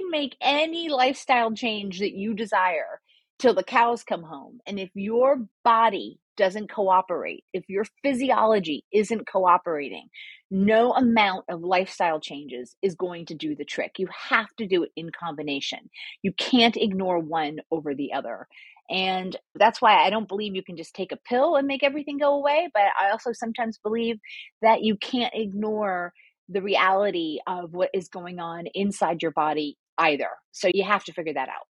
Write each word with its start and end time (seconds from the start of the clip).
can 0.00 0.10
make 0.10 0.36
any 0.40 0.88
lifestyle 0.88 1.52
change 1.52 2.00
that 2.00 2.12
you 2.14 2.34
desire 2.34 3.00
till 3.38 3.54
the 3.54 3.64
cows 3.64 4.02
come 4.02 4.22
home. 4.22 4.60
And 4.66 4.78
if 4.78 4.90
your 4.94 5.38
body 5.64 6.18
doesn't 6.36 6.70
cooperate, 6.70 7.44
if 7.52 7.64
your 7.68 7.84
physiology 8.02 8.84
isn't 8.92 9.28
cooperating, 9.30 10.08
no 10.50 10.92
amount 10.92 11.44
of 11.48 11.62
lifestyle 11.62 12.20
changes 12.20 12.74
is 12.82 12.94
going 12.94 13.26
to 13.26 13.34
do 13.34 13.54
the 13.54 13.64
trick. 13.64 13.92
You 13.98 14.08
have 14.28 14.48
to 14.58 14.66
do 14.66 14.82
it 14.84 14.90
in 14.96 15.10
combination. 15.10 15.90
You 16.22 16.32
can't 16.32 16.76
ignore 16.76 17.18
one 17.18 17.58
over 17.70 17.94
the 17.94 18.12
other. 18.12 18.46
And 18.88 19.36
that's 19.54 19.80
why 19.80 20.04
I 20.04 20.10
don't 20.10 20.28
believe 20.28 20.56
you 20.56 20.64
can 20.64 20.76
just 20.76 20.94
take 20.94 21.12
a 21.12 21.16
pill 21.16 21.56
and 21.56 21.66
make 21.66 21.82
everything 21.82 22.18
go 22.18 22.34
away. 22.34 22.68
But 22.74 22.84
I 23.00 23.10
also 23.10 23.32
sometimes 23.32 23.78
believe 23.78 24.18
that 24.62 24.82
you 24.82 24.96
can't 24.96 25.32
ignore 25.34 26.12
the 26.48 26.62
reality 26.62 27.38
of 27.46 27.72
what 27.72 27.90
is 27.94 28.08
going 28.08 28.40
on 28.40 28.66
inside 28.74 29.22
your 29.22 29.30
body 29.30 29.76
either. 30.00 30.28
So 30.52 30.68
you 30.72 30.84
have 30.84 31.04
to 31.04 31.12
figure 31.12 31.34
that 31.34 31.48
out. 31.48 31.66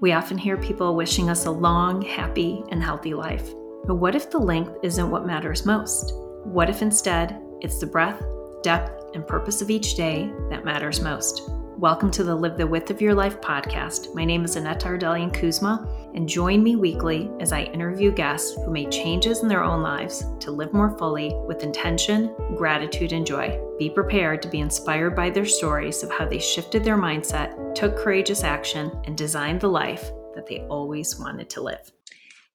We 0.00 0.12
often 0.12 0.36
hear 0.36 0.56
people 0.56 0.96
wishing 0.96 1.30
us 1.30 1.46
a 1.46 1.50
long, 1.50 2.02
happy, 2.02 2.62
and 2.70 2.82
healthy 2.82 3.14
life. 3.14 3.48
But 3.86 3.96
what 3.96 4.14
if 4.14 4.30
the 4.30 4.38
length 4.38 4.76
isn't 4.82 5.10
what 5.10 5.26
matters 5.26 5.64
most? 5.64 6.12
What 6.44 6.68
if 6.68 6.82
instead 6.82 7.40
it's 7.60 7.78
the 7.78 7.86
breadth, 7.86 8.24
depth, 8.62 9.14
and 9.14 9.26
purpose 9.26 9.62
of 9.62 9.70
each 9.70 9.94
day 9.94 10.30
that 10.50 10.64
matters 10.64 11.00
most? 11.00 11.48
Welcome 11.84 12.10
to 12.12 12.24
the 12.24 12.34
Live 12.34 12.56
the 12.56 12.66
Width 12.66 12.90
of 12.90 13.02
Your 13.02 13.12
Life 13.12 13.42
podcast. 13.42 14.14
My 14.14 14.24
name 14.24 14.42
is 14.46 14.56
Annette 14.56 14.84
Ardelian 14.84 15.30
Kuzma, 15.30 15.86
and 16.14 16.26
join 16.26 16.62
me 16.62 16.76
weekly 16.76 17.30
as 17.40 17.52
I 17.52 17.64
interview 17.64 18.10
guests 18.10 18.54
who 18.54 18.70
made 18.70 18.90
changes 18.90 19.42
in 19.42 19.48
their 19.48 19.62
own 19.62 19.82
lives 19.82 20.24
to 20.40 20.50
live 20.50 20.72
more 20.72 20.96
fully 20.96 21.34
with 21.46 21.62
intention, 21.62 22.34
gratitude, 22.56 23.12
and 23.12 23.26
joy. 23.26 23.60
Be 23.78 23.90
prepared 23.90 24.40
to 24.40 24.48
be 24.48 24.60
inspired 24.60 25.14
by 25.14 25.28
their 25.28 25.44
stories 25.44 26.02
of 26.02 26.10
how 26.10 26.26
they 26.26 26.38
shifted 26.38 26.84
their 26.84 26.96
mindset, 26.96 27.74
took 27.74 27.98
courageous 27.98 28.44
action, 28.44 28.90
and 29.04 29.14
designed 29.14 29.60
the 29.60 29.68
life 29.68 30.10
that 30.34 30.46
they 30.46 30.60
always 30.70 31.20
wanted 31.20 31.50
to 31.50 31.60
live. 31.60 31.92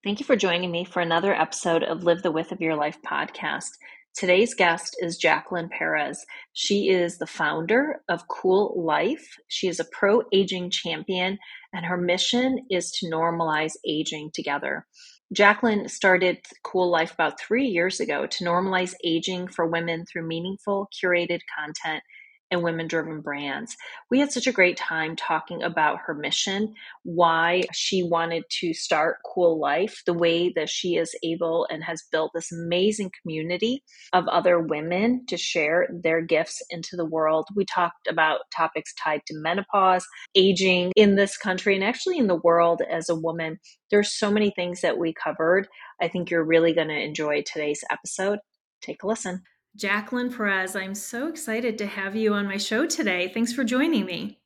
Thank 0.04 0.20
you 0.20 0.26
for 0.26 0.38
joining 0.38 0.72
me 0.72 0.86
for 0.86 1.02
another 1.02 1.36
episode 1.36 1.84
of 1.84 2.04
Live 2.04 2.24
the 2.24 2.32
Width 2.32 2.52
of 2.52 2.62
Your 2.62 2.76
Life 2.76 2.98
podcast. 3.06 3.78
Today's 4.16 4.54
guest 4.54 4.98
is 5.00 5.18
Jacqueline 5.18 5.70
Perez. 5.70 6.26
She 6.54 6.90
is 6.90 7.18
the 7.18 7.28
founder 7.28 8.02
of 8.10 8.28
Cool 8.28 8.74
Life. 8.76 9.38
She 9.48 9.68
is 9.68 9.80
a 9.80 9.86
pro 9.86 10.24
aging 10.34 10.72
champion, 10.72 11.38
and 11.74 11.86
her 11.86 11.96
mission 11.96 12.66
is 12.70 12.92
to 13.00 13.10
normalize 13.10 13.74
aging 13.88 14.32
together. 14.34 14.86
Jacqueline 15.32 15.88
started 15.88 16.40
Cool 16.64 16.90
Life 16.90 17.14
about 17.14 17.40
three 17.40 17.68
years 17.68 18.00
ago 18.00 18.26
to 18.26 18.44
normalize 18.44 18.94
aging 19.06 19.48
for 19.48 19.68
women 19.68 20.06
through 20.06 20.28
meaningful, 20.28 20.90
curated 21.02 21.40
content 21.58 22.04
and 22.52 22.64
women 22.64 22.88
driven 22.88 23.22
brands. 23.22 23.76
We 24.10 24.20
had 24.20 24.32
such 24.32 24.48
a 24.48 24.52
great 24.52 24.78
time 24.78 25.16
talking 25.16 25.62
about 25.62 26.00
her 26.06 26.14
mission, 26.14 26.74
why 27.04 27.64
she 27.74 28.04
wanted 28.04 28.44
to 28.62 28.74
start 28.74 29.18
Cool 29.26 29.60
Life, 29.60 30.02
the 30.06 30.14
way 30.14 30.52
that 30.56 30.70
she 30.70 30.96
is 30.96 31.16
able 31.24 31.68
and 31.70 31.84
has 31.84 32.04
built 32.12 32.32
this 32.34 32.52
amazing 32.52 33.12
community 33.22 33.84
of 34.14 34.28
other 34.28 34.60
women 34.60 35.26
to 35.28 35.38
share 35.38 35.88
their 36.04 36.22
gifts 36.22 36.62
into 36.70 36.96
the 36.96 37.06
world. 37.06 37.48
We 37.56 37.66
talked 37.66 38.08
about 38.08 38.42
topics 38.56 38.94
tied 38.96 39.22
to 39.28 39.38
menopause, 39.38 40.06
aging 40.36 40.92
in 40.96 41.16
this 41.16 41.38
country, 41.38 41.76
and 41.76 41.84
actually 41.84 42.18
in 42.18 42.28
the 42.28 42.36
world 42.36 42.82
as 42.90 43.10
a 43.10 43.16
woman. 43.16 43.60
There's 43.92 44.12
so 44.12 44.32
many 44.32 44.52
things 44.52 44.82
that 44.82 44.98
we 44.98 45.14
covered. 45.14 45.68
I 46.02 46.08
think 46.08 46.30
you're 46.30 46.44
really 46.44 46.74
going 46.74 46.88
to 46.88 47.00
enjoy 47.00 47.44
today's 47.44 47.84
episode. 47.92 48.40
Take 48.82 49.04
a 49.04 49.08
listen. 49.08 49.44
Jacqueline 49.76 50.34
Perez, 50.34 50.76
I'm 50.76 50.96
so 50.96 51.28
excited 51.28 51.78
to 51.78 51.86
have 51.86 52.16
you 52.16 52.34
on 52.34 52.48
my 52.48 52.58
show 52.58 52.86
today. 52.86 53.32
Thanks 53.34 53.54
for 53.54 53.64
joining 53.64 54.06
me. 54.06 54.40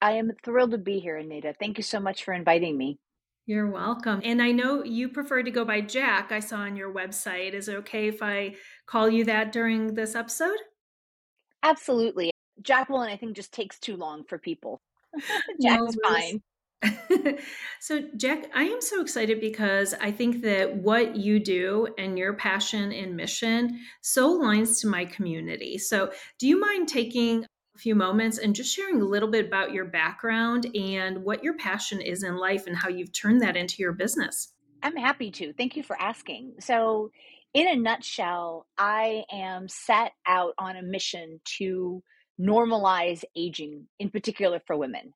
I 0.00 0.12
am 0.12 0.32
thrilled 0.44 0.70
to 0.70 0.78
be 0.78 1.00
here, 1.00 1.16
Anita. 1.16 1.54
Thank 1.58 1.76
you 1.76 1.82
so 1.82 1.98
much 2.00 2.24
for 2.24 2.32
inviting 2.32 2.78
me. 2.78 2.98
You're 3.46 3.70
welcome. 3.70 4.20
And 4.24 4.42
I 4.42 4.52
know 4.52 4.84
you 4.84 5.08
prefer 5.08 5.42
to 5.42 5.50
go 5.50 5.64
by 5.64 5.80
Jack, 5.80 6.32
I 6.32 6.40
saw 6.40 6.58
on 6.58 6.76
your 6.76 6.92
website. 6.92 7.52
Is 7.52 7.68
it 7.68 7.76
okay 7.76 8.06
if 8.06 8.22
I 8.22 8.54
call 8.86 9.08
you 9.08 9.24
that 9.24 9.52
during 9.52 9.94
this 9.94 10.14
episode? 10.14 10.58
Absolutely. 11.62 12.30
Jacqueline, 12.62 13.10
I 13.10 13.16
think, 13.16 13.34
just 13.34 13.52
takes 13.52 13.78
too 13.78 13.96
long 13.96 14.24
for 14.24 14.38
people. 14.38 14.80
Jack's 15.60 15.96
no, 15.96 16.08
fine. 16.08 16.42
so, 17.80 18.02
Jack, 18.16 18.50
I 18.54 18.64
am 18.64 18.80
so 18.80 19.00
excited 19.00 19.40
because 19.40 19.94
I 20.00 20.12
think 20.12 20.42
that 20.42 20.76
what 20.76 21.16
you 21.16 21.40
do 21.40 21.88
and 21.98 22.18
your 22.18 22.34
passion 22.34 22.92
and 22.92 23.16
mission 23.16 23.80
so 24.00 24.38
aligns 24.38 24.80
to 24.82 24.86
my 24.86 25.04
community. 25.04 25.78
So, 25.78 26.12
do 26.38 26.46
you 26.46 26.60
mind 26.60 26.88
taking 26.88 27.44
a 27.44 27.78
few 27.78 27.94
moments 27.94 28.38
and 28.38 28.54
just 28.54 28.74
sharing 28.74 29.00
a 29.00 29.04
little 29.04 29.30
bit 29.30 29.46
about 29.46 29.72
your 29.72 29.86
background 29.86 30.66
and 30.74 31.24
what 31.24 31.42
your 31.42 31.56
passion 31.56 32.00
is 32.00 32.22
in 32.22 32.36
life 32.36 32.66
and 32.66 32.76
how 32.76 32.88
you've 32.88 33.12
turned 33.12 33.40
that 33.42 33.56
into 33.56 33.76
your 33.78 33.92
business? 33.92 34.52
I'm 34.82 34.96
happy 34.96 35.30
to. 35.32 35.52
Thank 35.52 35.76
you 35.76 35.82
for 35.82 36.00
asking. 36.00 36.54
So, 36.60 37.10
in 37.54 37.66
a 37.66 37.74
nutshell, 37.74 38.66
I 38.76 39.24
am 39.32 39.68
set 39.68 40.12
out 40.26 40.52
on 40.58 40.76
a 40.76 40.82
mission 40.82 41.40
to 41.58 42.02
normalize 42.40 43.24
aging, 43.34 43.86
in 43.98 44.10
particular 44.10 44.60
for 44.66 44.76
women. 44.76 45.14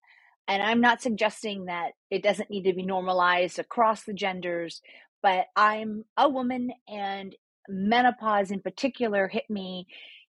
And 0.53 0.63
I'm 0.63 0.83
not 0.83 1.01
suggesting 1.01 1.65
that 1.65 1.93
it 2.11 2.23
doesn't 2.23 2.51
need 2.51 2.65
to 2.65 2.75
be 2.75 2.83
normalized 2.83 3.59
across 3.59 4.05
the 4.05 4.13
genders, 4.13 4.83
but 5.23 5.47
I'm 5.57 6.05
a 6.19 6.29
woman 6.29 6.73
and 6.87 7.35
menopause 7.71 8.51
in 8.51 8.61
particular 8.61 9.29
hit 9.29 9.49
me 9.49 9.87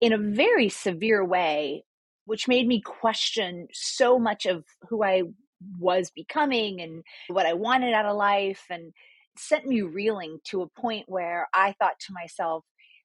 in 0.00 0.14
a 0.14 0.18
very 0.18 0.70
severe 0.70 1.22
way, 1.22 1.84
which 2.24 2.48
made 2.48 2.66
me 2.66 2.80
question 2.80 3.68
so 3.74 4.18
much 4.18 4.46
of 4.46 4.64
who 4.88 5.04
I 5.04 5.24
was 5.78 6.10
becoming 6.16 6.80
and 6.80 7.02
what 7.28 7.44
I 7.44 7.52
wanted 7.52 7.92
out 7.92 8.06
of 8.06 8.16
life 8.16 8.64
and 8.70 8.94
sent 9.36 9.66
me 9.66 9.82
reeling 9.82 10.38
to 10.44 10.62
a 10.62 10.80
point 10.80 11.04
where 11.08 11.46
I 11.52 11.74
thought 11.78 12.00
to 12.06 12.14
myself, 12.14 12.64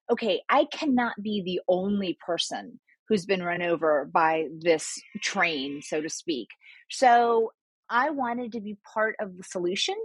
okay, 0.10 0.44
I 0.50 0.64
cannot 0.72 1.22
be 1.22 1.44
the 1.44 1.60
only 1.68 2.18
person 2.26 2.80
who's 3.12 3.26
been 3.26 3.44
run 3.44 3.62
over 3.62 4.06
by 4.06 4.46
this 4.58 4.98
train, 5.22 5.82
so 5.82 6.02
to 6.02 6.08
speak. 6.08 6.48
So 6.90 7.52
I 7.90 8.10
wanted 8.10 8.54
to 8.54 8.62
be 8.62 8.78
part 8.94 9.16
of 9.20 9.36
the 9.36 9.44
solution 9.44 9.96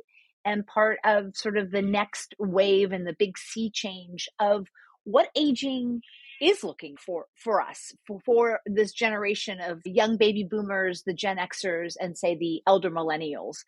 and 0.45 0.67
part 0.67 0.99
of 1.05 1.37
sort 1.37 1.57
of 1.57 1.71
the 1.71 1.83
next 1.83 2.35
wave 2.41 2.91
and 2.91 3.07
the 3.07 3.15
big 3.17 3.39
sea 3.39 3.71
change 3.71 4.29
of 4.41 4.67
what 5.05 5.31
aging 5.37 6.01
is 6.41 6.65
looking 6.65 6.97
for 6.97 7.27
for 7.37 7.63
us 7.63 7.93
for, 8.09 8.19
for 8.27 8.61
this 8.67 8.93
generation 8.93 9.61
of 9.61 9.81
young 9.85 10.17
baby 10.17 10.43
boomers 10.43 11.05
the 11.05 11.15
gen 11.15 11.39
xers 11.39 11.95
and 11.99 12.19
say 12.19 12.37
the 12.37 12.61
elder 12.67 12.91
millennials 12.91 13.65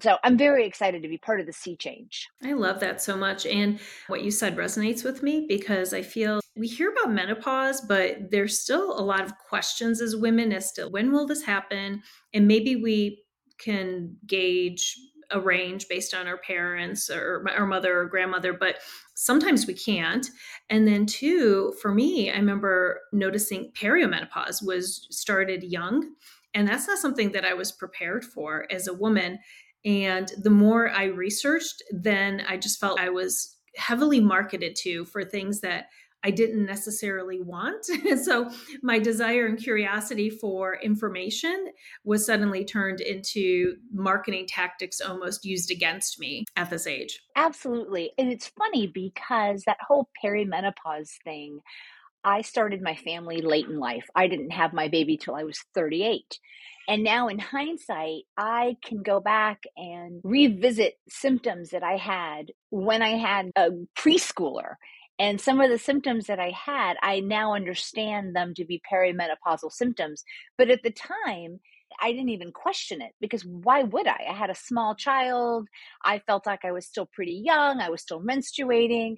so 0.00 0.16
i'm 0.24 0.36
very 0.36 0.66
excited 0.66 1.00
to 1.00 1.08
be 1.08 1.16
part 1.18 1.38
of 1.38 1.46
the 1.46 1.52
sea 1.52 1.76
change 1.76 2.26
i 2.42 2.54
love 2.54 2.80
that 2.80 3.00
so 3.00 3.16
much 3.16 3.46
and 3.46 3.78
what 4.08 4.24
you 4.24 4.32
said 4.32 4.56
resonates 4.56 5.04
with 5.04 5.22
me 5.22 5.46
because 5.48 5.94
i 5.94 6.02
feel 6.02 6.40
we 6.56 6.68
hear 6.68 6.90
about 6.90 7.12
menopause 7.12 7.80
but 7.80 8.30
there's 8.30 8.58
still 8.58 8.98
a 8.98 9.00
lot 9.00 9.22
of 9.22 9.38
questions 9.38 10.00
as 10.00 10.16
women 10.16 10.52
as 10.52 10.72
to 10.72 10.88
when 10.88 11.12
will 11.12 11.26
this 11.26 11.42
happen? 11.42 12.02
And 12.34 12.46
maybe 12.46 12.76
we 12.76 13.22
can 13.58 14.16
gauge 14.26 14.96
a 15.30 15.40
range 15.40 15.88
based 15.88 16.12
on 16.12 16.26
our 16.26 16.36
parents 16.36 17.08
or 17.08 17.46
our 17.48 17.66
mother 17.66 18.00
or 18.00 18.06
grandmother 18.06 18.52
but 18.52 18.76
sometimes 19.14 19.66
we 19.66 19.74
can't. 19.74 20.28
And 20.68 20.86
then 20.86 21.06
two 21.06 21.74
for 21.80 21.92
me 21.92 22.30
i 22.30 22.36
remember 22.36 23.00
noticing 23.12 23.72
perimenopause 23.72 24.64
was 24.64 25.06
started 25.10 25.62
young 25.62 26.10
and 26.54 26.68
that's 26.68 26.86
not 26.86 26.98
something 26.98 27.32
that 27.32 27.46
i 27.46 27.54
was 27.54 27.72
prepared 27.72 28.24
for 28.24 28.66
as 28.70 28.86
a 28.86 28.94
woman. 28.94 29.38
And 29.84 30.30
the 30.40 30.50
more 30.50 30.90
I 30.90 31.04
researched, 31.04 31.82
then 31.90 32.42
I 32.48 32.56
just 32.56 32.78
felt 32.78 33.00
I 33.00 33.08
was 33.08 33.56
heavily 33.76 34.20
marketed 34.20 34.76
to 34.76 35.04
for 35.06 35.24
things 35.24 35.60
that 35.60 35.86
I 36.24 36.30
didn't 36.30 36.64
necessarily 36.64 37.40
want. 37.40 37.84
so 38.22 38.50
my 38.82 38.98
desire 38.98 39.46
and 39.46 39.58
curiosity 39.58 40.30
for 40.30 40.78
information 40.82 41.66
was 42.04 42.24
suddenly 42.24 42.64
turned 42.64 43.00
into 43.00 43.76
marketing 43.92 44.46
tactics 44.46 45.00
almost 45.00 45.44
used 45.44 45.70
against 45.70 46.18
me 46.18 46.44
at 46.56 46.70
this 46.70 46.86
age. 46.86 47.20
Absolutely. 47.36 48.12
And 48.18 48.30
it's 48.30 48.52
funny 48.58 48.86
because 48.86 49.64
that 49.66 49.78
whole 49.86 50.08
perimenopause 50.24 51.10
thing, 51.24 51.60
I 52.24 52.42
started 52.42 52.82
my 52.82 52.94
family 52.94 53.40
late 53.40 53.66
in 53.66 53.78
life. 53.78 54.06
I 54.14 54.28
didn't 54.28 54.50
have 54.50 54.72
my 54.72 54.88
baby 54.88 55.16
till 55.16 55.34
I 55.34 55.44
was 55.44 55.58
38. 55.74 56.38
And 56.88 57.04
now, 57.04 57.28
in 57.28 57.38
hindsight, 57.38 58.22
I 58.36 58.76
can 58.84 59.02
go 59.02 59.20
back 59.20 59.62
and 59.76 60.20
revisit 60.24 60.98
symptoms 61.08 61.70
that 61.70 61.84
I 61.84 61.96
had 61.96 62.52
when 62.70 63.02
I 63.02 63.10
had 63.10 63.52
a 63.56 63.70
preschooler. 63.96 64.74
And 65.22 65.40
some 65.40 65.60
of 65.60 65.70
the 65.70 65.78
symptoms 65.78 66.26
that 66.26 66.40
I 66.40 66.50
had, 66.50 66.96
I 67.00 67.20
now 67.20 67.54
understand 67.54 68.34
them 68.34 68.54
to 68.54 68.64
be 68.64 68.82
perimenopausal 68.92 69.70
symptoms. 69.70 70.24
But 70.58 70.68
at 70.68 70.82
the 70.82 70.90
time, 70.90 71.60
I 72.00 72.10
didn't 72.10 72.30
even 72.30 72.50
question 72.50 73.00
it 73.00 73.12
because 73.20 73.44
why 73.44 73.84
would 73.84 74.08
I? 74.08 74.18
I 74.28 74.32
had 74.32 74.50
a 74.50 74.56
small 74.56 74.96
child. 74.96 75.68
I 76.04 76.18
felt 76.26 76.44
like 76.44 76.64
I 76.64 76.72
was 76.72 76.86
still 76.86 77.06
pretty 77.06 77.40
young. 77.44 77.78
I 77.78 77.88
was 77.88 78.02
still 78.02 78.20
menstruating. 78.20 79.14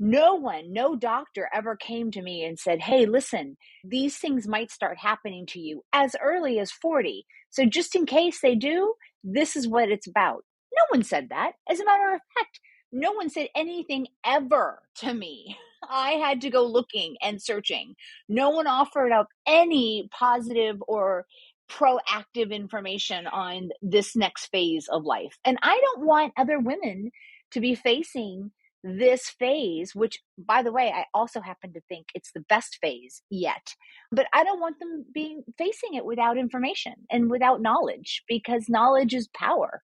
no 0.00 0.34
one, 0.34 0.72
no 0.72 0.96
doctor 0.96 1.48
ever 1.54 1.76
came 1.76 2.10
to 2.10 2.22
me 2.22 2.44
and 2.44 2.58
said, 2.58 2.80
Hey, 2.80 3.06
listen, 3.06 3.56
these 3.84 4.16
things 4.18 4.48
might 4.48 4.72
start 4.72 4.98
happening 4.98 5.46
to 5.50 5.60
you 5.60 5.84
as 5.92 6.16
early 6.20 6.58
as 6.58 6.72
40. 6.72 7.24
So 7.50 7.66
just 7.66 7.94
in 7.94 8.04
case 8.04 8.40
they 8.40 8.56
do, 8.56 8.94
this 9.22 9.54
is 9.54 9.68
what 9.68 9.90
it's 9.90 10.08
about. 10.08 10.44
No 10.76 10.82
one 10.90 11.04
said 11.04 11.28
that. 11.30 11.52
As 11.70 11.78
a 11.78 11.84
matter 11.84 12.14
of 12.14 12.20
fact, 12.36 12.58
no 12.96 13.12
one 13.12 13.28
said 13.28 13.48
anything 13.54 14.08
ever 14.24 14.82
to 14.96 15.12
me. 15.12 15.56
I 15.88 16.12
had 16.12 16.40
to 16.40 16.50
go 16.50 16.64
looking 16.64 17.16
and 17.22 17.40
searching. 17.40 17.94
No 18.28 18.50
one 18.50 18.66
offered 18.66 19.12
up 19.12 19.28
any 19.46 20.08
positive 20.10 20.82
or 20.88 21.26
proactive 21.70 22.50
information 22.50 23.26
on 23.26 23.70
this 23.82 24.16
next 24.16 24.46
phase 24.46 24.88
of 24.88 25.04
life. 25.04 25.38
And 25.44 25.58
I 25.62 25.80
don't 25.80 26.06
want 26.06 26.32
other 26.36 26.58
women 26.58 27.10
to 27.52 27.60
be 27.60 27.74
facing 27.74 28.50
this 28.82 29.28
phase, 29.28 29.94
which 29.94 30.20
by 30.38 30.62
the 30.62 30.72
way, 30.72 30.92
I 30.94 31.04
also 31.12 31.40
happen 31.40 31.72
to 31.74 31.80
think 31.88 32.06
it's 32.14 32.32
the 32.32 32.44
best 32.48 32.78
phase 32.80 33.20
yet. 33.30 33.74
But 34.12 34.26
I 34.32 34.44
don't 34.44 34.60
want 34.60 34.78
them 34.78 35.04
being 35.12 35.42
facing 35.58 35.94
it 35.94 36.04
without 36.04 36.38
information 36.38 36.94
and 37.10 37.30
without 37.30 37.60
knowledge 37.60 38.22
because 38.28 38.68
knowledge 38.68 39.12
is 39.12 39.28
power, 39.34 39.82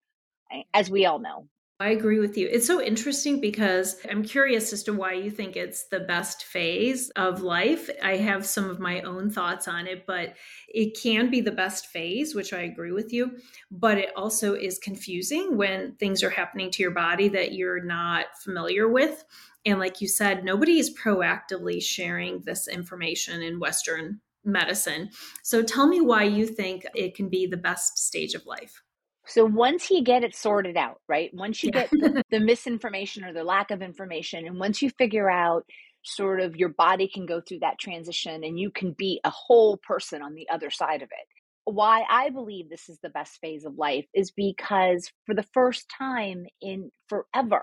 eh, 0.53 0.62
as 0.75 0.91
we 0.91 1.07
all 1.07 1.19
know. 1.19 1.49
I 1.81 1.88
agree 1.93 2.19
with 2.19 2.37
you. 2.37 2.47
It's 2.47 2.67
so 2.67 2.82
interesting 2.82 3.41
because 3.41 3.97
I'm 4.11 4.23
curious 4.23 4.71
as 4.75 4.82
to 4.82 4.93
why 4.93 5.15
you 5.15 5.31
think 5.31 5.56
it's 5.56 5.85
the 5.85 6.00
best 6.00 6.44
phase 6.44 7.09
of 7.17 7.41
life. 7.41 7.88
I 8.03 8.19
have 8.19 8.44
some 8.44 8.69
of 8.69 8.79
my 8.79 9.00
own 9.00 9.31
thoughts 9.31 9.67
on 9.67 9.87
it, 9.87 10.05
but 10.06 10.35
it 10.69 10.94
can 11.00 11.31
be 11.31 11.41
the 11.41 11.50
best 11.50 11.87
phase, 11.87 12.35
which 12.35 12.53
I 12.53 12.61
agree 12.61 12.93
with 12.93 13.15
you. 13.15 13.38
But 13.71 13.97
it 13.97 14.11
also 14.15 14.53
is 14.53 14.79
confusing 14.79 15.56
when 15.56 15.94
things 15.94 16.23
are 16.23 16.29
happening 16.29 16.71
to 16.73 16.82
your 16.82 16.93
body 16.93 17.29
that 17.29 17.55
you're 17.55 17.83
not 17.83 18.26
familiar 18.44 18.87
with. 18.87 19.25
And 19.65 19.79
like 19.79 20.03
you 20.03 20.09
said, 20.09 20.44
nobody 20.44 20.79
is 20.79 20.94
proactively 20.94 21.83
sharing 21.83 22.43
this 22.43 22.69
information 22.69 23.41
in 23.41 23.59
Western 23.59 24.21
medicine. 24.44 25.09
So 25.43 25.62
tell 25.62 25.87
me 25.87 26.03
why 26.03 26.25
you 26.25 26.47
think 26.47 26.85
it 26.94 27.15
can 27.15 27.31
be 27.31 27.47
the 27.47 27.56
best 27.56 27.97
stage 27.97 28.35
of 28.35 28.44
life. 28.44 28.83
So 29.26 29.44
once 29.44 29.90
you 29.90 30.02
get 30.02 30.25
it 30.25 30.34
sorted 30.34 30.76
out, 30.76 31.00
right? 31.08 31.32
Once 31.32 31.62
you 31.62 31.70
get 31.70 31.90
the, 31.90 32.25
the, 32.31 32.40
misinformation 32.40 33.25
or 33.25 33.32
the 33.32 33.44
lack 33.44 33.70
of 33.70 33.82
information, 33.82 34.46
and 34.46 34.58
once 34.58 34.82
you 34.82 34.90
figure 34.90 35.31
out 35.31 35.64
sort 36.02 36.40
of 36.40 36.56
your 36.56 36.70
body 36.70 37.08
can 37.08 37.26
go 37.26 37.40
through 37.40 37.58
that 37.61 37.78
transition 37.78 38.43
and 38.43 38.58
you 38.58 38.70
can 38.70 38.93
be 38.93 39.20
a 39.25 39.31
whole 39.31 39.76
person 39.76 40.22
on 40.22 40.34
the 40.34 40.49
other 40.49 40.70
side 40.70 41.02
of 41.02 41.08
it. 41.11 41.26
Why 41.64 42.05
I 42.08 42.31
believe 42.31 42.69
this 42.69 42.88
is 42.88 42.99
the 43.02 43.11
best 43.11 43.38
phase 43.40 43.64
of 43.64 43.76
life 43.76 44.06
is 44.14 44.31
because 44.31 45.11
for 45.26 45.34
the 45.34 45.46
first 45.55 45.87
time 45.96 46.46
in 46.61 46.90
forever, 47.08 47.62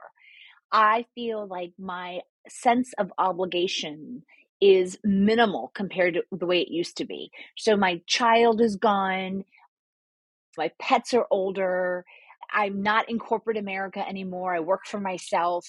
I 0.71 1.05
feel 1.15 1.47
like 1.47 1.73
my 1.79 2.19
sense 2.47 2.93
of 2.97 3.11
obligation 3.17 4.23
is 4.61 4.97
minimal 5.03 5.71
compared 5.75 6.15
to 6.15 6.23
the 6.31 6.45
way 6.45 6.61
it 6.61 6.71
used 6.71 6.97
to 6.97 7.05
be. 7.05 7.31
So 7.57 7.75
my 7.75 8.01
child 8.07 8.61
is 8.61 8.75
gone 8.75 9.43
my 10.57 10.71
pets 10.79 11.13
are 11.13 11.27
older. 11.31 12.05
I'm 12.51 12.81
not 12.81 13.09
in 13.09 13.19
corporate 13.19 13.57
America 13.57 14.05
anymore. 14.07 14.55
I 14.55 14.59
work 14.59 14.85
for 14.85 14.99
myself. 14.99 15.65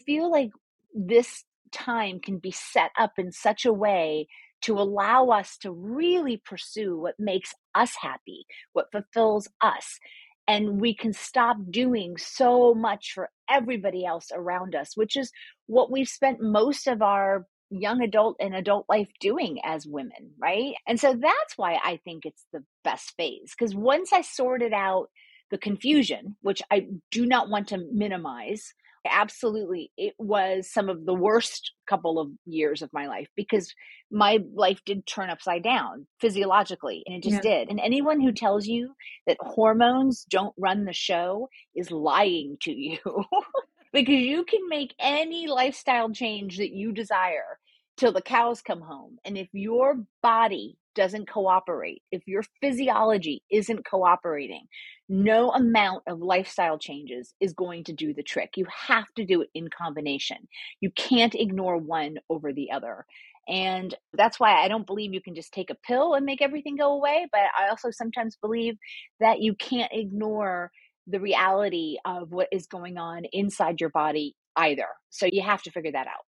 I 0.00 0.04
feel 0.04 0.30
like 0.30 0.50
this 0.94 1.44
time 1.72 2.20
can 2.20 2.38
be 2.38 2.50
set 2.50 2.90
up 2.98 3.12
in 3.18 3.32
such 3.32 3.64
a 3.64 3.72
way 3.72 4.28
to 4.62 4.78
allow 4.78 5.28
us 5.28 5.58
to 5.58 5.70
really 5.70 6.38
pursue 6.38 6.98
what 6.98 7.14
makes 7.18 7.52
us 7.74 7.94
happy, 8.00 8.46
what 8.72 8.90
fulfills 8.90 9.48
us. 9.60 9.98
And 10.46 10.80
we 10.80 10.94
can 10.94 11.12
stop 11.12 11.56
doing 11.70 12.16
so 12.16 12.74
much 12.74 13.12
for 13.14 13.30
everybody 13.50 14.06
else 14.06 14.30
around 14.32 14.74
us, 14.74 14.96
which 14.96 15.16
is 15.16 15.30
what 15.66 15.90
we've 15.90 16.08
spent 16.08 16.40
most 16.40 16.86
of 16.86 17.02
our 17.02 17.46
young 17.80 18.02
adult 18.02 18.36
and 18.40 18.54
adult 18.54 18.86
life 18.88 19.08
doing 19.20 19.58
as 19.64 19.86
women, 19.86 20.32
right? 20.38 20.74
And 20.86 20.98
so 20.98 21.14
that's 21.14 21.56
why 21.56 21.78
I 21.82 21.98
think 22.04 22.24
it's 22.24 22.46
the 22.52 22.64
best 22.82 23.14
phase. 23.16 23.54
Because 23.56 23.74
once 23.74 24.12
I 24.12 24.22
sorted 24.22 24.72
out 24.72 25.08
the 25.50 25.58
confusion, 25.58 26.36
which 26.42 26.62
I 26.70 26.86
do 27.10 27.26
not 27.26 27.48
want 27.48 27.68
to 27.68 27.78
minimize, 27.92 28.74
absolutely, 29.06 29.90
it 29.96 30.14
was 30.18 30.70
some 30.72 30.88
of 30.88 31.04
the 31.04 31.14
worst 31.14 31.72
couple 31.86 32.18
of 32.18 32.30
years 32.46 32.82
of 32.82 32.90
my 32.92 33.06
life 33.06 33.28
because 33.36 33.74
my 34.10 34.38
life 34.54 34.80
did 34.86 35.06
turn 35.06 35.30
upside 35.30 35.62
down 35.62 36.06
physiologically, 36.20 37.02
and 37.06 37.16
it 37.16 37.22
just 37.22 37.44
yeah. 37.44 37.58
did. 37.58 37.68
And 37.68 37.80
anyone 37.80 38.20
who 38.20 38.32
tells 38.32 38.66
you 38.66 38.94
that 39.26 39.36
hormones 39.40 40.24
don't 40.28 40.54
run 40.58 40.84
the 40.84 40.92
show 40.92 41.48
is 41.74 41.90
lying 41.90 42.56
to 42.62 42.72
you. 42.72 42.98
because 43.94 44.14
you 44.14 44.44
can 44.44 44.68
make 44.68 44.92
any 44.98 45.46
lifestyle 45.46 46.10
change 46.10 46.58
that 46.58 46.72
you 46.72 46.92
desire 46.92 47.58
till 47.96 48.12
the 48.12 48.22
cows 48.22 48.62
come 48.62 48.80
home. 48.80 49.18
And 49.24 49.38
if 49.38 49.48
your 49.52 49.96
body 50.22 50.76
doesn't 50.94 51.28
cooperate, 51.28 52.02
if 52.12 52.22
your 52.26 52.42
physiology 52.60 53.42
isn't 53.50 53.86
cooperating, 53.88 54.66
no 55.08 55.50
amount 55.50 56.04
of 56.08 56.20
lifestyle 56.20 56.78
changes 56.78 57.34
is 57.40 57.52
going 57.52 57.84
to 57.84 57.92
do 57.92 58.14
the 58.14 58.22
trick. 58.22 58.52
You 58.56 58.66
have 58.88 59.06
to 59.16 59.24
do 59.24 59.42
it 59.42 59.50
in 59.54 59.68
combination. 59.70 60.48
You 60.80 60.90
can't 60.96 61.34
ignore 61.34 61.78
one 61.78 62.16
over 62.30 62.52
the 62.52 62.70
other. 62.70 63.04
And 63.48 63.94
that's 64.14 64.40
why 64.40 64.64
I 64.64 64.68
don't 64.68 64.86
believe 64.86 65.12
you 65.12 65.20
can 65.22 65.34
just 65.34 65.52
take 65.52 65.70
a 65.70 65.76
pill 65.86 66.14
and 66.14 66.24
make 66.24 66.40
everything 66.40 66.76
go 66.76 66.92
away. 66.94 67.26
But 67.30 67.42
I 67.58 67.68
also 67.68 67.90
sometimes 67.90 68.38
believe 68.40 68.76
that 69.20 69.40
you 69.40 69.54
can't 69.54 69.92
ignore 69.92 70.70
the 71.06 71.20
reality 71.20 71.96
of 72.06 72.32
what 72.32 72.48
is 72.52 72.66
going 72.66 72.96
on 72.96 73.24
inside 73.32 73.80
your 73.80 73.90
body 73.90 74.34
either. 74.56 74.86
So 75.10 75.26
you 75.30 75.42
have 75.42 75.62
to 75.62 75.70
figure 75.70 75.92
that 75.92 76.06
out. 76.06 76.24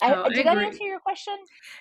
I, 0.00 0.14
oh, 0.14 0.28
did 0.28 0.46
I 0.46 0.54
that 0.54 0.64
answer 0.64 0.84
your 0.84 1.00
question? 1.00 1.34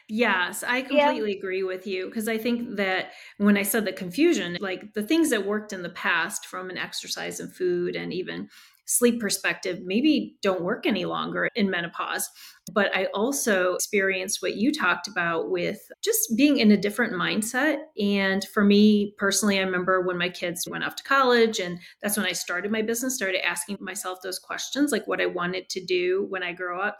Yes, 0.08 0.64
I 0.64 0.82
completely 0.82 1.32
yeah. 1.32 1.38
agree 1.38 1.64
with 1.64 1.86
you 1.86 2.08
because 2.08 2.28
I 2.28 2.38
think 2.38 2.78
that 2.78 3.12
when 3.38 3.58
I 3.58 3.64
said 3.64 3.86
the 3.86 3.94
confusion, 3.94 4.58
like 4.60 4.94
the 4.94 5.04
things 5.04 5.30
that 5.30 5.46
worked 5.46 5.74
in 5.74 5.84
the 5.84 5.90
past 5.90 6.46
from 6.48 6.70
an 6.70 6.78
exercise 6.78 7.40
and 7.40 7.54
food 7.54 7.96
and 7.96 8.12
even 8.14 8.50
sleep 8.88 9.20
perspective 9.20 9.82
maybe 9.84 10.38
don't 10.42 10.64
work 10.64 10.86
any 10.86 11.06
longer 11.06 11.50
in 11.56 11.70
menopause. 11.70 12.30
But 12.74 12.94
I 12.96 13.06
also 13.14 13.76
experienced 13.76 14.42
what 14.42 14.56
you 14.56 14.72
talked 14.72 15.08
about 15.08 15.52
with 15.52 15.80
just 16.04 16.36
being 16.36 16.58
in 16.58 16.72
a 16.72 16.78
different 16.78 17.14
mindset. 17.14 17.80
And 18.02 18.46
for 18.54 18.64
me 18.64 19.14
personally, 19.18 19.60
I 19.60 19.64
remember 19.64 20.02
when 20.02 20.18
my 20.18 20.30
kids 20.30 20.68
went 20.70 20.84
off 20.84 20.96
to 20.98 21.04
college, 21.04 21.60
and 21.60 21.80
that's 22.02 22.18
when 22.18 22.26
I 22.26 22.32
started 22.32 22.72
my 22.72 22.82
business, 22.82 23.16
started 23.16 23.46
asking 23.46 23.78
myself 23.80 24.20
those 24.22 24.40
questions 24.40 24.92
like 24.92 25.08
what 25.08 25.22
I 25.22 25.28
wanted 25.28 25.70
to 25.70 25.86
do 25.86 26.26
when 26.30 26.44
I 26.44 26.54
grow 26.54 26.82
up. 26.82 26.98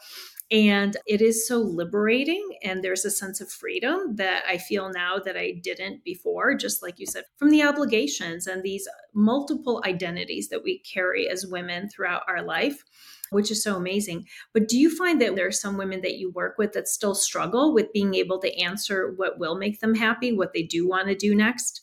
And 0.50 0.96
it 1.06 1.22
is 1.22 1.46
so 1.46 1.58
liberating. 1.58 2.58
And 2.64 2.82
there's 2.82 3.04
a 3.04 3.12
sense 3.12 3.42
of 3.42 3.52
freedom 3.52 4.16
that 4.16 4.44
I 4.48 4.58
feel 4.58 4.90
now 4.90 5.18
that 5.20 5.36
I 5.36 5.60
didn't 5.62 6.06
before, 6.06 6.56
just 6.56 6.82
like 6.82 7.00
you 7.00 7.06
said, 7.06 7.26
from 7.36 7.50
the 7.50 7.64
obligations 7.64 8.48
and 8.48 8.64
these 8.64 8.88
multiple 9.14 9.84
identities 9.86 10.48
that 10.50 10.64
we 10.64 10.80
carry 10.80 11.28
as 11.28 11.46
women 11.46 11.90
throughout 11.90 12.22
our 12.28 12.42
life 12.42 12.84
which 13.32 13.52
is 13.52 13.64
so 13.64 13.76
amazing. 13.76 14.26
But 14.54 14.68
do 14.68 14.78
you 14.78 14.96
find 14.96 15.22
that 15.22 15.36
there 15.36 15.48
are 15.48 15.52
some 15.52 15.78
women 15.78 16.02
that 16.02 16.18
you 16.18 16.32
work 16.32 16.58
with 16.58 16.74
that 16.74 16.88
still 16.88 17.16
struggle 17.16 17.74
with 17.74 17.94
being 17.94 18.14
able 18.14 18.40
to 18.40 18.58
answer 18.60 19.14
what 19.16 19.40
will 19.40 19.58
make 19.58 19.80
them 19.80 19.96
happy, 19.96 20.32
what 20.32 20.54
they 20.54 20.64
do 20.64 20.88
want 20.88 21.08
to 21.08 21.16
do 21.16 21.36
next? 21.36 21.82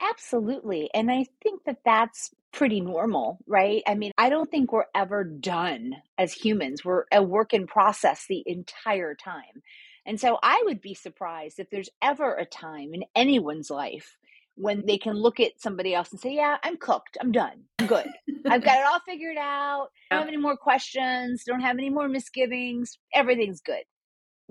Absolutely. 0.00 0.90
And 0.94 1.10
I 1.10 1.26
think 1.42 1.64
that 1.64 1.78
that's 1.84 2.30
pretty 2.52 2.80
normal, 2.80 3.38
right? 3.46 3.82
I 3.86 3.94
mean, 3.94 4.12
I 4.18 4.30
don't 4.30 4.50
think 4.50 4.72
we're 4.72 4.84
ever 4.94 5.24
done 5.24 5.94
as 6.16 6.32
humans. 6.32 6.84
We're 6.84 7.04
a 7.12 7.22
work 7.22 7.52
in 7.52 7.66
process 7.66 8.26
the 8.28 8.42
entire 8.46 9.14
time. 9.14 9.62
And 10.06 10.18
so 10.18 10.38
I 10.42 10.62
would 10.64 10.80
be 10.80 10.94
surprised 10.94 11.58
if 11.58 11.68
there's 11.70 11.90
ever 12.02 12.34
a 12.34 12.46
time 12.46 12.94
in 12.94 13.04
anyone's 13.14 13.70
life 13.70 14.16
when 14.54 14.86
they 14.86 14.98
can 14.98 15.14
look 15.14 15.38
at 15.38 15.60
somebody 15.60 15.94
else 15.94 16.10
and 16.10 16.20
say, 16.20 16.34
Yeah, 16.34 16.56
I'm 16.62 16.76
cooked. 16.76 17.16
I'm 17.20 17.30
done. 17.30 17.64
I'm 17.78 17.86
good. 17.86 18.06
I've 18.46 18.64
got 18.64 18.78
it 18.78 18.86
all 18.86 19.00
figured 19.06 19.36
out. 19.36 19.88
I 20.10 20.16
don't 20.16 20.22
have 20.22 20.28
any 20.28 20.38
more 20.38 20.56
questions. 20.56 21.44
Don't 21.44 21.60
have 21.60 21.78
any 21.78 21.90
more 21.90 22.08
misgivings. 22.08 22.98
Everything's 23.14 23.60
good. 23.60 23.84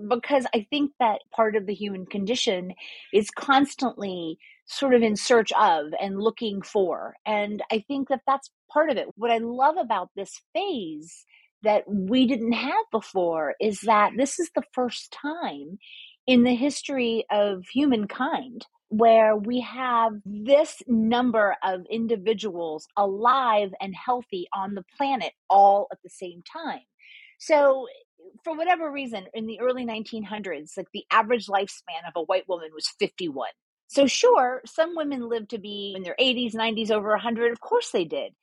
Because 0.08 0.46
I 0.54 0.66
think 0.70 0.92
that 1.00 1.22
part 1.32 1.56
of 1.56 1.66
the 1.66 1.74
human 1.74 2.06
condition 2.06 2.72
is 3.12 3.30
constantly 3.30 4.38
sort 4.68 4.94
of 4.94 5.02
in 5.02 5.16
search 5.16 5.50
of 5.52 5.86
and 6.00 6.20
looking 6.20 6.62
for. 6.62 7.16
And 7.26 7.62
I 7.72 7.84
think 7.88 8.08
that 8.08 8.20
that's 8.26 8.50
part 8.70 8.90
of 8.90 8.96
it. 8.96 9.08
What 9.16 9.30
I 9.30 9.38
love 9.38 9.76
about 9.78 10.10
this 10.14 10.40
phase 10.54 11.24
that 11.62 11.84
we 11.88 12.26
didn't 12.26 12.52
have 12.52 12.84
before 12.92 13.54
is 13.60 13.80
that 13.80 14.12
this 14.16 14.38
is 14.38 14.50
the 14.54 14.62
first 14.72 15.10
time 15.10 15.78
in 16.26 16.44
the 16.44 16.54
history 16.54 17.24
of 17.30 17.64
humankind 17.72 18.66
where 18.90 19.36
we 19.36 19.60
have 19.60 20.12
this 20.24 20.82
number 20.86 21.56
of 21.62 21.80
individuals 21.90 22.86
alive 22.96 23.70
and 23.80 23.94
healthy 23.94 24.46
on 24.54 24.74
the 24.74 24.84
planet 24.96 25.32
all 25.50 25.88
at 25.92 25.98
the 26.02 26.10
same 26.10 26.42
time. 26.50 26.80
So, 27.38 27.86
for 28.44 28.56
whatever 28.56 28.90
reason, 28.90 29.26
in 29.34 29.46
the 29.46 29.60
early 29.60 29.86
1900s, 29.86 30.76
like 30.76 30.88
the 30.92 31.04
average 31.10 31.46
lifespan 31.46 32.06
of 32.06 32.12
a 32.16 32.22
white 32.22 32.48
woman 32.48 32.70
was 32.74 32.88
51. 32.98 33.48
So, 33.88 34.06
sure, 34.06 34.62
some 34.66 34.94
women 34.94 35.28
live 35.28 35.48
to 35.48 35.58
be 35.58 35.94
in 35.96 36.02
their 36.02 36.16
80s, 36.20 36.54
90s, 36.54 36.90
over 36.90 37.10
100. 37.10 37.52
Of 37.52 37.60
course 37.60 37.90
they 37.90 38.04
did. 38.04 38.34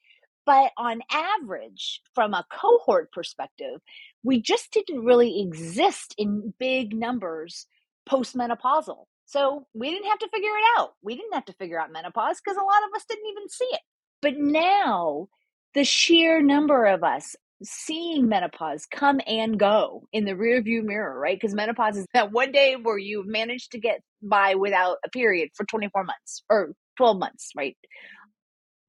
But 0.46 0.72
on 0.78 1.02
average, 1.12 2.02
from 2.14 2.34
a 2.34 2.46
cohort 2.52 3.12
perspective, 3.12 3.82
we 4.24 4.42
just 4.42 4.72
didn't 4.72 5.04
really 5.04 5.42
exist 5.42 6.14
in 6.18 6.54
big 6.60 6.96
numbers 6.96 7.68
postmenopausal. 8.10 9.06
So 9.26 9.66
we 9.74 9.90
didn't 9.90 10.08
have 10.08 10.20
to 10.20 10.30
figure 10.30 10.50
it 10.50 10.80
out. 10.80 10.94
We 11.02 11.16
didn't 11.16 11.34
have 11.34 11.46
to 11.46 11.54
figure 11.54 11.80
out 11.80 11.92
menopause 11.92 12.40
because 12.44 12.58
a 12.58 12.62
lot 12.62 12.84
of 12.88 12.96
us 12.96 13.06
didn't 13.10 13.28
even 13.30 13.50
see 13.50 13.66
it. 13.72 13.82
But 14.22 14.38
now, 14.38 15.30
the 15.74 15.84
sheer 15.84 16.42
number 16.42 16.86
of 16.86 17.04
us 17.04 17.36
seeing 17.66 18.28
menopause 18.28 18.86
come 18.86 19.20
and 19.28 19.60
go 19.60 20.08
in 20.14 20.26
the 20.26 20.34
rearview 20.34 20.84
mirror, 20.84 21.20
right? 21.20 21.36
Because 21.40 21.54
menopause 21.54 21.98
is 21.98 22.08
that 22.14 22.32
one 22.32 22.52
day 22.52 22.76
where 22.76 22.98
you've 22.98 23.28
managed 23.28 23.72
to 23.72 23.80
get 23.80 24.02
by 24.22 24.56
without 24.56 24.98
a 25.06 25.10
period 25.10 25.50
for 25.56 25.66
24 25.66 26.04
months 26.04 26.44
or 26.50 26.74
12 26.98 27.18
months, 27.18 27.52
right? 27.56 27.76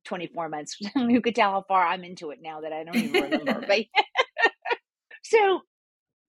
24 0.06 0.48
months. 0.48 0.76
Who 0.94 1.20
could 1.20 1.34
tell 1.34 1.50
how 1.50 1.64
far 1.66 1.86
I'm 1.86 2.04
into 2.04 2.30
it 2.30 2.38
now 2.42 2.60
that 2.60 2.72
I 2.72 2.84
don't 2.84 2.96
even 2.96 3.22
remember? 3.22 3.64
but 3.68 3.84
so 5.22 5.60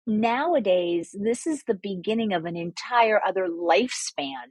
nowadays, 0.07 1.13
this 1.13 1.45
is 1.45 1.63
the 1.67 1.75
beginning 1.81 2.33
of 2.33 2.45
an 2.45 2.55
entire 2.55 3.19
other 3.25 3.47
lifespan. 3.47 4.49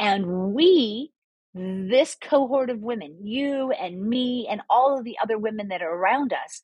And 0.00 0.54
we, 0.54 1.12
this 1.58 2.16
cohort 2.20 2.70
of 2.70 2.80
women, 2.80 3.16
you 3.22 3.72
and 3.72 4.00
me, 4.00 4.46
and 4.50 4.60
all 4.70 4.98
of 4.98 5.04
the 5.04 5.16
other 5.22 5.38
women 5.38 5.68
that 5.68 5.82
are 5.82 5.94
around 5.94 6.32
us, 6.32 6.62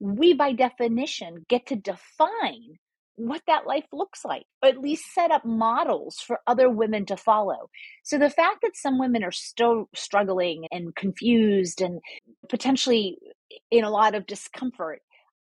we 0.00 0.34
by 0.34 0.52
definition 0.52 1.44
get 1.48 1.66
to 1.66 1.76
define 1.76 2.78
what 3.16 3.42
that 3.46 3.66
life 3.66 3.86
looks 3.92 4.24
like, 4.24 4.44
or 4.62 4.68
at 4.68 4.80
least 4.80 5.14
set 5.14 5.30
up 5.30 5.44
models 5.44 6.16
for 6.16 6.40
other 6.46 6.68
women 6.68 7.06
to 7.06 7.16
follow. 7.16 7.70
So 8.02 8.18
the 8.18 8.30
fact 8.30 8.58
that 8.62 8.76
some 8.76 8.98
women 8.98 9.22
are 9.22 9.32
still 9.32 9.88
struggling 9.94 10.66
and 10.72 10.94
confused 10.96 11.80
and 11.80 12.00
potentially 12.48 13.18
in 13.70 13.84
a 13.84 13.90
lot 13.90 14.14
of 14.14 14.26
discomfort, 14.26 15.00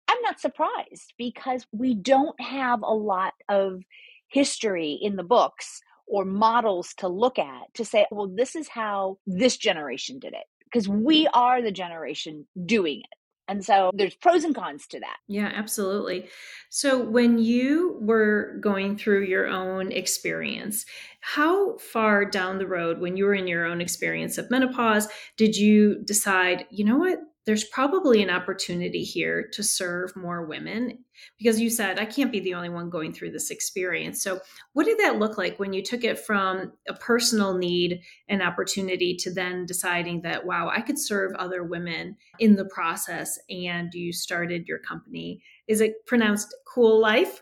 I'm 0.07 0.21
not 0.21 0.39
surprised 0.39 1.13
because 1.17 1.65
we 1.71 1.95
don't 1.95 2.39
have 2.39 2.81
a 2.83 2.93
lot 2.93 3.33
of 3.49 3.81
history 4.27 4.99
in 5.01 5.15
the 5.15 5.23
books 5.23 5.81
or 6.07 6.25
models 6.25 6.93
to 6.95 7.07
look 7.07 7.39
at 7.39 7.73
to 7.73 7.85
say, 7.85 8.05
well, 8.11 8.27
this 8.27 8.55
is 8.55 8.67
how 8.67 9.17
this 9.25 9.57
generation 9.57 10.19
did 10.19 10.33
it. 10.33 10.45
Because 10.63 10.87
we 10.89 11.27
are 11.27 11.61
the 11.61 11.71
generation 11.71 12.45
doing 12.65 12.99
it. 12.99 13.17
And 13.47 13.63
so 13.63 13.91
there's 13.93 14.15
pros 14.15 14.43
and 14.43 14.55
cons 14.55 14.87
to 14.87 14.99
that. 14.99 15.17
Yeah, 15.27 15.51
absolutely. 15.53 16.27
So 16.69 16.99
when 16.99 17.37
you 17.37 17.99
were 18.01 18.57
going 18.59 18.97
through 18.97 19.25
your 19.25 19.47
own 19.47 19.91
experience, 19.91 20.85
how 21.21 21.77
far 21.77 22.25
down 22.25 22.57
the 22.57 22.67
road, 22.67 22.99
when 22.99 23.15
you 23.15 23.25
were 23.25 23.35
in 23.35 23.47
your 23.47 23.65
own 23.65 23.81
experience 23.81 24.37
of 24.37 24.49
menopause, 24.49 25.07
did 25.37 25.55
you 25.55 26.01
decide, 26.03 26.65
you 26.71 26.83
know 26.83 26.97
what, 26.97 27.19
there's 27.45 27.63
probably 27.63 28.23
an 28.23 28.29
opportunity 28.29 29.03
here 29.03 29.47
to 29.53 29.63
serve 29.63 30.15
more 30.15 30.45
women 30.45 30.97
because 31.37 31.59
you 31.59 31.69
said 31.69 31.99
i 31.99 32.05
can't 32.05 32.31
be 32.31 32.39
the 32.39 32.53
only 32.53 32.69
one 32.69 32.89
going 32.89 33.13
through 33.13 33.31
this 33.31 33.51
experience. 33.51 34.21
So 34.21 34.39
what 34.73 34.85
did 34.85 34.99
that 34.99 35.19
look 35.19 35.37
like 35.37 35.59
when 35.59 35.73
you 35.73 35.83
took 35.83 36.03
it 36.03 36.19
from 36.19 36.73
a 36.87 36.93
personal 36.93 37.57
need 37.57 38.01
and 38.27 38.41
opportunity 38.41 39.15
to 39.17 39.33
then 39.33 39.65
deciding 39.65 40.21
that 40.21 40.45
wow 40.45 40.69
i 40.69 40.81
could 40.81 40.99
serve 40.99 41.33
other 41.35 41.63
women 41.63 42.17
in 42.39 42.55
the 42.55 42.65
process 42.65 43.39
and 43.49 43.93
you 43.93 44.11
started 44.11 44.67
your 44.67 44.79
company? 44.79 45.41
Is 45.67 45.81
it 45.81 46.05
pronounced 46.05 46.55
cool 46.67 46.99
life? 46.99 47.41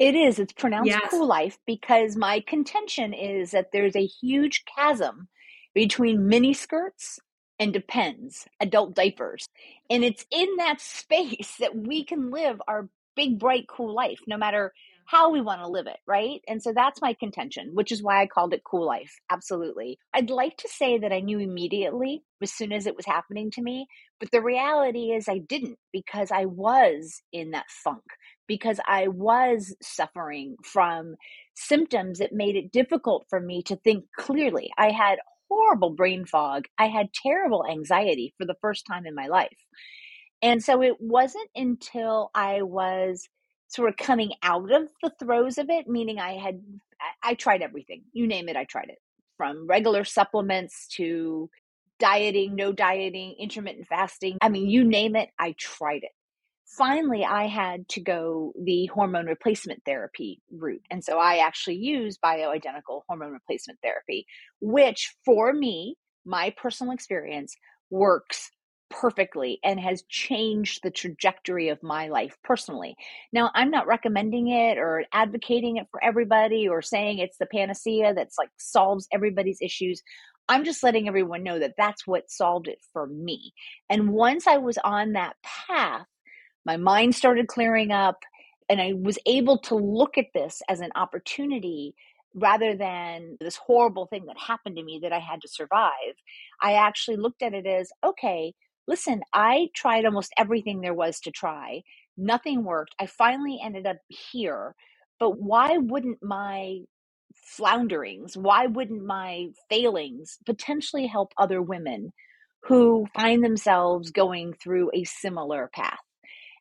It 0.00 0.16
is. 0.16 0.40
It's 0.40 0.52
pronounced 0.52 0.88
yes. 0.88 1.08
cool 1.08 1.26
life 1.26 1.56
because 1.66 2.16
my 2.16 2.42
contention 2.48 3.14
is 3.14 3.52
that 3.52 3.70
there's 3.70 3.94
a 3.94 4.04
huge 4.04 4.64
chasm 4.64 5.28
between 5.72 6.26
mini 6.26 6.52
skirts 6.52 7.20
and 7.58 7.72
depends 7.72 8.46
adult 8.60 8.94
diapers. 8.94 9.48
And 9.90 10.04
it's 10.04 10.26
in 10.30 10.56
that 10.56 10.80
space 10.80 11.56
that 11.60 11.76
we 11.76 12.04
can 12.04 12.30
live 12.30 12.60
our 12.68 12.88
big 13.16 13.38
bright 13.38 13.66
cool 13.68 13.94
life 13.94 14.18
no 14.26 14.36
matter 14.36 14.72
how 15.06 15.30
we 15.30 15.40
want 15.40 15.60
to 15.60 15.68
live 15.68 15.86
it 15.86 15.98
right? 16.06 16.40
And 16.48 16.60
so 16.60 16.72
that's 16.72 17.00
my 17.00 17.14
contention 17.14 17.70
which 17.74 17.92
is 17.92 18.02
why 18.02 18.20
i 18.20 18.26
called 18.26 18.52
it 18.52 18.64
cool 18.64 18.84
life 18.84 19.14
absolutely. 19.30 19.98
I'd 20.12 20.30
like 20.30 20.56
to 20.58 20.68
say 20.68 20.98
that 20.98 21.12
i 21.12 21.20
knew 21.20 21.38
immediately 21.38 22.24
as 22.42 22.52
soon 22.52 22.72
as 22.72 22.86
it 22.88 22.96
was 22.96 23.06
happening 23.06 23.52
to 23.52 23.62
me 23.62 23.86
but 24.18 24.32
the 24.32 24.42
reality 24.42 25.12
is 25.12 25.28
i 25.28 25.38
didn't 25.38 25.78
because 25.92 26.32
i 26.32 26.46
was 26.46 27.22
in 27.32 27.52
that 27.52 27.70
funk 27.70 28.02
because 28.48 28.80
i 28.88 29.06
was 29.08 29.76
suffering 29.80 30.56
from 30.64 31.14
symptoms 31.54 32.18
that 32.18 32.32
made 32.32 32.56
it 32.56 32.72
difficult 32.72 33.26
for 33.28 33.40
me 33.40 33.62
to 33.62 33.76
think 33.76 34.04
clearly. 34.16 34.70
I 34.76 34.90
had 34.90 35.18
horrible 35.54 35.90
brain 35.90 36.24
fog. 36.26 36.66
I 36.78 36.86
had 36.86 37.12
terrible 37.12 37.64
anxiety 37.66 38.34
for 38.38 38.46
the 38.46 38.56
first 38.60 38.86
time 38.86 39.06
in 39.06 39.14
my 39.14 39.26
life. 39.26 39.56
And 40.42 40.62
so 40.62 40.82
it 40.82 41.00
wasn't 41.00 41.48
until 41.54 42.30
I 42.34 42.62
was 42.62 43.28
sort 43.68 43.88
of 43.88 43.96
coming 43.96 44.32
out 44.42 44.70
of 44.70 44.88
the 45.02 45.12
throes 45.18 45.58
of 45.58 45.70
it, 45.70 45.88
meaning 45.88 46.18
I 46.18 46.34
had, 46.34 46.60
I, 47.22 47.34
tried 47.34 47.62
everything. 47.62 48.02
You 48.12 48.26
name 48.26 48.48
it, 48.48 48.56
I 48.56 48.64
tried 48.64 48.88
it 48.88 48.98
from 49.36 49.66
regular 49.66 50.04
supplements 50.04 50.86
to 50.96 51.48
dieting, 51.98 52.54
no 52.54 52.72
dieting, 52.72 53.36
intermittent 53.38 53.86
fasting. 53.88 54.38
I 54.42 54.48
mean, 54.48 54.68
you 54.68 54.84
name 54.84 55.16
it, 55.16 55.30
I 55.38 55.54
tried 55.58 56.02
it 56.02 56.12
finally 56.66 57.24
I 57.24 57.46
had 57.46 57.88
to 57.90 58.00
go 58.00 58.52
the 58.60 58.86
hormone 58.86 59.26
replacement 59.26 59.82
therapy 59.84 60.40
route. 60.50 60.82
And 60.90 61.04
so 61.04 61.18
I 61.18 61.38
actually 61.38 61.76
use 61.76 62.18
bioidentical 62.18 63.02
hormone 63.08 63.32
replacement 63.32 63.78
therapy, 63.82 64.26
which 64.60 65.14
for 65.24 65.52
me, 65.52 65.96
my 66.24 66.54
personal 66.56 66.92
experience 66.92 67.54
works 67.90 68.50
perfectly 68.90 69.58
and 69.64 69.80
has 69.80 70.04
changed 70.08 70.80
the 70.82 70.90
trajectory 70.90 71.68
of 71.68 71.82
my 71.82 72.08
life 72.08 72.36
personally. 72.44 72.94
Now, 73.32 73.50
I'm 73.54 73.70
not 73.70 73.86
recommending 73.86 74.48
it 74.48 74.78
or 74.78 75.04
advocating 75.12 75.78
it 75.78 75.86
for 75.90 76.02
everybody 76.02 76.68
or 76.68 76.80
saying 76.80 77.18
it's 77.18 77.38
the 77.38 77.46
panacea 77.46 78.14
that's 78.14 78.38
like 78.38 78.50
solves 78.58 79.08
everybody's 79.12 79.58
issues. 79.60 80.02
I'm 80.48 80.64
just 80.64 80.82
letting 80.82 81.08
everyone 81.08 81.42
know 81.42 81.58
that 81.58 81.74
that's 81.76 82.06
what 82.06 82.30
solved 82.30 82.68
it 82.68 82.78
for 82.92 83.06
me. 83.06 83.52
And 83.88 84.10
once 84.10 84.46
I 84.46 84.58
was 84.58 84.78
on 84.84 85.12
that 85.12 85.36
path, 85.42 86.06
my 86.64 86.76
mind 86.76 87.14
started 87.14 87.48
clearing 87.48 87.90
up 87.90 88.18
and 88.68 88.80
I 88.80 88.94
was 88.94 89.18
able 89.26 89.58
to 89.58 89.74
look 89.74 90.16
at 90.16 90.32
this 90.34 90.62
as 90.68 90.80
an 90.80 90.90
opportunity 90.94 91.94
rather 92.34 92.76
than 92.76 93.36
this 93.40 93.56
horrible 93.56 94.06
thing 94.06 94.26
that 94.26 94.38
happened 94.38 94.76
to 94.76 94.82
me 94.82 94.98
that 95.02 95.12
I 95.12 95.20
had 95.20 95.40
to 95.42 95.48
survive. 95.48 96.14
I 96.60 96.72
actually 96.74 97.16
looked 97.16 97.42
at 97.42 97.54
it 97.54 97.66
as 97.66 97.90
okay, 98.04 98.54
listen, 98.88 99.22
I 99.32 99.68
tried 99.74 100.04
almost 100.04 100.32
everything 100.36 100.80
there 100.80 100.94
was 100.94 101.20
to 101.20 101.30
try. 101.30 101.82
Nothing 102.16 102.64
worked. 102.64 102.94
I 102.98 103.06
finally 103.06 103.60
ended 103.62 103.86
up 103.86 103.98
here. 104.08 104.74
But 105.20 105.40
why 105.40 105.78
wouldn't 105.78 106.22
my 106.22 106.80
flounderings, 107.34 108.36
why 108.36 108.66
wouldn't 108.66 109.04
my 109.04 109.46
failings 109.68 110.38
potentially 110.46 111.06
help 111.06 111.32
other 111.38 111.60
women 111.60 112.12
who 112.64 113.06
find 113.14 113.44
themselves 113.44 114.10
going 114.10 114.54
through 114.54 114.90
a 114.94 115.04
similar 115.04 115.70
path? 115.72 115.98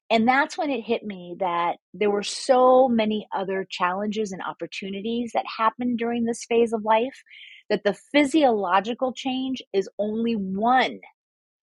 And 0.09 0.27
that's 0.27 0.57
when 0.57 0.69
it 0.69 0.81
hit 0.81 1.03
me 1.03 1.35
that 1.39 1.77
there 1.93 2.11
were 2.11 2.23
so 2.23 2.87
many 2.87 3.27
other 3.35 3.65
challenges 3.69 4.31
and 4.31 4.41
opportunities 4.41 5.31
that 5.33 5.45
happened 5.57 5.97
during 5.97 6.25
this 6.25 6.45
phase 6.45 6.73
of 6.73 6.83
life 6.83 7.23
that 7.69 7.83
the 7.83 7.97
physiological 8.11 9.13
change 9.13 9.61
is 9.73 9.89
only 9.97 10.33
one 10.33 10.99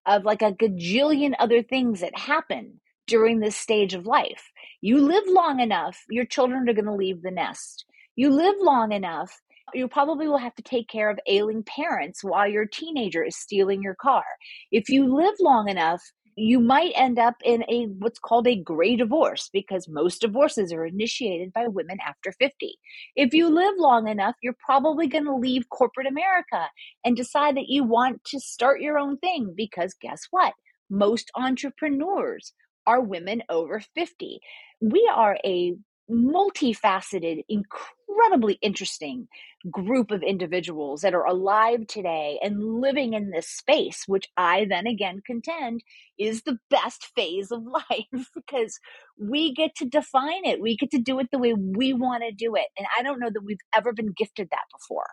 of 0.06 0.24
like 0.24 0.42
a 0.42 0.52
gajillion 0.52 1.34
other 1.38 1.62
things 1.62 2.00
that 2.00 2.16
happen 2.16 2.80
during 3.06 3.40
this 3.40 3.56
stage 3.56 3.94
of 3.94 4.06
life. 4.06 4.50
You 4.80 5.00
live 5.00 5.24
long 5.26 5.60
enough, 5.60 5.98
your 6.08 6.24
children 6.24 6.68
are 6.68 6.74
going 6.74 6.84
to 6.84 6.94
leave 6.94 7.22
the 7.22 7.30
nest. 7.30 7.84
You 8.14 8.30
live 8.30 8.54
long 8.60 8.92
enough, 8.92 9.40
you 9.74 9.88
probably 9.88 10.28
will 10.28 10.38
have 10.38 10.54
to 10.56 10.62
take 10.62 10.88
care 10.88 11.10
of 11.10 11.18
ailing 11.26 11.64
parents 11.64 12.22
while 12.22 12.48
your 12.48 12.66
teenager 12.66 13.24
is 13.24 13.36
stealing 13.36 13.82
your 13.82 13.96
car. 13.96 14.24
If 14.70 14.88
you 14.88 15.12
live 15.14 15.34
long 15.40 15.68
enough, 15.68 16.02
you 16.36 16.60
might 16.60 16.92
end 16.94 17.18
up 17.18 17.36
in 17.42 17.64
a 17.68 17.86
what's 17.98 18.18
called 18.18 18.46
a 18.46 18.54
gray 18.54 18.94
divorce 18.94 19.48
because 19.52 19.88
most 19.88 20.20
divorces 20.20 20.70
are 20.70 20.84
initiated 20.84 21.50
by 21.52 21.66
women 21.66 21.96
after 22.06 22.30
50. 22.32 22.78
If 23.16 23.32
you 23.32 23.46
mm-hmm. 23.46 23.56
live 23.56 23.74
long 23.78 24.06
enough, 24.06 24.36
you're 24.42 24.56
probably 24.64 25.06
going 25.06 25.24
to 25.24 25.34
leave 25.34 25.70
corporate 25.70 26.06
America 26.06 26.68
and 27.04 27.16
decide 27.16 27.56
that 27.56 27.68
you 27.68 27.84
want 27.84 28.22
to 28.24 28.38
start 28.38 28.82
your 28.82 28.98
own 28.98 29.16
thing 29.16 29.54
because 29.56 29.94
guess 30.00 30.20
what? 30.30 30.52
Most 30.90 31.30
entrepreneurs 31.34 32.52
are 32.86 33.00
women 33.00 33.42
over 33.48 33.80
50. 33.94 34.38
We 34.80 35.10
are 35.12 35.38
a 35.42 35.74
multifaceted, 36.10 37.44
incredibly 37.48 38.58
interesting 38.62 39.28
group 39.70 40.10
of 40.10 40.22
individuals 40.22 41.00
that 41.00 41.14
are 41.14 41.24
alive 41.24 41.86
today 41.86 42.38
and 42.42 42.80
living 42.80 43.14
in 43.14 43.30
this 43.30 43.48
space, 43.48 44.04
which 44.06 44.28
I 44.36 44.66
then 44.68 44.86
again 44.86 45.22
contend 45.26 45.82
is 46.18 46.42
the 46.42 46.58
best 46.70 47.08
phase 47.14 47.50
of 47.50 47.62
life 47.90 48.30
because 48.34 48.78
we 49.18 49.54
get 49.54 49.74
to 49.76 49.84
define 49.84 50.44
it. 50.44 50.60
We 50.60 50.76
get 50.76 50.90
to 50.92 50.98
do 50.98 51.18
it 51.18 51.28
the 51.30 51.38
way 51.38 51.54
we 51.54 51.92
want 51.92 52.22
to 52.22 52.32
do 52.32 52.54
it. 52.54 52.66
And 52.78 52.86
I 52.98 53.02
don't 53.02 53.20
know 53.20 53.30
that 53.30 53.44
we've 53.44 53.58
ever 53.74 53.92
been 53.92 54.12
gifted 54.16 54.48
that 54.50 54.64
before. 54.72 55.06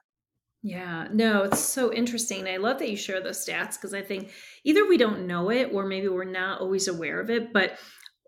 Yeah, 0.65 1.09
no, 1.11 1.43
it's 1.43 1.59
so 1.59 1.91
interesting. 1.91 2.47
I 2.47 2.55
love 2.55 2.79
that 2.79 2.89
you 2.89 2.95
share 2.95 3.21
those 3.21 3.45
stats 3.45 3.73
because 3.73 3.93
I 3.93 4.01
think 4.01 4.31
either 4.63 4.87
we 4.87 4.97
don't 4.97 5.27
know 5.27 5.49
it 5.49 5.71
or 5.73 5.85
maybe 5.85 6.07
we're 6.07 6.23
not 6.23 6.61
always 6.61 6.87
aware 6.87 7.19
of 7.19 7.29
it. 7.29 7.51
But 7.51 7.77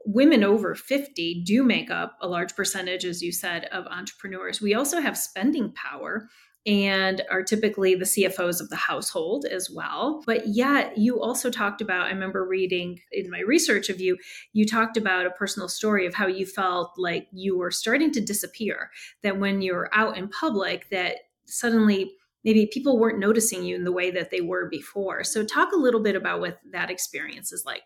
women 0.06 0.44
over 0.44 0.76
50 0.76 1.44
do 1.44 1.64
make 1.64 1.90
up 1.90 2.18
a 2.22 2.28
large 2.28 2.56
percentage, 2.56 3.06
as 3.06 3.22
you 3.22 3.32
said, 3.32 3.66
of 3.66 3.86
entrepreneurs. 3.88 4.62
We 4.62 4.74
also 4.74 5.02
have 5.02 5.18
spending 5.18 5.72
power 5.74 6.30
and 6.68 7.22
are 7.30 7.44
typically 7.44 7.94
the 7.94 8.06
CFOs 8.06 8.60
of 8.60 8.70
the 8.70 8.76
household 8.76 9.46
as 9.46 9.70
well. 9.70 10.24
But 10.26 10.48
yet, 10.48 10.98
you 10.98 11.22
also 11.22 11.52
talked 11.52 11.80
about, 11.80 12.08
I 12.08 12.10
remember 12.10 12.48
reading 12.48 13.00
in 13.12 13.30
my 13.30 13.42
research 13.42 13.90
of 13.90 14.02
you, 14.02 14.18
you 14.54 14.66
talked 14.66 14.98
about 14.98 15.28
a 15.28 15.32
personal 15.32 15.70
story 15.70 16.08
of 16.08 16.16
how 16.16 16.26
you 16.26 16.46
felt 16.46 16.94
like 16.98 17.28
you 17.32 17.58
were 17.58 17.72
starting 17.72 18.12
to 18.14 18.22
disappear, 18.22 18.90
that 19.22 19.40
when 19.40 19.62
you're 19.62 19.90
out 19.94 20.18
in 20.18 20.28
public, 20.28 20.90
that 20.90 21.18
suddenly 21.46 22.12
maybe 22.44 22.66
people 22.66 22.98
weren't 22.98 23.20
noticing 23.20 23.64
you 23.64 23.76
in 23.76 23.84
the 23.84 23.92
way 23.92 24.10
that 24.10 24.32
they 24.32 24.42
were 24.42 24.68
before. 24.68 25.24
So, 25.24 25.46
talk 25.46 25.72
a 25.72 25.78
little 25.78 26.02
bit 26.02 26.16
about 26.16 26.40
what 26.40 26.60
that 26.72 26.90
experience 26.90 27.52
is 27.52 27.64
like. 27.64 27.84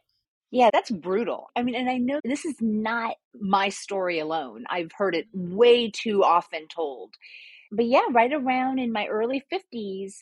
Yeah, 0.51 0.69
that's 0.73 0.89
brutal. 0.89 1.49
I 1.55 1.61
mean, 1.63 1.75
and 1.75 1.89
I 1.89 1.97
know 1.97 2.19
this 2.23 2.43
is 2.45 2.55
not 2.59 3.15
my 3.39 3.69
story 3.69 4.19
alone. 4.19 4.63
I've 4.69 4.91
heard 4.97 5.15
it 5.15 5.27
way 5.33 5.91
too 5.91 6.23
often 6.23 6.67
told. 6.67 7.13
But 7.71 7.85
yeah, 7.85 8.01
right 8.11 8.33
around 8.33 8.79
in 8.79 8.91
my 8.91 9.05
early 9.07 9.43
50s, 9.51 10.15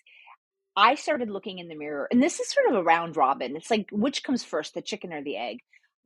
I 0.75 0.95
started 0.95 1.29
looking 1.29 1.59
in 1.59 1.69
the 1.69 1.75
mirror. 1.75 2.07
And 2.11 2.21
this 2.21 2.39
is 2.39 2.49
sort 2.49 2.67
of 2.69 2.75
a 2.75 2.83
round 2.83 3.15
robin. 3.15 3.55
It's 3.55 3.71
like, 3.71 3.87
which 3.91 4.23
comes 4.23 4.43
first, 4.43 4.73
the 4.73 4.81
chicken 4.81 5.13
or 5.13 5.23
the 5.23 5.37
egg? 5.37 5.59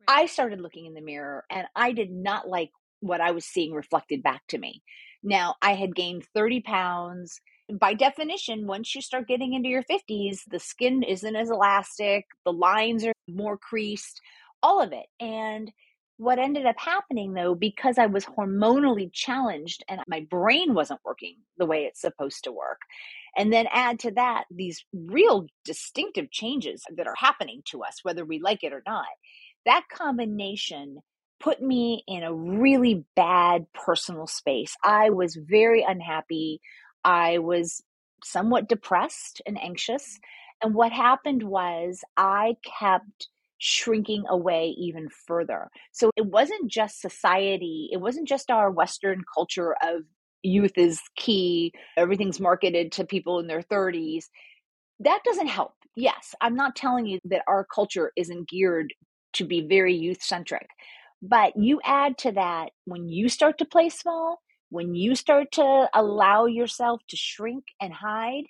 Right. 0.08 0.24
I 0.24 0.26
started 0.28 0.62
looking 0.62 0.86
in 0.86 0.94
the 0.94 1.02
mirror 1.02 1.46
and 1.50 1.68
I 1.76 1.92
did 1.92 2.12
not 2.12 2.48
like 2.48 2.72
what 3.00 3.22
I 3.22 3.32
was 3.32 3.46
seeing 3.46 3.74
reflected 3.74 4.22
back 4.24 4.44
to 4.50 4.58
me. 4.60 4.84
Now, 5.24 5.56
I 5.62 5.74
had 5.74 5.96
gained 5.96 6.26
30 6.36 6.62
pounds. 6.62 7.42
By 7.80 7.94
definition, 7.94 8.68
once 8.68 8.94
you 8.96 9.02
start 9.02 9.28
getting 9.28 9.54
into 9.54 9.70
your 9.70 9.84
50s, 9.84 10.42
the 10.50 10.60
skin 10.60 11.04
isn't 11.04 11.36
as 11.36 11.50
elastic, 11.50 12.26
the 12.46 12.54
lines 12.54 13.06
are 13.06 13.14
more 13.28 13.58
creased, 13.58 14.22
all 14.62 14.82
of 14.82 14.92
it. 14.92 15.06
And 15.20 15.72
what 16.18 16.38
ended 16.38 16.66
up 16.66 16.76
happening 16.78 17.34
though, 17.34 17.56
because 17.56 17.98
I 17.98 18.06
was 18.06 18.26
hormonally 18.26 19.12
challenged 19.12 19.84
and 19.88 20.02
my 20.08 20.28
brain 20.30 20.74
wasn't 20.74 21.00
working 21.04 21.38
the 21.58 21.66
way 21.66 21.86
it's 21.86 22.02
supposed 22.02 22.44
to 22.44 22.52
work, 22.52 22.82
and 23.36 23.52
then 23.52 23.68
add 23.72 24.00
to 24.00 24.12
that 24.12 24.44
these 24.52 24.84
real 24.94 25.48
distinctive 25.66 26.30
changes 26.30 26.84
that 26.96 27.08
are 27.08 27.16
happening 27.18 27.62
to 27.72 27.84
us, 27.84 28.00
whether 28.04 28.26
we 28.26 28.40
like 28.40 28.64
it 28.64 28.74
or 28.74 28.84
not, 28.86 29.08
that 29.66 29.84
combination 29.92 31.00
put 31.40 31.62
me 31.62 32.04
in 32.08 32.24
a 32.24 32.34
really 32.34 33.04
bad 33.16 33.66
personal 33.74 34.28
space. 34.28 34.76
I 34.84 35.10
was 35.10 35.36
very 35.36 35.84
unhappy. 35.88 36.62
I 37.04 37.40
was 37.40 37.82
somewhat 38.24 38.70
depressed 38.70 39.42
and 39.46 39.60
anxious. 39.62 40.20
And 40.64 40.74
what 40.76 40.92
happened 40.92 41.44
was 41.44 42.04
I 42.18 42.56
kept 42.64 43.30
shrinking 43.58 44.24
away 44.28 44.76
even 44.78 45.08
further. 45.10 45.70
So 45.92 46.10
it 46.18 46.26
wasn't 46.26 46.70
just 46.70 47.00
society, 47.00 47.90
it 47.92 47.98
wasn't 47.98 48.28
just 48.28 48.50
our 48.50 48.72
Western 48.72 49.24
culture 49.36 49.76
of 49.84 50.02
youth 50.44 50.78
is 50.78 51.00
key, 51.16 51.72
everything's 51.98 52.40
marketed 52.40 52.92
to 52.94 53.06
people 53.06 53.40
in 53.40 53.48
their 53.48 53.62
30s. 53.62 54.26
That 55.00 55.20
doesn't 55.24 55.48
help. 55.48 55.74
Yes, 55.96 56.34
I'm 56.42 56.56
not 56.56 56.76
telling 56.76 57.06
you 57.06 57.20
that 57.26 57.44
our 57.48 57.66
culture 57.74 58.12
isn't 58.16 58.50
geared 58.50 58.94
to 59.34 59.46
be 59.46 59.62
very 59.62 59.94
youth 59.94 60.24
centric. 60.24 60.68
But 61.22 61.56
you 61.56 61.80
add 61.84 62.18
to 62.20 62.32
that 62.32 62.72
when 62.86 63.08
you 63.10 63.30
start 63.30 63.60
to 63.60 63.66
play 63.66 63.90
small, 63.90 64.42
when 64.72 64.96
you 64.96 65.16
start 65.16 65.52
to 65.52 65.90
allow 65.94 66.46
yourself 66.46 67.02
to 67.10 67.18
shrink 67.18 67.66
and 67.80 67.94
hide, 67.94 68.46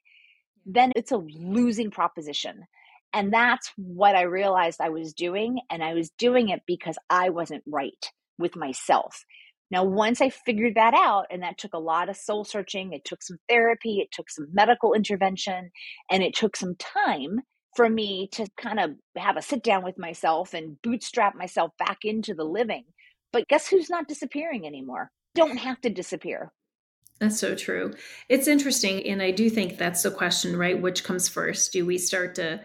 then 0.66 0.92
it's 0.96 1.12
a 1.12 1.18
losing 1.18 1.90
proposition. 1.90 2.62
And 3.12 3.34
that's 3.34 3.72
what 3.76 4.16
I 4.16 4.22
realized 4.22 4.80
I 4.80 4.90
was 4.90 5.14
doing. 5.14 5.60
And 5.70 5.84
I 5.84 5.96
was 5.96 6.12
doing 6.18 6.50
it 6.50 6.62
because 6.68 6.98
I 7.10 7.30
wasn't 7.30 7.64
right 7.68 8.06
with 8.38 8.56
myself. 8.56 9.26
Now, 9.72 9.84
once 9.84 10.22
I 10.22 10.30
figured 10.30 10.76
that 10.76 10.94
out, 10.94 11.26
and 11.32 11.42
that 11.44 11.58
took 11.58 11.74
a 11.74 11.80
lot 11.80 12.08
of 12.08 12.18
soul 12.18 12.44
searching, 12.44 12.94
it 12.94 13.04
took 13.04 13.24
some 13.24 13.38
therapy, 13.50 14.00
it 14.00 14.10
took 14.12 14.30
some 14.30 14.48
medical 14.54 14.94
intervention, 14.94 15.72
and 16.10 16.22
it 16.22 16.36
took 16.36 16.56
some 16.56 16.76
time 16.76 17.40
for 17.76 17.90
me 17.90 18.28
to 18.34 18.48
kind 18.58 18.80
of 18.80 18.92
have 19.18 19.38
a 19.38 19.42
sit 19.42 19.64
down 19.64 19.84
with 19.84 19.98
myself 19.98 20.54
and 20.54 20.80
bootstrap 20.82 21.36
myself 21.36 21.72
back 21.80 22.00
into 22.04 22.34
the 22.36 22.44
living. 22.44 22.84
But 23.34 23.48
guess 23.48 23.68
who's 23.68 23.90
not 23.90 24.08
disappearing 24.08 24.68
anymore? 24.68 25.10
Don't 25.36 25.58
have 25.58 25.80
to 25.82 25.90
disappear. 25.90 26.52
That's 27.20 27.40
so 27.40 27.54
true. 27.56 27.94
It's 28.30 28.48
interesting. 28.48 29.06
And 29.06 29.22
I 29.22 29.30
do 29.30 29.50
think 29.50 29.78
that's 29.78 30.02
the 30.02 30.12
question, 30.12 30.58
right? 30.58 30.82
Which 30.82 31.04
comes 31.04 31.30
first? 31.30 31.72
Do 31.72 31.86
we 31.86 32.00
start 32.00 32.34
to 32.36 32.62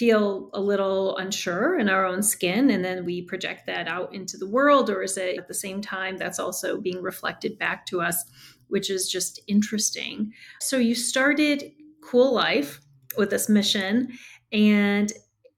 feel 0.00 0.48
a 0.54 0.60
little 0.60 1.16
unsure 1.18 1.78
in 1.78 1.88
our 1.90 2.06
own 2.06 2.22
skin 2.22 2.70
and 2.70 2.82
then 2.82 3.04
we 3.04 3.20
project 3.20 3.66
that 3.66 3.86
out 3.86 4.14
into 4.14 4.38
the 4.38 4.48
world 4.48 4.88
or 4.88 5.02
is 5.02 5.18
it 5.18 5.36
at 5.36 5.46
the 5.46 5.52
same 5.52 5.82
time 5.82 6.16
that's 6.16 6.38
also 6.38 6.80
being 6.80 7.02
reflected 7.02 7.58
back 7.58 7.84
to 7.84 8.00
us 8.00 8.24
which 8.68 8.88
is 8.88 9.10
just 9.10 9.40
interesting 9.46 10.32
so 10.58 10.78
you 10.78 10.94
started 10.94 11.70
cool 12.02 12.32
life 12.32 12.80
with 13.18 13.28
this 13.28 13.48
mission 13.50 14.08
and 14.52 15.12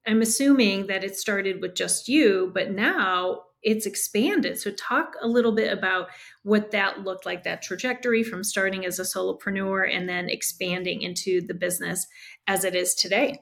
i'm 0.09 0.23
assuming 0.23 0.89
that 0.89 1.05
it 1.05 1.15
started 1.15 1.61
with 1.61 1.77
just 1.77 2.09
you 2.09 2.51
but 2.53 2.73
now 2.73 3.43
it's 3.63 3.87
expanded 3.87 4.59
so 4.59 4.71
talk 4.73 5.15
a 5.21 5.27
little 5.27 5.53
bit 5.53 5.73
about 5.73 6.09
what 6.43 6.71
that 6.71 7.01
looked 7.01 7.27
like 7.27 7.45
that 7.45 7.63
trajectory 7.63 8.23
from 8.23 8.43
starting 8.43 8.85
as 8.85 8.99
a 8.99 9.03
solopreneur 9.03 9.89
and 9.95 10.09
then 10.09 10.29
expanding 10.29 11.03
into 11.03 11.41
the 11.41 11.55
business 11.55 12.07
as 12.47 12.65
it 12.65 12.75
is 12.75 12.95
today 12.95 13.41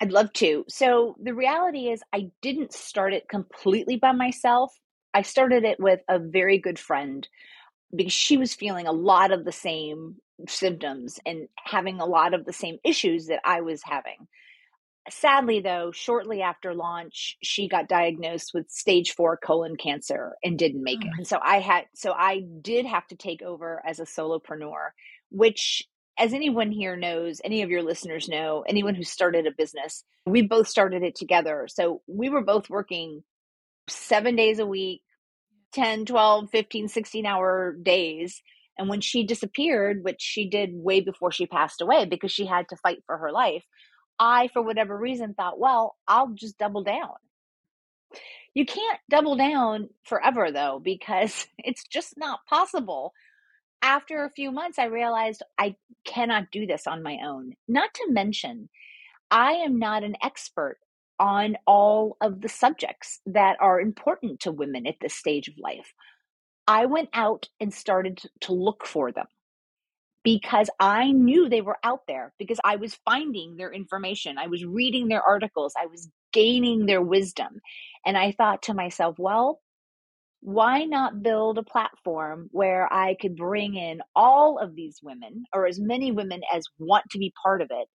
I'd 0.00 0.12
love 0.12 0.32
to. 0.34 0.64
So 0.68 1.14
the 1.22 1.34
reality 1.34 1.88
is, 1.90 2.02
I 2.12 2.30
didn't 2.40 2.72
start 2.72 3.12
it 3.12 3.28
completely 3.28 3.96
by 3.96 4.12
myself. 4.12 4.72
I 5.12 5.22
started 5.22 5.64
it 5.64 5.78
with 5.78 6.00
a 6.08 6.18
very 6.18 6.58
good 6.58 6.78
friend 6.78 7.28
because 7.94 8.12
she 8.12 8.36
was 8.36 8.54
feeling 8.54 8.86
a 8.86 8.92
lot 8.92 9.32
of 9.32 9.44
the 9.44 9.52
same 9.52 10.16
symptoms 10.48 11.20
and 11.26 11.48
having 11.62 12.00
a 12.00 12.06
lot 12.06 12.32
of 12.32 12.46
the 12.46 12.52
same 12.52 12.78
issues 12.82 13.26
that 13.26 13.40
I 13.44 13.60
was 13.60 13.82
having. 13.84 14.26
Sadly, 15.08 15.60
though, 15.60 15.92
shortly 15.92 16.42
after 16.42 16.74
launch, 16.74 17.36
she 17.42 17.68
got 17.68 17.88
diagnosed 17.88 18.52
with 18.52 18.70
stage 18.70 19.12
four 19.12 19.36
colon 19.36 19.76
cancer 19.76 20.36
and 20.44 20.58
didn't 20.58 20.82
make 20.82 21.00
oh 21.02 21.06
it. 21.06 21.12
And 21.16 21.26
so 21.26 21.38
I 21.42 21.60
had, 21.60 21.84
so 21.94 22.12
I 22.12 22.42
did 22.60 22.84
have 22.86 23.06
to 23.08 23.16
take 23.16 23.42
over 23.42 23.82
as 23.84 23.98
a 23.98 24.04
solopreneur, 24.04 24.90
which 25.30 25.82
as 26.18 26.34
anyone 26.34 26.70
here 26.70 26.96
knows, 26.96 27.40
any 27.42 27.62
of 27.62 27.70
your 27.70 27.82
listeners 27.82 28.28
know, 28.28 28.62
anyone 28.68 28.94
who 28.94 29.04
started 29.04 29.46
a 29.46 29.52
business, 29.56 30.04
we 30.26 30.42
both 30.42 30.68
started 30.68 31.02
it 31.02 31.14
together. 31.14 31.66
So 31.68 32.02
we 32.06 32.28
were 32.28 32.44
both 32.44 32.68
working 32.68 33.22
seven 33.88 34.36
days 34.36 34.58
a 34.58 34.66
week, 34.66 35.02
10, 35.72 36.04
12, 36.04 36.50
15, 36.50 36.88
16 36.88 37.26
hour 37.26 37.74
days. 37.82 38.42
And 38.76 38.88
when 38.88 39.00
she 39.00 39.24
disappeared, 39.24 40.04
which 40.04 40.20
she 40.20 40.48
did 40.48 40.70
way 40.72 41.00
before 41.00 41.32
she 41.32 41.46
passed 41.46 41.80
away 41.80 42.04
because 42.04 42.32
she 42.32 42.46
had 42.46 42.68
to 42.68 42.76
fight 42.76 43.02
for 43.06 43.16
her 43.16 43.32
life, 43.32 43.64
I, 44.20 44.48
for 44.52 44.62
whatever 44.62 44.96
reason, 44.96 45.34
thought, 45.34 45.58
well, 45.58 45.96
I'll 46.06 46.28
just 46.28 46.58
double 46.58 46.84
down. 46.84 47.14
You 48.54 48.66
can't 48.66 49.00
double 49.08 49.36
down 49.36 49.88
forever, 50.04 50.52
though, 50.52 50.80
because 50.82 51.46
it's 51.58 51.84
just 51.88 52.14
not 52.16 52.40
possible 52.48 53.14
after 53.82 54.24
a 54.24 54.30
few 54.30 54.50
months, 54.52 54.78
I 54.78 54.84
realized 54.84 55.42
I 55.58 55.76
cannot 56.04 56.50
do 56.52 56.66
this 56.66 56.86
on 56.86 57.02
my 57.02 57.18
own. 57.24 57.54
Not 57.66 57.94
to 57.94 58.08
mention, 58.10 58.68
I 59.30 59.52
am 59.52 59.78
not 59.78 60.04
an 60.04 60.16
expert 60.22 60.78
on 61.18 61.56
all 61.66 62.16
of 62.20 62.40
the 62.40 62.48
subjects 62.48 63.20
that 63.26 63.56
are 63.60 63.80
important 63.80 64.40
to 64.40 64.52
women 64.52 64.86
at 64.86 64.96
this 65.00 65.14
stage 65.14 65.48
of 65.48 65.54
life. 65.58 65.92
I 66.66 66.86
went 66.86 67.10
out 67.12 67.48
and 67.58 67.72
started 67.72 68.20
to 68.42 68.52
look 68.52 68.86
for 68.86 69.12
them 69.12 69.26
because 70.24 70.70
I 70.80 71.12
knew 71.12 71.48
they 71.48 71.62
were 71.62 71.78
out 71.84 72.00
there 72.08 72.32
because 72.38 72.60
I 72.64 72.76
was 72.76 72.98
finding 73.04 73.56
their 73.56 73.72
information. 73.72 74.38
I 74.38 74.48
was 74.48 74.64
reading 74.64 75.08
their 75.08 75.22
articles. 75.22 75.74
I 75.80 75.86
was 75.86 76.08
gaining 76.32 76.86
their 76.86 77.02
wisdom. 77.02 77.60
And 78.06 78.18
I 78.18 78.32
thought 78.32 78.62
to 78.64 78.74
myself, 78.74 79.16
well, 79.18 79.60
why 80.42 80.84
not 80.84 81.22
build 81.22 81.58
a 81.58 81.62
platform 81.64 82.48
where 82.52 82.92
I 82.92 83.16
could 83.20 83.36
bring 83.36 83.76
in 83.76 84.02
all 84.16 84.58
of 84.58 84.74
these 84.76 85.00
women, 85.02 85.44
or 85.54 85.66
as 85.66 85.80
many 85.80 86.12
women 86.12 86.42
as 86.52 86.64
want 86.78 87.06
to 87.10 87.18
be 87.18 87.32
part 87.42 87.62
of 87.62 87.68
it, 87.70 87.88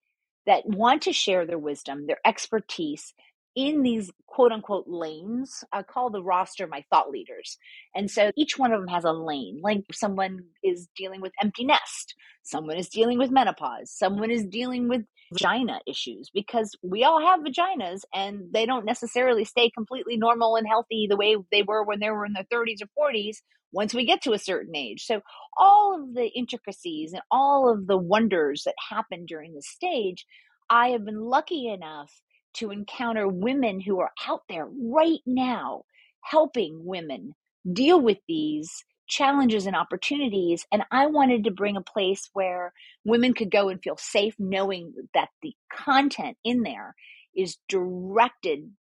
that 0.48 0.68
want 0.68 1.04
to 1.04 1.14
share 1.14 1.46
their 1.46 1.60
wisdom, 1.60 2.08
their 2.08 2.20
expertise, 2.26 3.14
in 3.56 3.84
these 3.84 4.12
quote 4.28 4.52
unquote 4.52 4.86
lanes. 4.88 5.64
I 5.72 5.84
call 5.84 6.10
the 6.10 6.24
roster 6.24 6.68
my 6.68 6.84
thought 6.90 7.10
leaders. 7.10 7.58
And 7.96 8.10
so 8.10 8.32
each 8.36 8.58
one 8.58 8.72
of 8.72 8.80
them 8.80 8.90
has 8.90 9.04
a 9.04 9.12
lane. 9.12 9.60
Like 9.62 9.84
someone 9.92 10.40
is 10.64 10.88
dealing 10.96 11.22
with 11.22 11.34
empty 11.42 11.66
nest, 11.66 12.16
someone 12.44 12.78
is 12.78 12.90
dealing 12.90 13.18
with 13.18 13.32
menopause, 13.32 13.92
someone 13.92 14.32
is 14.32 14.46
dealing 14.46 14.90
with 14.90 15.02
vagina 15.32 15.80
issues 15.88 16.30
because 16.34 16.76
we 16.84 17.04
all 17.04 17.22
have 17.22 17.40
vaginas 17.42 18.02
and 18.14 18.54
they 18.54 18.66
don't 18.66 18.86
necessarily 18.86 19.46
stay 19.46 19.70
completely 19.70 20.18
normal 20.18 20.56
and 20.56 20.68
healthy 20.68 21.08
the 21.10 21.18
way 21.18 21.36
they 21.52 21.64
were 21.64 21.84
when 21.84 22.00
they 22.00 22.10
were 22.10 22.26
in 22.26 22.34
their 22.34 22.46
30s 22.52 22.82
or 22.82 23.12
40s 23.12 23.38
once 23.72 23.94
we 23.94 24.06
get 24.06 24.22
to 24.22 24.34
a 24.34 24.40
certain 24.40 24.76
age. 24.76 25.04
So 25.04 25.22
all 25.58 26.00
of 26.00 26.14
the 26.14 26.28
intricacies 26.28 27.14
and 27.14 27.22
all 27.32 27.72
of 27.72 27.88
the 27.88 27.98
wonders 27.98 28.64
that 28.66 28.76
happen 28.90 29.26
during 29.26 29.54
this 29.56 29.68
stage, 29.68 30.26
I 30.70 30.90
have 30.90 31.06
been 31.06 31.20
lucky 31.20 31.68
enough 31.68 32.12
to 32.56 32.72
encounter 32.72 33.28
women 33.28 33.80
who 33.80 34.00
are 34.00 34.12
out 34.28 34.42
there 34.50 34.68
right 34.68 35.22
now 35.26 35.84
helping 36.22 36.86
women 36.86 37.34
deal 37.72 38.00
with 38.00 38.18
these 38.28 38.84
challenges 39.08 39.66
and 39.66 39.76
opportunities. 39.76 40.66
And 40.72 40.84
I 40.92 41.08
wanted 41.08 41.44
to 41.44 41.52
bring 41.52 41.78
a 41.78 41.82
place 41.82 42.30
where 42.34 42.74
women 43.04 43.34
could 43.34 43.52
go 43.52 43.70
and 43.70 43.82
feel 43.82 43.98
safe 43.98 44.36
knowing 44.40 44.94
that 45.14 45.30
the 45.42 45.54
content 45.72 46.38
in 46.44 46.64
there 46.64 46.96
is 47.36 47.58
directed 47.68 48.72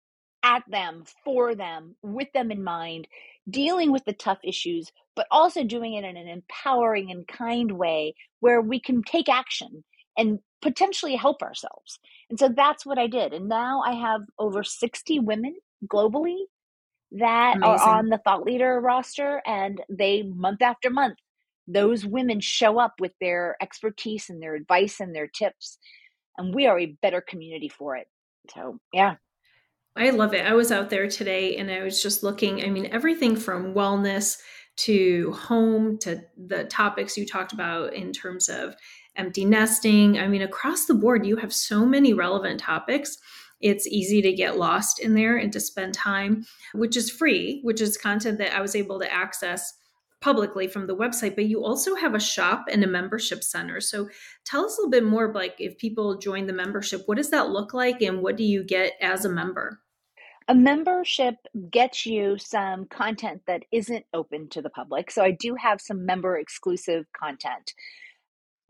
at 0.42 0.62
them, 0.68 1.04
for 1.24 1.54
them, 1.54 1.96
with 2.02 2.28
them 2.34 2.50
in 2.50 2.62
mind, 2.64 3.06
dealing 3.48 3.92
with 3.92 4.04
the 4.04 4.12
tough 4.12 4.38
issues, 4.42 4.90
but 5.14 5.26
also 5.30 5.64
doing 5.64 5.94
it 5.94 6.04
in 6.04 6.16
an 6.16 6.28
empowering 6.28 7.10
and 7.10 7.26
kind 7.28 7.72
way 7.72 8.14
where 8.40 8.60
we 8.60 8.80
can 8.80 9.02
take 9.02 9.28
action 9.28 9.84
and 10.16 10.40
potentially 10.62 11.16
help 11.16 11.42
ourselves. 11.42 11.98
And 12.30 12.38
so 12.38 12.48
that's 12.48 12.86
what 12.86 12.98
I 12.98 13.08
did. 13.08 13.32
And 13.32 13.48
now 13.48 13.82
I 13.82 13.92
have 13.94 14.22
over 14.38 14.64
60 14.64 15.18
women 15.18 15.56
globally 15.86 16.38
that 17.12 17.56
Amazing. 17.56 17.64
are 17.64 17.98
on 17.98 18.08
the 18.08 18.18
thought 18.18 18.44
leader 18.44 18.80
roster 18.80 19.42
and 19.44 19.82
they 19.90 20.22
month 20.22 20.62
after 20.62 20.88
month 20.88 21.18
those 21.68 22.04
women 22.04 22.40
show 22.40 22.78
up 22.78 22.94
with 22.98 23.12
their 23.20 23.56
expertise 23.60 24.30
and 24.30 24.42
their 24.42 24.54
advice 24.54 24.98
and 24.98 25.14
their 25.14 25.28
tips 25.28 25.78
and 26.38 26.54
we 26.54 26.66
are 26.66 26.78
a 26.78 26.96
better 27.02 27.20
community 27.20 27.68
for 27.68 27.96
it 27.96 28.06
so 28.54 28.78
yeah 28.92 29.14
I 29.94 30.08
love 30.08 30.32
it. 30.32 30.46
I 30.46 30.54
was 30.54 30.72
out 30.72 30.88
there 30.88 31.06
today 31.06 31.56
and 31.56 31.70
I 31.70 31.82
was 31.82 32.02
just 32.02 32.22
looking, 32.22 32.64
I 32.64 32.70
mean, 32.70 32.86
everything 32.86 33.36
from 33.36 33.74
wellness 33.74 34.38
to 34.78 35.32
home 35.32 35.98
to 35.98 36.22
the 36.46 36.64
topics 36.64 37.16
you 37.18 37.26
talked 37.26 37.52
about 37.52 37.92
in 37.92 38.10
terms 38.10 38.48
of 38.48 38.74
empty 39.16 39.44
nesting. 39.44 40.18
I 40.18 40.28
mean, 40.28 40.42
across 40.42 40.86
the 40.86 40.94
board, 40.94 41.26
you 41.26 41.36
have 41.36 41.52
so 41.52 41.84
many 41.84 42.12
relevant 42.12 42.60
topics. 42.60 43.16
It's 43.60 43.86
easy 43.86 44.22
to 44.22 44.32
get 44.32 44.56
lost 44.56 44.98
in 44.98 45.14
there 45.14 45.36
and 45.36 45.52
to 45.52 45.60
spend 45.60 45.94
time, 45.94 46.44
which 46.74 46.96
is 46.96 47.10
free, 47.10 47.60
which 47.62 47.80
is 47.80 47.96
content 47.96 48.38
that 48.38 48.54
I 48.54 48.60
was 48.60 48.74
able 48.74 48.98
to 49.00 49.12
access 49.12 49.74
publicly 50.22 50.68
from 50.68 50.86
the 50.86 50.96
website 50.96 51.34
but 51.34 51.46
you 51.46 51.62
also 51.62 51.96
have 51.96 52.14
a 52.14 52.20
shop 52.20 52.66
and 52.70 52.82
a 52.82 52.86
membership 52.86 53.44
center. 53.44 53.80
So 53.80 54.08
tell 54.44 54.64
us 54.64 54.78
a 54.78 54.80
little 54.80 54.90
bit 54.90 55.04
more 55.04 55.30
like 55.34 55.56
if 55.58 55.76
people 55.76 56.16
join 56.16 56.46
the 56.46 56.52
membership 56.52 57.02
what 57.06 57.16
does 57.16 57.30
that 57.30 57.50
look 57.50 57.74
like 57.74 58.00
and 58.00 58.22
what 58.22 58.36
do 58.36 58.44
you 58.44 58.64
get 58.64 58.92
as 59.02 59.24
a 59.24 59.28
member? 59.28 59.80
A 60.48 60.54
membership 60.54 61.34
gets 61.70 62.06
you 62.06 62.38
some 62.38 62.86
content 62.86 63.42
that 63.46 63.64
isn't 63.70 64.06
open 64.14 64.48
to 64.50 64.62
the 64.62 64.70
public. 64.70 65.10
So 65.10 65.22
i 65.22 65.32
do 65.32 65.56
have 65.56 65.80
some 65.80 66.06
member 66.06 66.38
exclusive 66.38 67.06
content 67.12 67.74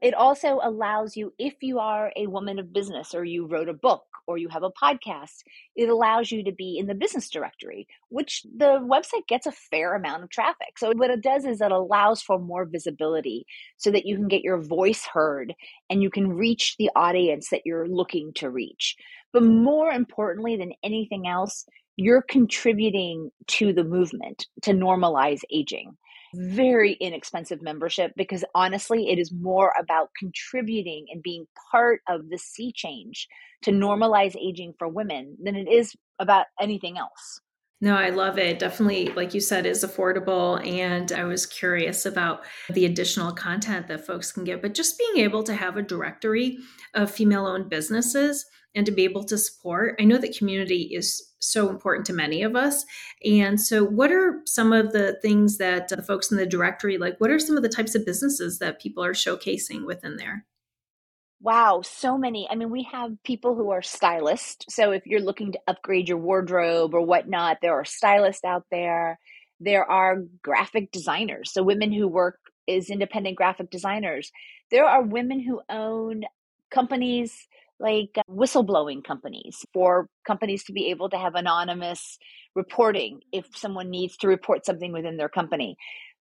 it 0.03 0.15
also 0.15 0.59
allows 0.61 1.17
you, 1.17 1.33
if 1.39 1.55
you 1.63 1.79
are 1.79 2.13
a 2.17 2.27
woman 2.27 2.59
of 2.59 2.73
business 2.73 3.15
or 3.15 3.25
you 3.25 3.47
wrote 3.47 3.69
a 3.69 3.73
book 3.73 4.03
or 4.27 4.37
you 4.37 4.49
have 4.49 4.65
a 4.65 4.71
podcast, 4.71 5.45
it 5.77 5.89
allows 5.89 6.33
you 6.33 6.43
to 6.43 6.51
be 6.51 6.77
in 6.77 6.89
the 6.89 6.95
business 6.95 7.31
directory, 7.31 7.87
which 8.09 8.43
the 8.57 8.81
website 8.81 9.29
gets 9.29 9.47
a 9.47 9.53
fair 9.53 9.95
amount 9.95 10.25
of 10.25 10.31
traffic. 10.31 10.77
So, 10.77 10.93
what 10.97 11.11
it 11.11 11.23
does 11.23 11.45
is 11.45 11.61
it 11.61 11.71
allows 11.71 12.21
for 12.21 12.41
more 12.41 12.65
visibility 12.65 13.47
so 13.77 13.93
that 13.93 14.05
you 14.05 14.17
can 14.17 14.27
get 14.27 14.43
your 14.43 14.61
voice 14.61 15.07
heard 15.07 15.55
and 15.89 16.03
you 16.03 16.11
can 16.11 16.33
reach 16.33 16.77
the 16.79 16.91
audience 16.97 17.51
that 17.51 17.63
you're 17.65 17.87
looking 17.87 18.33
to 18.35 18.51
reach. 18.51 18.97
But 19.33 19.45
more 19.45 19.93
importantly 19.93 20.57
than 20.57 20.73
anything 20.83 21.29
else, 21.29 21.65
you're 21.97 22.23
contributing 22.23 23.31
to 23.47 23.73
the 23.73 23.85
movement 23.85 24.47
to 24.63 24.73
normalize 24.73 25.43
aging 25.53 25.97
very 26.35 26.95
inexpensive 26.95 27.63
membership 27.63 28.13
because 28.17 28.45
honestly, 28.55 29.11
it 29.11 29.19
is 29.19 29.33
more 29.33 29.73
about 29.79 30.11
contributing 30.19 31.07
and 31.11 31.23
being 31.23 31.47
part 31.71 32.01
of 32.09 32.29
the 32.31 32.39
sea 32.39 32.73
change 32.75 33.29
to 33.63 33.71
normalize 33.71 34.37
aging 34.37 34.75
for 34.79 34.89
women 34.89 35.37
than 35.43 35.57
it 35.57 35.69
is 35.69 35.95
about 36.19 36.47
anything 36.61 36.99
else. 36.99 37.41
No, 37.83 37.97
I 37.97 38.11
love 38.11 38.39
it. 38.39 38.61
Definitely, 38.61 39.09
like 39.09 39.35
you 39.35 39.41
said, 39.41 39.67
is 39.67 39.85
affordable. 39.85 40.65
And 40.65 41.11
I 41.11 41.25
was 41.25 41.47
curious 41.47 42.07
about 42.07 42.45
the 42.71 42.87
additional 42.87 43.33
content 43.33 43.89
that 43.89 44.07
folks 44.07 44.31
can 44.31 44.45
get. 44.45 44.63
But 44.63 44.75
just 44.75 44.97
being 44.97 45.25
able 45.25 45.43
to 45.43 45.55
have 45.55 45.77
a 45.77 45.83
directory 45.83 46.59
of 46.95 47.11
female 47.11 47.45
owned 47.45 47.69
businesses 47.69 48.47
and 48.77 48.87
to 48.87 48.93
be 48.93 49.03
able 49.03 49.25
to 49.25 49.37
support. 49.37 49.97
I 50.01 50.05
know 50.05 50.19
that 50.19 50.39
community 50.39 50.91
is 50.95 51.32
so 51.43 51.69
important 51.69 52.07
to 52.07 52.13
many 52.13 52.43
of 52.43 52.57
us. 52.57 52.85
And 53.25 53.61
so, 53.61 53.85
what 53.85 54.11
are 54.11 54.41
some 54.47 54.73
of 54.73 54.93
the 54.93 55.19
things 55.23 55.59
that 55.59 55.89
the 55.89 56.03
folks 56.03 56.31
in 56.31 56.37
the 56.37 56.47
directory 56.47 56.99
like? 56.99 57.19
What 57.19 57.31
are 57.31 57.39
some 57.39 57.57
of 57.57 57.63
the 57.63 57.69
types 57.69 57.95
of 57.95 58.07
businesses 58.07 58.59
that 58.59 58.81
people 58.81 59.05
are 59.05 59.13
showcasing 59.13 59.85
within 59.85 60.17
there? 60.17 60.47
Wow, 61.41 61.83
so 61.83 62.17
many. 62.17 62.47
I 62.49 62.55
mean, 62.55 62.71
we 62.71 62.85
have 62.93 63.21
people 63.25 63.57
who 63.57 63.71
are 63.71 63.83
stylists. 63.83 64.65
So, 64.75 64.93
if 64.93 65.07
you're 65.07 65.21
looking 65.21 65.53
to 65.53 65.61
upgrade 65.67 66.09
your 66.09 66.19
wardrobe 66.19 66.95
or 66.95 67.03
whatnot, 67.03 67.59
there 67.61 67.75
are 67.75 67.85
stylists 67.85 68.45
out 68.45 68.65
there. 68.71 69.19
There 69.61 69.89
are 69.91 70.25
graphic 70.43 70.93
designers. 70.93 71.53
So, 71.53 71.63
women 71.63 71.93
who 71.93 72.09
work 72.09 72.39
as 72.69 72.91
independent 72.91 73.37
graphic 73.37 73.71
designers. 73.71 74.31
There 74.71 74.85
are 74.85 75.03
women 75.03 75.41
who 75.41 75.61
own 75.69 76.23
companies 76.71 77.47
like 77.83 78.11
uh, 78.17 78.23
whistleblowing 78.31 79.05
companies 79.05 79.65
for 79.75 80.09
companies 80.27 80.65
to 80.65 80.73
be 80.73 80.91
able 80.91 81.11
to 81.11 81.19
have 81.19 81.35
anonymous 81.35 82.19
reporting 82.55 83.21
if 83.33 83.47
someone 83.55 83.91
needs 83.91 84.17
to 84.19 84.29
report 84.29 84.65
something 84.65 84.93
within 84.93 85.17
their 85.17 85.29
company. 85.29 85.77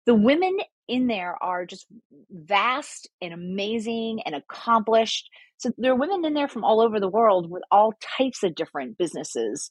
The 0.06 0.14
women 0.14 0.56
in 0.86 1.06
there 1.06 1.36
are 1.42 1.66
just 1.66 1.86
vast 2.30 3.10
and 3.20 3.34
amazing 3.34 4.22
and 4.24 4.34
accomplished. 4.34 5.28
So 5.58 5.70
there 5.76 5.92
are 5.92 5.98
women 5.98 6.24
in 6.24 6.34
there 6.34 6.48
from 6.48 6.64
all 6.64 6.80
over 6.80 7.00
the 7.00 7.08
world 7.08 7.50
with 7.50 7.62
all 7.70 7.92
types 8.00 8.42
of 8.42 8.54
different 8.54 8.96
businesses 8.96 9.70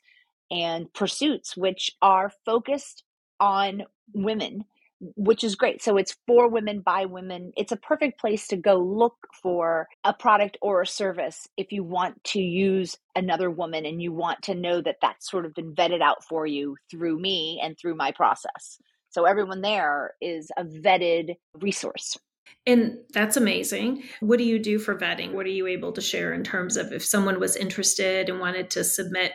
and 0.51 0.91
pursuits, 0.93 1.57
which 1.57 1.91
are 2.01 2.31
focused 2.45 3.03
on 3.39 3.83
women 4.13 4.63
which 4.99 5.43
is 5.43 5.55
great. 5.55 5.81
So 5.81 5.97
it's 5.97 6.15
for 6.25 6.49
women 6.49 6.81
by 6.81 7.05
women. 7.05 7.51
It's 7.55 7.71
a 7.71 7.77
perfect 7.77 8.19
place 8.19 8.47
to 8.47 8.57
go 8.57 8.77
look 8.77 9.15
for 9.41 9.87
a 10.03 10.13
product 10.13 10.57
or 10.61 10.81
a 10.81 10.87
service 10.87 11.47
if 11.57 11.71
you 11.71 11.83
want 11.83 12.23
to 12.25 12.39
use 12.39 12.97
another 13.15 13.51
woman 13.51 13.85
and 13.85 14.01
you 14.01 14.11
want 14.11 14.41
to 14.43 14.55
know 14.55 14.81
that 14.81 14.97
that's 15.01 15.29
sort 15.29 15.45
of 15.45 15.53
been 15.53 15.75
vetted 15.75 16.01
out 16.01 16.23
for 16.23 16.45
you 16.47 16.75
through 16.89 17.19
me 17.19 17.59
and 17.63 17.77
through 17.77 17.95
my 17.95 18.11
process. 18.11 18.79
So 19.09 19.25
everyone 19.25 19.61
there 19.61 20.13
is 20.21 20.51
a 20.57 20.63
vetted 20.63 21.35
resource. 21.55 22.17
And 22.65 22.97
that's 23.13 23.37
amazing. 23.37 24.03
What 24.19 24.37
do 24.37 24.43
you 24.43 24.59
do 24.59 24.79
for 24.79 24.97
vetting? 24.97 25.33
What 25.33 25.45
are 25.45 25.49
you 25.49 25.67
able 25.67 25.91
to 25.93 26.01
share 26.01 26.33
in 26.33 26.43
terms 26.43 26.75
of 26.75 26.91
if 26.91 27.03
someone 27.03 27.39
was 27.39 27.55
interested 27.55 28.29
and 28.29 28.39
wanted 28.39 28.69
to 28.71 28.83
submit 28.83 29.31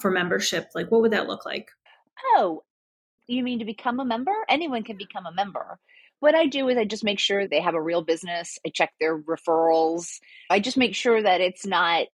for 0.00 0.10
membership? 0.10 0.68
Like, 0.74 0.90
what 0.90 1.00
would 1.00 1.12
that 1.12 1.26
look 1.26 1.44
like? 1.44 1.70
Oh, 2.36 2.62
you 3.26 3.42
mean 3.42 3.58
to 3.58 3.64
become 3.64 4.00
a 4.00 4.04
member? 4.04 4.34
Anyone 4.48 4.84
can 4.84 4.96
become 4.96 5.26
a 5.26 5.32
member. 5.32 5.78
What 6.20 6.34
I 6.34 6.46
do 6.46 6.68
is 6.68 6.78
I 6.78 6.84
just 6.84 7.04
make 7.04 7.18
sure 7.18 7.46
they 7.46 7.60
have 7.60 7.74
a 7.74 7.82
real 7.82 8.02
business. 8.02 8.58
I 8.66 8.70
check 8.70 8.92
their 9.00 9.18
referrals. 9.18 10.08
I 10.48 10.60
just 10.60 10.76
make 10.76 10.94
sure 10.94 11.22
that 11.22 11.40
it's 11.40 11.66
not 11.66 12.06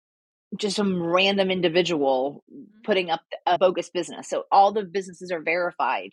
just 0.56 0.76
some 0.76 1.02
random 1.02 1.50
individual 1.50 2.42
mm-hmm. 2.52 2.64
putting 2.84 3.10
up 3.10 3.20
a 3.46 3.58
bogus 3.58 3.90
business. 3.90 4.28
So 4.28 4.44
all 4.50 4.72
the 4.72 4.84
businesses 4.84 5.30
are 5.30 5.42
verified 5.42 6.10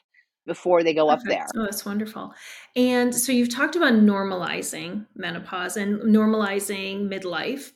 before 0.48 0.82
they 0.82 0.94
go 0.94 1.10
up 1.10 1.20
there. 1.26 1.46
Oh, 1.56 1.64
that's 1.64 1.86
wonderful. 1.86 2.34
And 2.76 3.14
so 3.14 3.32
you've 3.32 3.54
talked 3.54 3.76
about 3.76 3.94
normalizing 3.94 5.06
menopause 5.16 5.78
and 5.78 6.00
normalizing 6.02 7.12
midlife. 7.12 7.74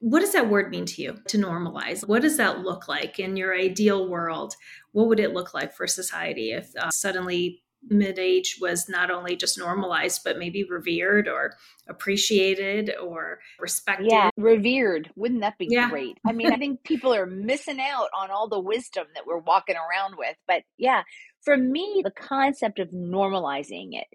What 0.00 0.20
does 0.20 0.32
that 0.32 0.48
word 0.48 0.70
mean 0.70 0.86
to 0.86 1.02
you 1.02 1.18
to 1.28 1.36
normalize? 1.36 2.06
What 2.06 2.22
does 2.22 2.38
that 2.38 2.60
look 2.60 2.88
like 2.88 3.18
in 3.18 3.36
your 3.36 3.54
ideal 3.54 4.08
world? 4.08 4.54
What 4.92 5.08
would 5.08 5.20
it 5.20 5.34
look 5.34 5.52
like 5.52 5.74
for 5.74 5.86
society 5.86 6.52
if 6.52 6.74
uh, 6.76 6.90
suddenly 6.90 7.62
mid 7.88 8.18
age 8.18 8.58
was 8.60 8.88
not 8.88 9.10
only 9.10 9.34
just 9.36 9.58
normalized, 9.58 10.22
but 10.24 10.38
maybe 10.38 10.64
revered 10.64 11.28
or 11.28 11.56
appreciated 11.88 12.94
or 13.02 13.40
respected? 13.58 14.10
Yeah, 14.10 14.30
revered. 14.36 15.10
Wouldn't 15.16 15.40
that 15.40 15.58
be 15.58 15.68
yeah. 15.70 15.90
great? 15.90 16.18
I 16.26 16.32
mean, 16.32 16.52
I 16.52 16.56
think 16.56 16.84
people 16.84 17.12
are 17.14 17.26
missing 17.26 17.80
out 17.80 18.08
on 18.16 18.30
all 18.30 18.48
the 18.48 18.60
wisdom 18.60 19.06
that 19.14 19.26
we're 19.26 19.38
walking 19.38 19.76
around 19.76 20.16
with. 20.16 20.36
But 20.46 20.62
yeah, 20.78 21.02
for 21.44 21.56
me, 21.56 22.02
the 22.04 22.10
concept 22.10 22.78
of 22.78 22.90
normalizing 22.90 23.90
it 23.92 24.06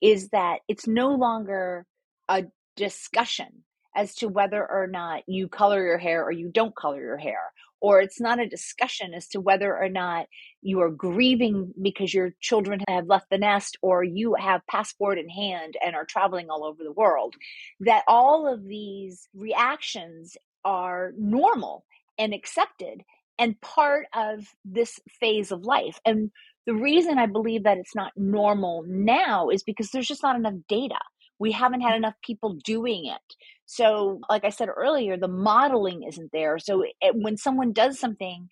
is 0.00 0.28
that 0.28 0.60
it's 0.68 0.86
no 0.86 1.14
longer 1.14 1.86
a 2.28 2.44
discussion 2.76 3.64
as 3.94 4.14
to 4.16 4.28
whether 4.28 4.60
or 4.60 4.86
not 4.86 5.22
you 5.26 5.48
color 5.48 5.84
your 5.84 5.98
hair 5.98 6.22
or 6.22 6.30
you 6.30 6.50
don't 6.52 6.76
color 6.76 7.00
your 7.00 7.16
hair. 7.16 7.40
Or 7.80 8.00
it's 8.00 8.20
not 8.20 8.40
a 8.40 8.48
discussion 8.48 9.14
as 9.14 9.28
to 9.28 9.40
whether 9.40 9.76
or 9.76 9.88
not 9.88 10.26
you 10.62 10.80
are 10.80 10.90
grieving 10.90 11.72
because 11.80 12.12
your 12.12 12.30
children 12.40 12.80
have 12.88 13.06
left 13.06 13.26
the 13.30 13.38
nest 13.38 13.76
or 13.82 14.02
you 14.02 14.34
have 14.34 14.66
passport 14.68 15.18
in 15.18 15.28
hand 15.28 15.74
and 15.84 15.94
are 15.94 16.06
traveling 16.06 16.48
all 16.50 16.64
over 16.64 16.82
the 16.82 16.92
world. 16.92 17.34
That 17.80 18.04
all 18.08 18.52
of 18.52 18.66
these 18.66 19.28
reactions 19.34 20.36
are 20.64 21.12
normal 21.18 21.84
and 22.18 22.32
accepted 22.34 23.02
and 23.38 23.60
part 23.60 24.06
of 24.14 24.46
this 24.64 24.98
phase 25.20 25.52
of 25.52 25.62
life. 25.62 26.00
And 26.04 26.30
the 26.66 26.74
reason 26.74 27.18
I 27.18 27.26
believe 27.26 27.62
that 27.64 27.78
it's 27.78 27.94
not 27.94 28.12
normal 28.16 28.84
now 28.86 29.48
is 29.50 29.62
because 29.62 29.90
there's 29.90 30.08
just 30.08 30.22
not 30.22 30.36
enough 30.36 30.54
data. 30.68 30.98
We 31.38 31.52
haven't 31.52 31.82
had 31.82 31.96
enough 31.96 32.14
people 32.24 32.54
doing 32.64 33.06
it. 33.06 33.36
So, 33.66 34.20
like 34.28 34.44
I 34.44 34.50
said 34.50 34.68
earlier, 34.74 35.16
the 35.16 35.28
modeling 35.28 36.02
isn't 36.02 36.30
there. 36.32 36.58
So, 36.58 36.82
it, 36.82 37.14
when 37.14 37.36
someone 37.36 37.72
does 37.72 37.98
something, 37.98 38.48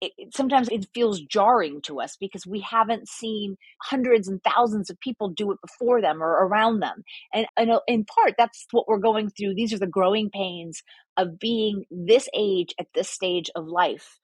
it, 0.00 0.12
sometimes 0.34 0.68
it 0.68 0.86
feels 0.94 1.20
jarring 1.20 1.82
to 1.82 2.00
us 2.00 2.16
because 2.18 2.46
we 2.46 2.60
haven't 2.60 3.08
seen 3.08 3.56
hundreds 3.82 4.28
and 4.28 4.40
thousands 4.42 4.88
of 4.88 4.98
people 5.00 5.28
do 5.28 5.52
it 5.52 5.58
before 5.60 6.00
them 6.00 6.22
or 6.22 6.46
around 6.46 6.80
them. 6.80 7.02
And, 7.34 7.46
and 7.56 7.70
uh, 7.70 7.80
in 7.86 8.04
part, 8.04 8.34
that's 8.38 8.66
what 8.70 8.88
we're 8.88 8.98
going 8.98 9.30
through. 9.30 9.54
These 9.54 9.72
are 9.74 9.78
the 9.78 9.86
growing 9.86 10.30
pains 10.30 10.82
of 11.16 11.38
being 11.38 11.84
this 11.90 12.28
age 12.34 12.74
at 12.78 12.86
this 12.94 13.10
stage 13.10 13.50
of 13.54 13.66
life 13.66 14.18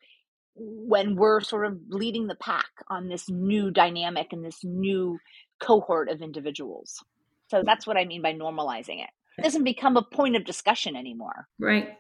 when 0.57 1.17
we're 1.17 1.41
sort 1.41 1.67
of 1.67 1.79
leading 1.89 2.27
the 2.27 2.35
pack 2.37 2.71
on 2.89 3.09
this 3.09 3.29
new 3.29 3.71
dynamic 3.71 4.33
and 4.33 4.45
this 4.45 4.65
new 4.65 5.19
cohort 5.61 6.09
of 6.09 6.23
individuals. 6.23 7.03
So 7.49 7.63
that's 7.65 7.87
what 7.87 7.97
I 7.97 8.05
mean 8.05 8.23
by 8.23 8.33
normalizing 8.33 9.03
it. 9.03 9.11
It 9.39 9.43
doesn't 9.43 9.65
become 9.65 9.97
a 9.97 10.03
point 10.03 10.37
of 10.37 10.45
discussion 10.45 10.97
anymore. 10.97 11.47
Right. 11.59 11.99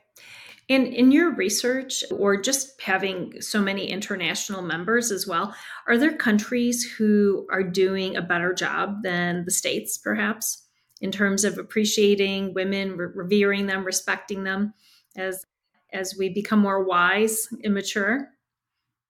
And 0.68 0.88
in 0.88 1.12
your 1.12 1.32
research, 1.32 2.02
or 2.10 2.40
just 2.40 2.80
having 2.80 3.40
so 3.40 3.60
many 3.60 3.88
international 3.88 4.62
members 4.62 5.12
as 5.12 5.26
well, 5.26 5.54
are 5.86 5.96
there 5.96 6.16
countries 6.16 6.82
who 6.82 7.46
are 7.52 7.62
doing 7.62 8.16
a 8.16 8.22
better 8.22 8.52
job 8.52 9.02
than 9.04 9.44
the 9.44 9.52
States, 9.52 9.96
perhaps, 9.96 10.64
in 11.00 11.12
terms 11.12 11.44
of 11.44 11.58
appreciating 11.58 12.52
women, 12.54 12.96
re- 12.96 13.12
revering 13.14 13.66
them, 13.66 13.84
respecting 13.84 14.42
them 14.42 14.74
as 15.16 15.44
as 15.92 16.16
we 16.18 16.28
become 16.28 16.58
more 16.58 16.84
wise 16.84 17.48
and 17.62 17.72
mature? 17.72 18.28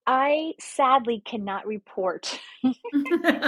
I 0.07 0.55
sadly 0.61 1.23
cannot 1.25 1.67
report 1.67 2.39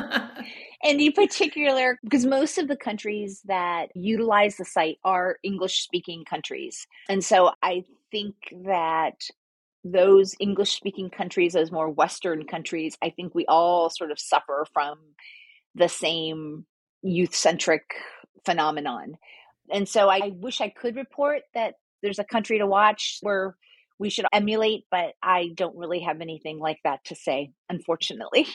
any 0.85 1.11
particular 1.11 1.99
because 2.03 2.27
most 2.27 2.59
of 2.59 2.69
the 2.69 2.77
countries 2.77 3.43
that 3.47 3.89
utilize 3.95 4.57
the 4.57 4.65
site 4.65 4.99
are 5.05 5.39
English 5.43 5.83
speaking 5.83 6.25
countries. 6.25 6.87
And 7.09 7.25
so 7.25 7.53
I 7.63 7.85
think 8.11 8.35
that 8.65 9.23
those 9.85 10.35
English 10.41 10.77
speaking 10.77 11.11
countries, 11.11 11.53
those 11.53 11.73
more 11.73 11.89
Western 11.89 12.45
countries, 12.45 12.97
I 13.03 13.11
think 13.11 13.35
we 13.35 13.47
all 13.47 13.91
sort 13.91 14.11
of 14.11 14.19
suffer 14.19 14.67
from 14.73 14.99
the 15.75 15.89
same 15.89 16.67
youth 17.03 17.35
centric 17.35 17.85
phenomenon. 18.45 19.17
And 19.71 19.89
so 19.89 20.09
I 20.09 20.33
wish 20.35 20.61
I 20.61 20.71
could 20.71 20.97
report 20.97 21.43
that 21.55 21.75
there's 22.03 22.19
a 22.19 22.25
country 22.25 22.59
to 22.59 22.67
watch 22.67 23.19
where 23.23 23.57
we 23.99 24.11
should 24.11 24.27
emulate, 24.33 24.85
but 24.91 25.15
I 25.23 25.51
don't 25.55 25.77
really 25.77 26.01
have 26.01 26.21
anything 26.21 26.59
like 26.59 26.79
that 26.85 27.05
to 27.07 27.15
say, 27.15 27.53
unfortunately. 27.69 28.47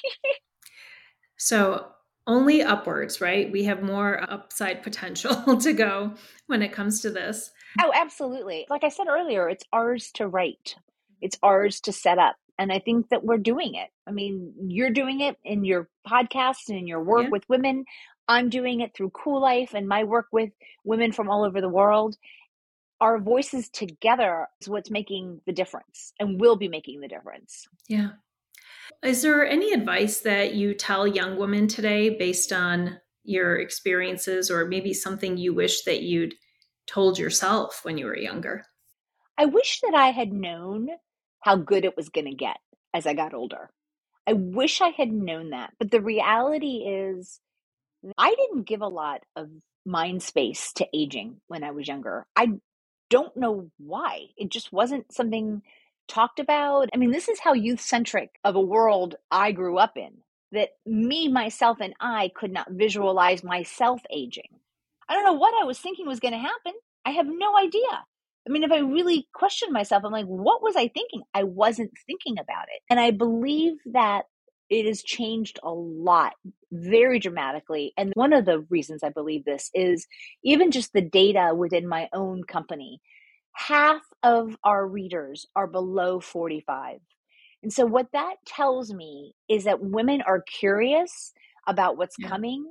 so 1.38 1.88
only 2.26 2.62
upwards, 2.62 3.20
right? 3.20 3.52
We 3.52 3.66
have 3.66 3.84
more 3.84 4.24
upside 4.30 4.84
potential 4.84 5.58
to 5.62 5.74
go 5.74 6.14
when 6.48 6.62
it 6.62 6.72
comes 6.72 7.02
to 7.02 7.10
this. 7.10 7.52
Oh, 7.82 7.92
absolutely. 7.94 8.66
Like 8.70 8.84
I 8.84 8.90
said 8.90 9.08
earlier, 9.08 9.50
it's 9.50 9.66
ours 9.74 10.12
to 10.16 10.28
write, 10.28 10.76
it's 11.22 11.38
ours 11.44 11.82
to 11.82 11.92
set 11.92 12.20
up. 12.20 12.36
And 12.60 12.72
I 12.72 12.80
think 12.80 13.10
that 13.10 13.26
we're 13.26 13.40
doing 13.40 13.74
it. 13.74 13.90
I 14.08 14.12
mean, 14.12 14.54
you're 14.68 14.92
doing 14.92 15.22
it 15.22 15.38
in 15.44 15.66
your 15.66 15.90
podcast 16.08 16.70
and 16.70 16.78
in 16.78 16.88
your 16.88 17.02
work 17.02 17.24
yeah. 17.24 17.30
with 17.30 17.50
women. 17.50 17.86
I'm 18.28 18.50
doing 18.50 18.82
it 18.82 18.94
through 18.96 19.10
Cool 19.10 19.42
Life 19.42 19.74
and 19.74 19.88
my 19.88 20.04
work 20.04 20.28
with 20.32 20.52
women 20.84 21.12
from 21.12 21.30
all 21.30 21.44
over 21.44 21.62
the 21.62 21.70
world 21.70 22.16
our 23.04 23.20
voices 23.20 23.68
together 23.68 24.48
is 24.62 24.70
what's 24.70 24.90
making 24.90 25.42
the 25.46 25.52
difference 25.52 26.14
and 26.22 26.40
will 26.40 26.56
be 26.56 26.70
making 26.70 27.02
the 27.02 27.08
difference. 27.10 27.68
Yeah. 27.90 28.12
Is 29.04 29.22
there 29.22 29.46
any 29.46 29.74
advice 29.74 30.22
that 30.22 30.54
you 30.54 30.74
tell 30.74 31.06
young 31.06 31.38
women 31.38 31.68
today 31.68 32.12
based 32.12 32.54
on 32.54 33.02
your 33.26 33.58
experiences 33.58 34.50
or 34.50 34.66
maybe 34.66 34.94
something 34.94 35.36
you 35.36 35.54
wish 35.54 35.84
that 35.84 36.02
you'd 36.02 36.34
told 36.88 37.20
yourself 37.20 37.82
when 37.84 37.98
you 37.98 38.06
were 38.06 38.18
younger? 38.18 38.64
I 39.38 39.48
wish 39.48 39.82
that 39.82 39.94
I 39.94 40.12
had 40.12 40.32
known 40.32 40.88
how 41.42 41.58
good 41.58 41.84
it 41.84 41.98
was 41.98 42.08
going 42.08 42.28
to 42.28 42.36
get 42.36 42.58
as 42.94 43.06
I 43.06 43.14
got 43.14 43.34
older. 43.34 43.70
I 44.26 44.32
wish 44.32 44.80
I 44.80 44.90
had 44.90 45.12
known 45.12 45.50
that. 45.50 45.74
But 45.78 45.92
the 45.92 46.00
reality 46.00 46.86
is, 46.88 47.42
I 48.18 48.34
didn't 48.34 48.66
give 48.66 48.82
a 48.82 48.88
lot 48.88 49.24
of 49.36 49.50
mind 49.86 50.24
space 50.24 50.72
to 50.78 50.88
aging 50.94 51.42
when 51.48 51.66
I 51.66 51.72
was 51.72 51.86
younger. 51.86 52.26
I 52.38 52.54
don't 53.14 53.38
know 53.38 53.70
why. 53.78 54.30
It 54.38 54.50
just 54.50 54.74
wasn't 54.74 55.14
something 55.14 55.62
talked 56.08 56.40
about. 56.40 56.90
I 56.92 56.98
mean, 56.98 57.12
this 57.12 57.30
is 57.30 57.40
how 57.40 57.54
youth 57.54 57.80
centric 57.80 58.40
of 58.44 58.56
a 58.56 58.60
world 58.60 59.18
I 59.30 59.52
grew 59.52 59.78
up 59.78 59.98
in 59.98 60.14
that 60.52 60.70
me, 60.84 61.28
myself, 61.28 61.78
and 61.80 61.94
I 62.00 62.32
could 62.36 62.52
not 62.52 62.72
visualize 62.72 63.44
myself 63.44 64.02
aging. 64.12 64.50
I 65.08 65.14
don't 65.14 65.26
know 65.26 65.34
what 65.34 65.54
I 65.62 65.66
was 65.66 65.78
thinking 65.78 66.08
was 66.08 66.20
going 66.20 66.34
to 66.34 66.40
happen. 66.40 66.74
I 67.06 67.12
have 67.12 67.28
no 67.28 67.56
idea. 67.56 68.04
I 68.48 68.52
mean, 68.52 68.64
if 68.64 68.72
I 68.72 68.80
really 68.80 69.28
question 69.32 69.72
myself, 69.72 70.04
I'm 70.04 70.12
like, 70.12 70.26
what 70.26 70.64
was 70.64 70.76
I 70.76 70.88
thinking? 70.88 71.22
I 71.36 71.44
wasn't 71.44 71.92
thinking 72.08 72.40
about 72.40 72.66
it. 72.76 72.82
And 72.90 73.00
I 73.00 73.12
believe 73.12 73.74
that 73.94 74.24
it 74.72 74.88
has 74.88 75.04
changed 75.04 75.60
a 75.62 75.70
lot 75.70 76.34
very 76.74 77.20
dramatically 77.20 77.94
and 77.98 78.12
one 78.16 78.34
of 78.34 78.46
the 78.46 78.60
reasons 78.70 79.04
i 79.04 79.10
believe 79.10 79.46
this 79.46 79.70
is 79.74 80.08
even 80.44 80.72
just 80.72 80.92
the 80.94 81.02
data 81.02 81.54
within 81.56 81.88
my 81.88 82.10
own 82.14 82.44
company 82.44 83.00
half 83.54 84.02
of 84.24 84.58
our 84.64 84.88
readers 84.88 85.46
are 85.56 85.68
below 85.68 86.20
45 86.20 87.00
and 87.64 87.72
so 87.72 87.86
what 87.86 88.08
that 88.12 88.36
tells 88.46 88.94
me 88.94 89.34
is 89.48 89.64
that 89.64 89.82
women 89.82 90.22
are 90.22 90.42
curious 90.42 91.34
about 91.66 91.98
what's 91.98 92.18
yeah. 92.20 92.28
coming. 92.28 92.70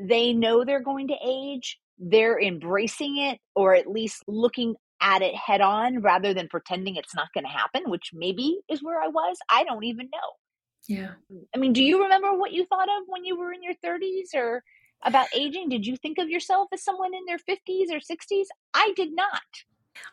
They 0.00 0.32
know 0.32 0.64
they're 0.64 0.80
going 0.80 1.08
to 1.08 1.16
age. 1.22 1.78
They're 1.98 2.40
embracing 2.40 3.18
it 3.18 3.40
or 3.56 3.74
at 3.74 3.88
least 3.88 4.22
looking 4.28 4.76
at 5.02 5.22
it 5.22 5.34
head 5.34 5.60
on 5.60 6.00
rather 6.00 6.32
than 6.32 6.48
pretending 6.48 6.96
it's 6.96 7.14
not 7.14 7.28
going 7.32 7.44
to 7.44 7.50
happen 7.50 7.82
which 7.86 8.10
maybe 8.12 8.58
is 8.68 8.82
where 8.82 9.00
i 9.00 9.06
was. 9.06 9.36
I 9.48 9.62
don't 9.62 9.84
even 9.84 10.08
know 10.12 10.18
yeah. 10.88 11.12
I 11.54 11.58
mean, 11.58 11.72
do 11.72 11.82
you 11.82 12.02
remember 12.02 12.32
what 12.36 12.52
you 12.52 12.64
thought 12.66 12.88
of 12.88 13.04
when 13.06 13.24
you 13.24 13.38
were 13.38 13.52
in 13.52 13.62
your 13.62 13.74
30s 13.84 14.34
or 14.34 14.62
about 15.04 15.28
aging? 15.36 15.68
Did 15.68 15.86
you 15.86 15.96
think 15.96 16.18
of 16.18 16.28
yourself 16.28 16.68
as 16.72 16.82
someone 16.82 17.12
in 17.14 17.24
their 17.26 17.38
50s 17.38 17.90
or 17.90 18.00
60s? 18.00 18.46
I 18.74 18.92
did 18.96 19.14
not. 19.14 19.42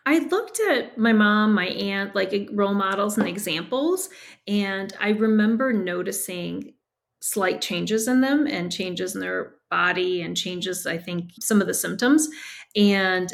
I 0.05 0.19
looked 0.19 0.59
at 0.59 0.97
my 0.97 1.13
mom, 1.13 1.53
my 1.53 1.67
aunt, 1.67 2.13
like 2.15 2.49
role 2.51 2.73
models 2.73 3.17
and 3.17 3.27
examples, 3.27 4.09
and 4.47 4.93
I 4.99 5.09
remember 5.09 5.71
noticing 5.71 6.73
slight 7.21 7.61
changes 7.61 8.07
in 8.07 8.21
them 8.21 8.45
and 8.45 8.71
changes 8.71 9.15
in 9.15 9.21
their 9.21 9.55
body 9.71 10.21
and 10.21 10.35
changes, 10.35 10.85
I 10.85 10.97
think, 10.97 11.31
some 11.39 11.61
of 11.61 11.67
the 11.67 11.73
symptoms. 11.73 12.27
And 12.75 13.33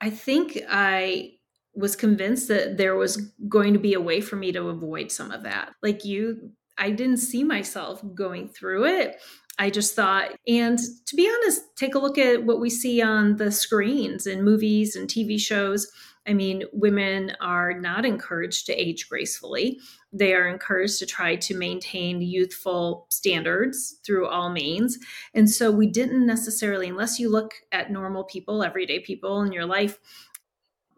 I 0.00 0.10
think 0.10 0.60
I 0.68 1.32
was 1.74 1.96
convinced 1.96 2.48
that 2.48 2.76
there 2.76 2.94
was 2.94 3.16
going 3.48 3.72
to 3.72 3.80
be 3.80 3.94
a 3.94 4.00
way 4.00 4.20
for 4.20 4.36
me 4.36 4.52
to 4.52 4.68
avoid 4.68 5.10
some 5.10 5.30
of 5.30 5.42
that. 5.42 5.72
Like 5.82 6.04
you, 6.04 6.52
I 6.78 6.90
didn't 6.90 7.18
see 7.18 7.44
myself 7.44 8.02
going 8.14 8.48
through 8.48 8.86
it. 8.86 9.20
I 9.58 9.70
just 9.70 9.94
thought, 9.94 10.32
and 10.48 10.78
to 11.06 11.16
be 11.16 11.30
honest, 11.32 11.62
take 11.76 11.94
a 11.94 12.00
look 12.00 12.18
at 12.18 12.44
what 12.44 12.60
we 12.60 12.68
see 12.70 13.00
on 13.00 13.36
the 13.36 13.52
screens 13.52 14.26
in 14.26 14.42
movies 14.42 14.96
and 14.96 15.08
TV 15.08 15.38
shows. 15.38 15.90
I 16.26 16.32
mean, 16.32 16.64
women 16.72 17.36
are 17.40 17.78
not 17.78 18.04
encouraged 18.04 18.66
to 18.66 18.72
age 18.72 19.08
gracefully. 19.08 19.78
They 20.12 20.34
are 20.34 20.48
encouraged 20.48 20.98
to 21.00 21.06
try 21.06 21.36
to 21.36 21.56
maintain 21.56 22.22
youthful 22.22 23.06
standards 23.10 24.00
through 24.04 24.26
all 24.26 24.50
means. 24.50 24.98
And 25.34 25.48
so 25.48 25.70
we 25.70 25.86
didn't 25.86 26.26
necessarily, 26.26 26.88
unless 26.88 27.20
you 27.20 27.30
look 27.30 27.52
at 27.70 27.92
normal 27.92 28.24
people, 28.24 28.62
everyday 28.62 29.00
people 29.00 29.42
in 29.42 29.52
your 29.52 29.66
life, 29.66 29.98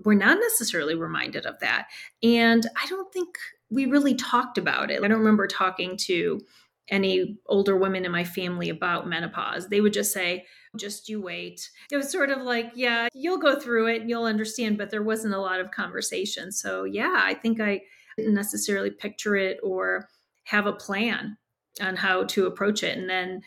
we're 0.04 0.14
not 0.14 0.38
necessarily 0.38 0.94
reminded 0.94 1.44
of 1.44 1.58
that. 1.60 1.88
And 2.22 2.66
I 2.80 2.86
don't 2.86 3.12
think 3.12 3.36
we 3.70 3.86
really 3.86 4.14
talked 4.14 4.58
about 4.58 4.90
it. 4.90 5.02
I 5.02 5.08
don't 5.08 5.18
remember 5.18 5.46
talking 5.46 5.96
to 6.02 6.40
any 6.88 7.36
older 7.46 7.76
women 7.76 8.04
in 8.04 8.12
my 8.12 8.22
family 8.22 8.68
about 8.68 9.08
menopause. 9.08 9.68
They 9.68 9.80
would 9.80 9.92
just 9.92 10.12
say, 10.12 10.46
just 10.78 11.08
you 11.08 11.20
wait. 11.20 11.68
It 11.90 11.96
was 11.96 12.10
sort 12.10 12.30
of 12.30 12.42
like, 12.42 12.70
yeah, 12.74 13.08
you'll 13.12 13.38
go 13.38 13.58
through 13.58 13.88
it 13.88 14.02
and 14.02 14.10
you'll 14.10 14.24
understand, 14.24 14.78
but 14.78 14.90
there 14.90 15.02
wasn't 15.02 15.34
a 15.34 15.40
lot 15.40 15.58
of 15.58 15.72
conversation. 15.72 16.52
So, 16.52 16.84
yeah, 16.84 17.22
I 17.24 17.34
think 17.34 17.60
I 17.60 17.82
didn't 18.16 18.34
necessarily 18.34 18.90
picture 18.90 19.34
it 19.36 19.58
or 19.62 20.08
have 20.44 20.66
a 20.66 20.72
plan 20.72 21.36
on 21.82 21.96
how 21.96 22.24
to 22.24 22.46
approach 22.46 22.82
it. 22.82 22.96
And 22.96 23.10
then 23.10 23.42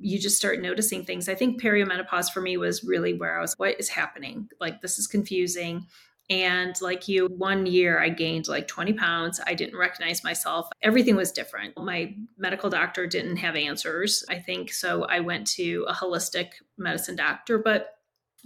you 0.00 0.18
just 0.18 0.36
start 0.36 0.60
noticing 0.60 1.04
things. 1.04 1.28
I 1.28 1.34
think 1.34 1.60
perimenopause 1.60 2.30
for 2.30 2.40
me 2.40 2.56
was 2.56 2.84
really 2.84 3.14
where 3.14 3.38
I 3.38 3.40
was, 3.40 3.54
what 3.56 3.80
is 3.80 3.88
happening? 3.88 4.48
Like, 4.60 4.82
this 4.82 4.98
is 4.98 5.06
confusing. 5.06 5.86
And 6.30 6.74
like 6.80 7.06
you, 7.06 7.26
one 7.26 7.66
year 7.66 8.00
I 8.00 8.08
gained 8.08 8.48
like 8.48 8.66
20 8.66 8.94
pounds. 8.94 9.40
I 9.46 9.54
didn't 9.54 9.78
recognize 9.78 10.24
myself. 10.24 10.68
Everything 10.82 11.16
was 11.16 11.32
different. 11.32 11.76
My 11.76 12.14
medical 12.38 12.70
doctor 12.70 13.06
didn't 13.06 13.36
have 13.36 13.56
answers, 13.56 14.24
I 14.28 14.38
think. 14.38 14.72
So 14.72 15.04
I 15.04 15.20
went 15.20 15.46
to 15.48 15.84
a 15.88 15.92
holistic 15.92 16.52
medicine 16.78 17.16
doctor, 17.16 17.58
but 17.58 17.90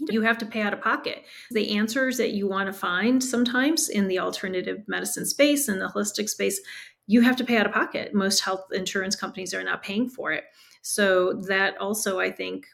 you 0.08 0.22
have 0.22 0.38
to 0.38 0.46
pay 0.46 0.62
out 0.62 0.72
of 0.72 0.80
pocket. 0.80 1.24
The 1.50 1.76
answers 1.76 2.16
that 2.18 2.30
you 2.30 2.48
want 2.48 2.66
to 2.66 2.72
find 2.72 3.22
sometimes 3.22 3.88
in 3.88 4.08
the 4.08 4.18
alternative 4.18 4.82
medicine 4.86 5.26
space 5.26 5.68
and 5.68 5.80
the 5.80 5.88
holistic 5.88 6.28
space, 6.28 6.60
you 7.06 7.20
have 7.22 7.36
to 7.36 7.44
pay 7.44 7.56
out 7.56 7.66
of 7.66 7.72
pocket. 7.72 8.14
Most 8.14 8.40
health 8.40 8.66
insurance 8.72 9.16
companies 9.16 9.54
are 9.54 9.64
not 9.64 9.82
paying 9.82 10.08
for 10.08 10.32
it. 10.32 10.44
So 10.82 11.34
that 11.48 11.76
also, 11.78 12.20
I 12.20 12.30
think, 12.30 12.66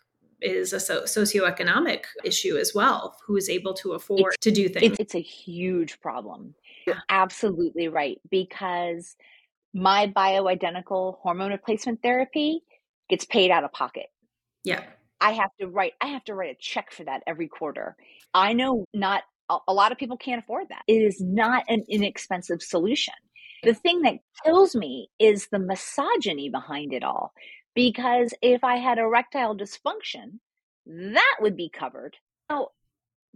is 0.45 0.73
a 0.73 0.81
so- 0.81 1.03
socioeconomic 1.03 2.05
issue 2.23 2.57
as 2.57 2.73
well. 2.75 3.17
Who 3.27 3.37
is 3.37 3.49
able 3.49 3.75
to 3.75 3.93
afford 3.93 4.35
it's, 4.35 4.37
to 4.39 4.51
do 4.51 4.69
things? 4.69 4.97
It's, 4.99 5.15
a 5.15 5.21
huge 5.21 6.01
problem. 6.01 6.55
Yeah. 6.87 7.01
Absolutely 7.09 7.89
right. 7.89 8.21
Because 8.31 9.17
my 9.73 10.07
bioidentical 10.15 11.19
hormone 11.19 11.51
replacement 11.51 12.03
therapy 12.03 12.61
gets 13.09 13.25
paid 13.25 13.51
out 13.51 13.65
of 13.65 13.73
pocket. 13.73 14.07
Yeah. 14.65 14.83
I 15.21 15.33
have 15.33 15.51
to 15.61 15.69
write 15.69 15.93
I 16.01 16.09
have 16.09 16.25
to 16.25 16.35
write 16.35 16.51
a 16.51 16.59
check 16.61 16.93
for 16.93 17.05
that 17.05 17.23
every 17.27 17.49
quarter. 17.49 17.97
I 18.35 18.53
know 18.53 18.85
not 18.93 19.23
a 19.69 19.73
lot 19.73 19.93
of 19.93 19.99
people 19.99 20.17
can't 20.17 20.43
afford 20.43 20.69
that. 20.71 20.83
It 20.87 21.03
is 21.03 21.21
not 21.21 21.65
an 21.69 21.85
inexpensive 21.89 22.63
solution. 22.63 23.15
The 23.63 23.75
thing 23.75 24.03
that 24.03 24.17
kills 24.45 24.75
me 24.75 25.09
is 25.19 25.49
the 25.51 25.59
misogyny 25.59 26.51
behind 26.51 26.93
it 26.93 27.03
all. 27.03 27.33
Because 27.75 28.33
if 28.41 28.63
I 28.63 28.77
had 28.77 28.99
erectile 28.99 29.57
dysfunction, 29.57 30.39
that 30.87 31.37
would 31.41 31.57
be 31.57 31.71
covered. 31.71 32.17
Now, 32.49 32.69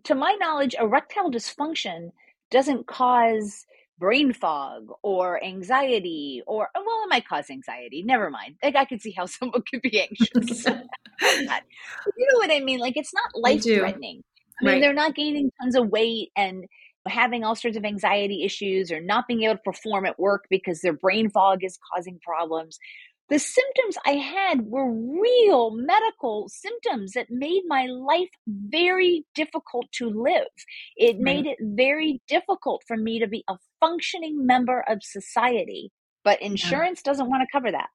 to 0.05 0.15
my 0.15 0.37
knowledge, 0.41 0.77
erectile 0.79 1.31
dysfunction 1.31 2.13
doesn't 2.51 2.87
cause 2.87 3.67
brain 3.99 4.33
fog 4.33 4.87
or 5.03 5.43
anxiety 5.43 6.41
or 6.47 6.69
well 6.75 7.03
it 7.05 7.11
might 7.11 7.27
cause 7.27 7.51
anxiety 7.51 8.03
never 8.03 8.31
mind. 8.31 8.55
Like 8.63 8.77
i 8.77 8.85
could 8.85 9.03
see 9.03 9.11
how 9.11 9.27
someone 9.27 9.63
could 9.69 9.83
be 9.83 10.01
anxious 10.01 10.65
you 10.67 10.73
know 10.73 12.39
what 12.39 12.53
i 12.53 12.61
mean? 12.61 12.79
Like 12.79 12.97
it's 12.97 13.13
not 13.13 13.25
life 13.35 13.65
threatening 13.65 14.23
i, 14.61 14.65
mean 14.65 14.73
right. 14.75 14.81
they're 14.81 14.95
not 14.95 15.15
gaining 15.15 15.51
tons 15.61 15.75
of 15.75 15.89
weight 15.89 16.31
and 16.37 16.65
having 17.07 17.43
all 17.43 17.55
sorts 17.55 17.77
of 17.77 17.85
anxiety 17.85 18.45
issues 18.45 18.93
or 18.93 19.01
not 19.01 19.27
being 19.27 19.43
able 19.43 19.55
to 19.55 19.63
perform 19.65 20.05
at 20.07 20.19
work 20.19 20.45
because 20.51 20.81
their 20.81 20.93
brain 20.93 21.31
fog 21.31 21.65
is 21.65 21.79
causing 21.93 22.19
problems 22.23 22.79
the 23.29 23.39
symptoms 23.39 23.99
I 24.07 24.13
had 24.13 24.63
were 24.63 24.91
real 24.91 25.71
medical 25.71 26.49
symptoms 26.49 27.13
that 27.13 27.27
made 27.31 27.63
my 27.67 27.87
life 27.87 28.31
very 28.47 29.27
difficult 29.35 29.87
to 29.93 30.09
live. 30.09 30.47
It 30.97 31.17
right. 31.17 31.21
made 31.21 31.47
it 31.47 31.59
very 31.61 32.23
difficult 32.27 32.83
for 32.87 32.97
me 32.97 33.19
to 33.19 33.27
be 33.27 33.45
a 33.49 33.57
functioning 33.81 34.47
member 34.47 34.83
of 34.89 35.03
society. 35.03 35.93
But 36.25 36.41
insurance 36.41 37.03
yeah. 37.05 37.11
doesn't 37.11 37.29
want 37.29 37.43
to 37.43 37.53
cover 37.53 37.71
that. 37.71 37.89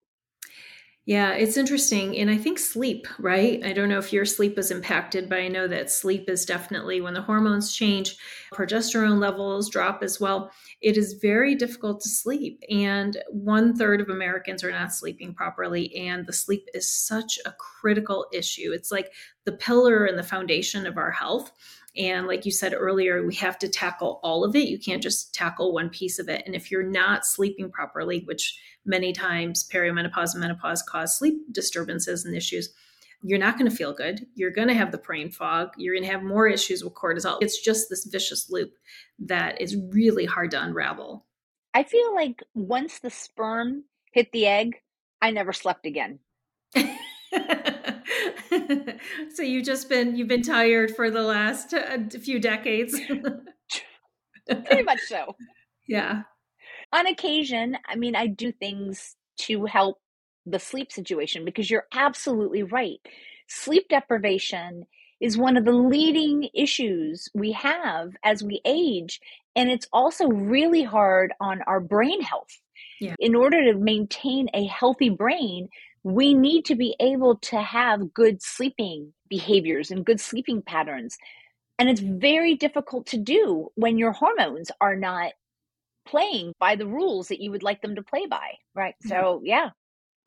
Yeah, 1.06 1.34
it's 1.34 1.58
interesting. 1.58 2.18
And 2.18 2.30
I 2.30 2.38
think 2.38 2.58
sleep, 2.58 3.08
right? 3.20 3.62
I 3.66 3.74
don't 3.74 3.89
know 3.89 3.98
if 3.98 4.13
your 4.13 4.24
sleep 4.24 4.58
is 4.58 4.72
impacted, 4.72 5.28
but 5.28 5.39
I 5.39 5.50
know 5.50 5.68
that 5.68 5.92
sleep 5.92 6.30
is 6.30 6.46
definitely 6.46 7.02
when 7.02 7.13
the 7.13 7.22
hormones 7.22 7.76
change, 7.76 8.16
progesterone 8.54 9.20
levels 9.20 9.70
drop 9.70 10.02
as 10.02 10.22
well. 10.22 10.50
It 10.80 10.96
is 10.96 11.20
very 11.22 11.56
difficult 11.56 12.00
to 12.02 12.10
sleep. 12.10 12.63
And 12.70 13.22
one 13.30 13.76
third 13.76 14.00
of 14.00 14.08
Americans 14.08 14.63
are 14.63 14.72
not 14.72 14.94
sleeping 14.94 15.34
properly. 15.34 15.94
And 15.94 16.26
the 16.26 16.32
sleep 16.32 16.70
is 16.74 16.89
such 16.89 17.38
a 17.46 17.52
critical 17.52 18.28
issue. 18.32 18.72
It's 18.74 18.92
like 18.92 19.12
the 19.44 19.52
pillar 19.52 20.06
and 20.06 20.18
the 20.18 20.24
foundation 20.24 20.88
of 20.88 20.98
our 20.98 21.12
health. 21.12 21.52
And 21.96 22.26
like 22.26 22.46
you 22.46 22.52
said 22.52 22.74
earlier, 22.74 23.26
we 23.26 23.36
have 23.36 23.60
to 23.60 23.70
tackle 23.70 24.20
all 24.24 24.44
of 24.44 24.56
it. 24.56 24.68
You 24.68 24.80
can't 24.80 25.04
just 25.04 25.34
tackle 25.34 25.74
one 25.74 25.90
piece 25.90 26.18
of 26.18 26.28
it. 26.28 26.44
And 26.46 26.56
if 26.56 26.72
you're 26.72 26.82
not 26.82 27.26
sleeping 27.26 27.70
properly, 27.72 28.24
which 28.26 28.60
many 28.86 29.14
times 29.14 29.68
perimenopause 29.72 30.34
and 30.34 30.42
menopause 30.42 30.82
cause 30.82 31.18
sleep 31.18 31.36
disturbances 31.52 32.26
and 32.26 32.36
issues, 32.36 32.70
you're 33.22 33.40
not 33.40 33.58
going 33.58 33.70
to 33.70 33.76
feel 33.76 33.94
good. 33.94 34.26
You're 34.36 34.52
going 34.52 34.68
to 34.68 34.74
have 34.74 34.92
the 34.92 34.98
brain 34.98 35.32
fog. 35.32 35.70
You're 35.78 35.96
going 35.96 36.06
to 36.06 36.12
have 36.12 36.24
more 36.24 36.48
issues 36.48 36.84
with 36.84 36.94
cortisol. 36.94 37.38
It's 37.42 37.62
just 37.62 37.90
this 37.90 38.06
vicious 38.06 38.50
loop 38.50 38.74
that 39.20 39.62
is 39.62 39.78
really 39.92 40.26
hard 40.26 40.52
to 40.52 40.62
unravel. 40.62 41.26
I 41.74 41.84
feel 41.84 42.14
like 42.14 42.44
once 42.54 43.00
the 43.00 43.10
sperm 43.10 43.86
hit 44.12 44.32
the 44.32 44.48
egg, 44.48 44.82
I 45.22 45.32
never 45.32 45.54
slept 45.54 45.86
again. 45.86 46.20
so 49.34 49.41
you've 49.41 49.65
just 49.65 49.89
been 49.89 50.15
you've 50.15 50.28
been 50.28 50.43
tired 50.43 50.96
for 50.96 51.10
the 51.10 51.22
last 51.22 51.74
uh, 51.74 51.98
few 52.22 52.39
decades. 52.39 53.00
Pretty 54.48 54.84
much 54.84 55.00
so. 55.08 55.36
Yeah. 55.86 56.22
On 56.93 57.08
occasion, 57.08 57.78
I 57.86 57.98
mean, 57.98 58.15
I 58.15 58.28
do 58.28 58.54
things 58.54 59.17
to 59.39 59.65
help 59.65 59.98
the 60.46 60.58
sleep 60.58 60.93
situation 60.93 61.43
because 61.43 61.69
you're 61.69 61.88
absolutely 61.93 62.63
right. 62.63 63.00
Sleep 63.50 63.89
deprivation 63.89 64.86
is 65.19 65.38
one 65.38 65.58
of 65.58 65.65
the 65.65 65.74
leading 65.74 66.48
issues 66.54 67.28
we 67.34 67.52
have 67.52 68.15
as 68.24 68.43
we 68.43 68.62
age. 68.63 69.19
And 69.58 69.69
it's 69.69 69.89
also 69.91 70.30
really 70.30 70.84
hard 70.84 71.34
on 71.41 71.62
our 71.67 71.82
brain 71.82 72.22
health. 72.22 72.62
Yeah. 73.02 73.15
In 73.19 73.36
order 73.36 73.74
to 73.74 73.78
maintain 73.78 74.48
a 74.54 74.65
healthy 74.67 75.10
brain, 75.10 75.67
we 76.04 76.34
need 76.34 76.66
to 76.66 76.76
be 76.76 76.96
able 77.00 77.38
to 77.38 77.62
have 77.62 78.13
good 78.13 78.42
sleeping 78.42 79.13
behaviors 79.30 79.89
and 79.89 80.06
good 80.06 80.20
sleeping 80.20 80.62
patterns. 80.62 81.18
And 81.80 81.89
it's 81.89 82.02
very 82.02 82.56
difficult 82.56 83.08
to 83.08 83.18
do 83.18 83.70
when 83.76 83.98
your 83.98 84.12
hormones 84.12 84.70
are 84.80 84.96
not 84.96 85.32
playing 86.06 86.54
by 86.60 86.76
the 86.76 86.88
rules 86.88 87.30
that 87.30 87.42
you 87.42 87.52
would 87.52 87.63
like 87.63 87.82
them 87.82 87.96
to 87.96 88.04
play 88.04 88.26
by. 88.26 88.52
Right. 88.76 88.96
Mm-hmm. 89.04 89.10
So, 89.10 89.42
yeah, 89.44 89.70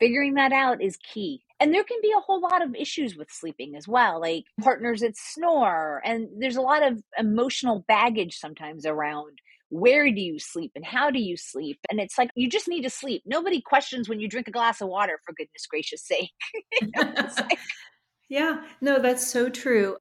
figuring 0.01 0.35
that 0.35 0.53
out 0.53 0.83
is 0.83 0.97
key. 0.97 1.43
And 1.61 1.73
there 1.73 1.85
can 1.85 1.99
be 2.03 2.13
a 2.17 2.21
whole 2.21 2.41
lot 2.41 2.63
of 2.63 2.75
issues 2.75 3.17
with 3.17 3.31
sleeping 3.31 3.77
as 3.77 3.89
well, 3.89 4.21
like 4.21 4.45
partners 4.61 5.01
that 5.01 5.17
snore. 5.17 6.03
And 6.05 6.29
there's 6.39 6.57
a 6.57 6.63
lot 6.63 6.83
of 6.83 7.03
emotional 7.19 7.85
baggage 7.89 8.39
sometimes 8.39 8.85
around 8.85 9.39
where 9.69 10.11
do 10.11 10.21
you 10.21 10.39
sleep 10.39 10.73
and 10.75 10.85
how 10.85 11.11
do 11.11 11.21
you 11.21 11.37
sleep? 11.37 11.79
And 11.91 12.01
it's 12.01 12.19
like 12.19 12.31
you 12.35 12.49
just 12.49 12.69
need 12.69 12.83
to 12.83 12.91
sleep. 12.91 13.23
Nobody 13.27 13.61
questions 13.61 14.09
when 14.09 14.21
you 14.21 14.29
drink 14.29 14.49
a 14.49 14.53
glass 14.53 14.81
of 14.81 14.89
water 14.89 15.19
for 15.25 15.33
goodness 15.33 15.67
gracious 15.69 16.03
sake. 16.03 16.31
Like, 17.37 17.59
yeah 18.29 18.65
no 18.81 18.99
that's 18.99 19.27
so 19.27 19.49
true. 19.49 19.97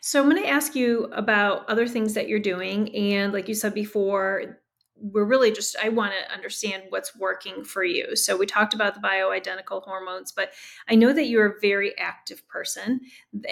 So 0.00 0.22
i'm 0.22 0.30
going 0.30 0.42
to 0.42 0.48
ask 0.48 0.74
you 0.74 1.04
about 1.12 1.68
other 1.68 1.86
things 1.88 2.14
that 2.14 2.28
you're 2.28 2.38
doing 2.38 2.94
and 2.94 3.32
like 3.32 3.48
you 3.48 3.54
said 3.54 3.74
before 3.74 4.60
we're 4.96 5.24
really 5.24 5.50
just 5.50 5.76
i 5.82 5.88
want 5.88 6.12
to 6.12 6.32
understand 6.32 6.84
what's 6.88 7.16
working 7.16 7.64
for 7.64 7.84
you. 7.84 8.14
So 8.16 8.36
we 8.36 8.46
talked 8.46 8.74
about 8.74 8.94
the 8.94 9.00
bioidentical 9.00 9.82
hormones 9.82 10.32
but 10.32 10.52
i 10.88 10.94
know 10.94 11.12
that 11.12 11.26
you're 11.26 11.56
a 11.56 11.60
very 11.60 11.96
active 11.98 12.46
person. 12.48 13.00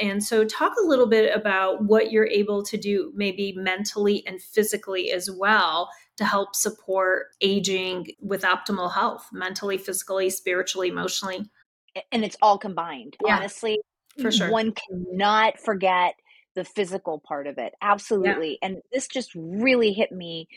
And 0.01 0.23
so 0.23 0.45
talk 0.45 0.73
a 0.83 0.87
little 0.87 1.09
bit 1.09 1.35
about 1.35 1.85
what 1.85 2.13
you're 2.13 2.29
able 2.29 2.63
to 2.65 2.77
do 2.77 3.13
maybe 3.15 3.53
mentally 3.57 4.25
and 4.27 4.41
physically 4.41 5.11
as 5.13 5.31
well 5.31 5.91
to 6.17 6.25
help 6.25 6.55
support 6.55 7.29
aging 7.41 8.09
with 8.21 8.43
optimal 8.43 8.93
health 8.93 9.29
mentally 9.33 9.79
physically 9.79 10.31
spiritually 10.31 10.89
emotionally. 10.89 11.51
And 12.11 12.25
it's 12.25 12.37
all 12.41 12.59
combined. 12.59 13.17
Yeah, 13.25 13.37
honestly 13.37 13.81
for 14.21 14.31
sure. 14.31 14.51
one 14.51 14.73
cannot 14.73 15.59
forget 15.59 16.15
the 16.55 16.65
physical 16.65 17.19
part 17.19 17.47
of 17.47 17.59
it. 17.59 17.75
Absolutely. 17.81 18.59
Yeah. 18.61 18.69
and 18.69 18.83
this 18.93 19.09
just 19.09 19.31
really 19.35 19.93
hit 19.93 20.13
me 20.13 20.49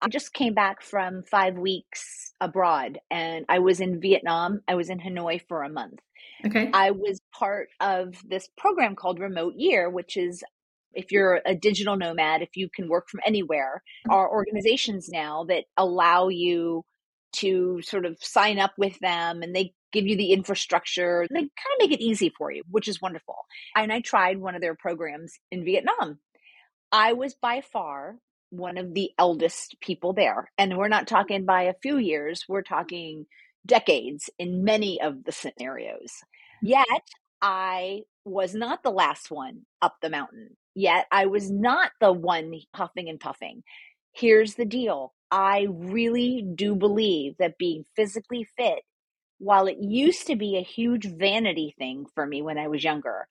I 0.00 0.08
just 0.08 0.32
came 0.32 0.54
back 0.54 0.82
from 0.82 1.22
five 1.24 1.56
weeks 1.56 2.32
abroad 2.40 2.98
and 3.10 3.44
I 3.48 3.58
was 3.58 3.80
in 3.80 4.00
Vietnam. 4.00 4.60
I 4.68 4.74
was 4.74 4.90
in 4.90 5.00
Hanoi 5.00 5.40
for 5.48 5.62
a 5.62 5.68
month. 5.68 5.98
Okay. 6.46 6.70
I 6.72 6.92
was 6.92 7.20
part 7.32 7.68
of 7.80 8.14
this 8.24 8.48
program 8.56 8.94
called 8.94 9.18
Remote 9.18 9.54
Year, 9.56 9.90
which 9.90 10.16
is 10.16 10.44
if 10.92 11.10
you're 11.10 11.40
a 11.44 11.54
digital 11.54 11.96
nomad, 11.96 12.42
if 12.42 12.56
you 12.56 12.68
can 12.74 12.88
work 12.88 13.08
from 13.08 13.20
anywhere, 13.26 13.82
mm-hmm. 14.06 14.12
are 14.12 14.30
organizations 14.30 15.08
now 15.08 15.44
that 15.48 15.64
allow 15.76 16.28
you 16.28 16.84
to 17.30 17.80
sort 17.82 18.06
of 18.06 18.16
sign 18.20 18.58
up 18.58 18.72
with 18.78 18.98
them 19.00 19.42
and 19.42 19.54
they 19.54 19.72
give 19.92 20.06
you 20.06 20.16
the 20.16 20.32
infrastructure. 20.32 21.26
They 21.30 21.40
kind 21.40 21.46
of 21.46 21.78
make 21.80 21.92
it 21.92 22.02
easy 22.02 22.32
for 22.36 22.52
you, 22.52 22.62
which 22.70 22.88
is 22.88 23.02
wonderful. 23.02 23.36
And 23.74 23.92
I 23.92 24.00
tried 24.00 24.38
one 24.38 24.54
of 24.54 24.60
their 24.60 24.74
programs 24.74 25.38
in 25.50 25.64
Vietnam. 25.64 26.20
I 26.90 27.12
was 27.12 27.34
by 27.34 27.60
far 27.60 28.16
one 28.50 28.78
of 28.78 28.94
the 28.94 29.10
eldest 29.18 29.76
people 29.80 30.12
there. 30.12 30.50
And 30.58 30.76
we're 30.76 30.88
not 30.88 31.06
talking 31.06 31.44
by 31.44 31.64
a 31.64 31.74
few 31.82 31.98
years, 31.98 32.44
we're 32.48 32.62
talking 32.62 33.26
decades 33.66 34.30
in 34.38 34.64
many 34.64 35.00
of 35.00 35.24
the 35.24 35.32
scenarios. 35.32 36.12
Yet 36.62 36.86
I 37.40 38.02
was 38.24 38.54
not 38.54 38.82
the 38.82 38.90
last 38.90 39.30
one 39.30 39.62
up 39.82 39.96
the 40.00 40.10
mountain. 40.10 40.56
Yet 40.74 41.06
I 41.10 41.26
was 41.26 41.50
not 41.50 41.90
the 42.00 42.12
one 42.12 42.52
huffing 42.74 43.08
and 43.08 43.20
puffing. 43.20 43.62
Here's 44.12 44.54
the 44.54 44.64
deal 44.64 45.12
I 45.30 45.66
really 45.70 46.44
do 46.54 46.74
believe 46.74 47.34
that 47.38 47.58
being 47.58 47.84
physically 47.96 48.46
fit, 48.56 48.80
while 49.38 49.66
it 49.66 49.78
used 49.80 50.26
to 50.28 50.36
be 50.36 50.56
a 50.56 50.62
huge 50.62 51.06
vanity 51.06 51.74
thing 51.78 52.06
for 52.14 52.26
me 52.26 52.42
when 52.42 52.58
I 52.58 52.68
was 52.68 52.82
younger, 52.82 53.28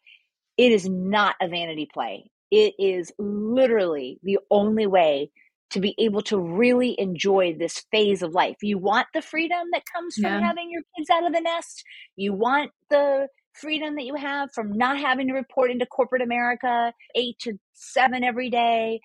it 0.57 0.71
is 0.71 0.87
not 0.87 1.35
a 1.41 1.47
vanity 1.47 1.87
play. 1.91 2.29
It 2.51 2.73
is 2.79 3.11
literally 3.17 4.19
the 4.23 4.39
only 4.49 4.87
way 4.87 5.31
to 5.69 5.79
be 5.81 5.95
able 5.97 6.21
to 6.21 6.39
really 6.39 6.95
enjoy 6.99 7.53
this 7.53 7.83
phase 7.91 8.21
of 8.21 8.31
life. 8.31 8.55
You 8.61 8.77
want 8.77 9.07
the 9.13 9.21
freedom 9.21 9.67
that 9.73 9.83
comes 9.93 10.15
from 10.15 10.23
yeah. 10.23 10.39
having 10.39 10.71
your 10.71 10.81
kids 10.95 11.09
out 11.09 11.25
of 11.25 11.33
the 11.33 11.41
nest. 11.41 11.83
You 12.15 12.33
want 12.33 12.71
the 12.89 13.27
freedom 13.53 13.95
that 13.95 14.05
you 14.05 14.15
have 14.15 14.51
from 14.53 14.71
not 14.71 14.97
having 14.97 15.27
to 15.27 15.33
report 15.33 15.71
into 15.71 15.85
corporate 15.85 16.21
America 16.21 16.93
eight 17.15 17.37
to 17.39 17.59
seven 17.73 18.23
every 18.23 18.49
day. 18.49 19.01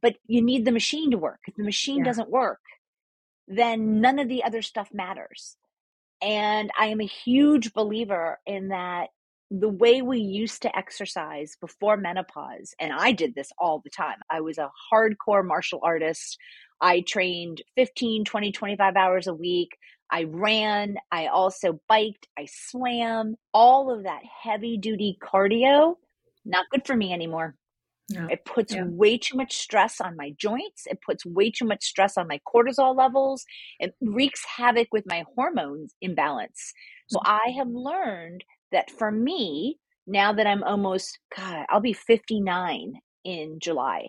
But 0.00 0.16
you 0.26 0.42
need 0.42 0.64
the 0.64 0.72
machine 0.72 1.10
to 1.10 1.18
work. 1.18 1.40
If 1.46 1.54
the 1.56 1.64
machine 1.64 1.98
yeah. 1.98 2.04
doesn't 2.04 2.30
work, 2.30 2.60
then 3.46 4.00
none 4.00 4.18
of 4.18 4.28
the 4.28 4.44
other 4.44 4.62
stuff 4.62 4.88
matters. 4.92 5.56
And 6.22 6.70
I 6.78 6.86
am 6.86 7.00
a 7.00 7.06
huge 7.06 7.72
believer 7.72 8.40
in 8.46 8.68
that 8.68 9.08
the 9.50 9.68
way 9.68 10.02
we 10.02 10.18
used 10.18 10.62
to 10.62 10.76
exercise 10.76 11.56
before 11.60 11.96
menopause, 11.96 12.74
and 12.80 12.92
I 12.92 13.12
did 13.12 13.34
this 13.34 13.50
all 13.58 13.80
the 13.82 13.90
time. 13.90 14.18
I 14.30 14.40
was 14.40 14.58
a 14.58 14.70
hardcore 14.92 15.46
martial 15.46 15.80
artist. 15.82 16.38
I 16.80 17.02
trained 17.02 17.62
15, 17.76 18.24
20, 18.24 18.52
25 18.52 18.96
hours 18.96 19.26
a 19.26 19.34
week. 19.34 19.76
I 20.10 20.24
ran. 20.24 20.96
I 21.10 21.26
also 21.26 21.80
biked. 21.88 22.28
I 22.38 22.46
swam. 22.50 23.36
All 23.52 23.90
of 23.90 24.04
that 24.04 24.22
heavy 24.42 24.76
duty 24.76 25.16
cardio, 25.22 25.94
not 26.44 26.66
good 26.70 26.86
for 26.86 26.96
me 26.96 27.12
anymore. 27.12 27.56
Yeah. 28.08 28.28
It 28.30 28.44
puts 28.44 28.72
yeah. 28.72 28.84
way 28.84 29.18
too 29.18 29.36
much 29.36 29.56
stress 29.56 30.00
on 30.00 30.16
my 30.16 30.32
joints. 30.38 30.86
It 30.86 31.00
puts 31.04 31.26
way 31.26 31.50
too 31.50 31.64
much 31.64 31.84
stress 31.84 32.16
on 32.16 32.28
my 32.28 32.40
cortisol 32.46 32.96
levels. 32.96 33.44
It 33.80 33.94
wreaks 34.00 34.44
havoc 34.44 34.88
with 34.92 35.04
my 35.06 35.24
hormones 35.34 35.94
imbalance. 36.00 36.72
So 37.08 37.18
mm-hmm. 37.18 37.32
I 37.32 37.54
have 37.58 37.68
learned 37.68 38.44
that 38.76 38.90
for 38.90 39.10
me, 39.10 39.78
now 40.06 40.34
that 40.34 40.46
I'm 40.46 40.62
almost, 40.62 41.18
God, 41.34 41.64
I'll 41.70 41.80
be 41.80 41.94
59 41.94 43.00
in 43.24 43.58
July. 43.58 44.08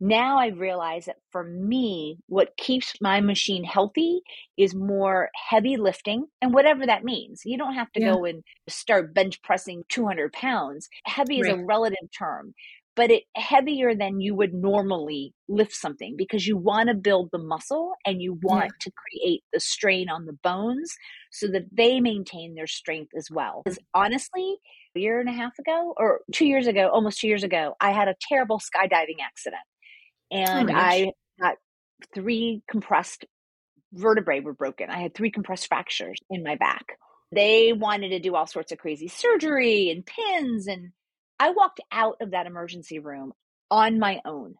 Now 0.00 0.38
I 0.38 0.48
realize 0.48 1.06
that 1.06 1.16
for 1.32 1.42
me, 1.42 2.18
what 2.28 2.56
keeps 2.56 2.94
my 3.00 3.20
machine 3.20 3.64
healthy 3.64 4.20
is 4.56 4.74
more 4.74 5.30
heavy 5.48 5.76
lifting 5.76 6.26
and 6.40 6.54
whatever 6.54 6.86
that 6.86 7.04
means. 7.04 7.42
You 7.44 7.58
don't 7.58 7.74
have 7.74 7.90
to 7.92 8.00
yeah. 8.00 8.12
go 8.12 8.24
and 8.24 8.44
start 8.68 9.14
bench 9.14 9.42
pressing 9.42 9.82
200 9.88 10.32
pounds. 10.32 10.88
Heavy 11.04 11.42
right. 11.42 11.52
is 11.52 11.58
a 11.58 11.64
relative 11.64 12.08
term 12.16 12.54
but 12.96 13.10
it 13.10 13.24
heavier 13.36 13.94
than 13.94 14.20
you 14.20 14.34
would 14.34 14.54
normally 14.54 15.34
lift 15.48 15.74
something 15.74 16.14
because 16.16 16.46
you 16.46 16.56
want 16.56 16.88
to 16.88 16.94
build 16.94 17.28
the 17.32 17.38
muscle 17.38 17.92
and 18.06 18.22
you 18.22 18.38
want 18.42 18.64
yeah. 18.64 18.70
to 18.80 18.92
create 18.92 19.42
the 19.52 19.60
strain 19.60 20.08
on 20.08 20.26
the 20.26 20.38
bones 20.42 20.94
so 21.32 21.48
that 21.48 21.64
they 21.72 22.00
maintain 22.00 22.54
their 22.54 22.66
strength 22.66 23.12
as 23.16 23.28
well. 23.30 23.62
Because 23.64 23.78
honestly, 23.92 24.58
a 24.96 25.00
year 25.00 25.20
and 25.20 25.28
a 25.28 25.32
half 25.32 25.58
ago 25.58 25.94
or 25.96 26.20
two 26.32 26.46
years 26.46 26.66
ago, 26.66 26.88
almost 26.88 27.18
two 27.18 27.28
years 27.28 27.42
ago, 27.42 27.74
I 27.80 27.90
had 27.90 28.08
a 28.08 28.14
terrible 28.28 28.60
skydiving 28.60 29.20
accident 29.22 29.62
oh 30.32 30.36
and 30.36 30.70
oh 30.70 30.74
I 30.74 31.12
got 31.40 31.56
three 32.14 32.62
compressed 32.70 33.24
vertebrae 33.92 34.40
were 34.40 34.54
broken. 34.54 34.90
I 34.90 34.98
had 34.98 35.14
three 35.14 35.30
compressed 35.30 35.68
fractures 35.68 36.18
in 36.30 36.42
my 36.42 36.56
back. 36.56 36.98
They 37.32 37.72
wanted 37.72 38.10
to 38.10 38.20
do 38.20 38.34
all 38.34 38.46
sorts 38.46 38.72
of 38.72 38.78
crazy 38.78 39.08
surgery 39.08 39.90
and 39.90 40.04
pins 40.06 40.66
and 40.66 40.92
I 41.44 41.50
walked 41.50 41.80
out 41.92 42.16
of 42.22 42.30
that 42.30 42.46
emergency 42.46 42.98
room 42.98 43.34
on 43.70 43.98
my 43.98 44.22
own. 44.24 44.54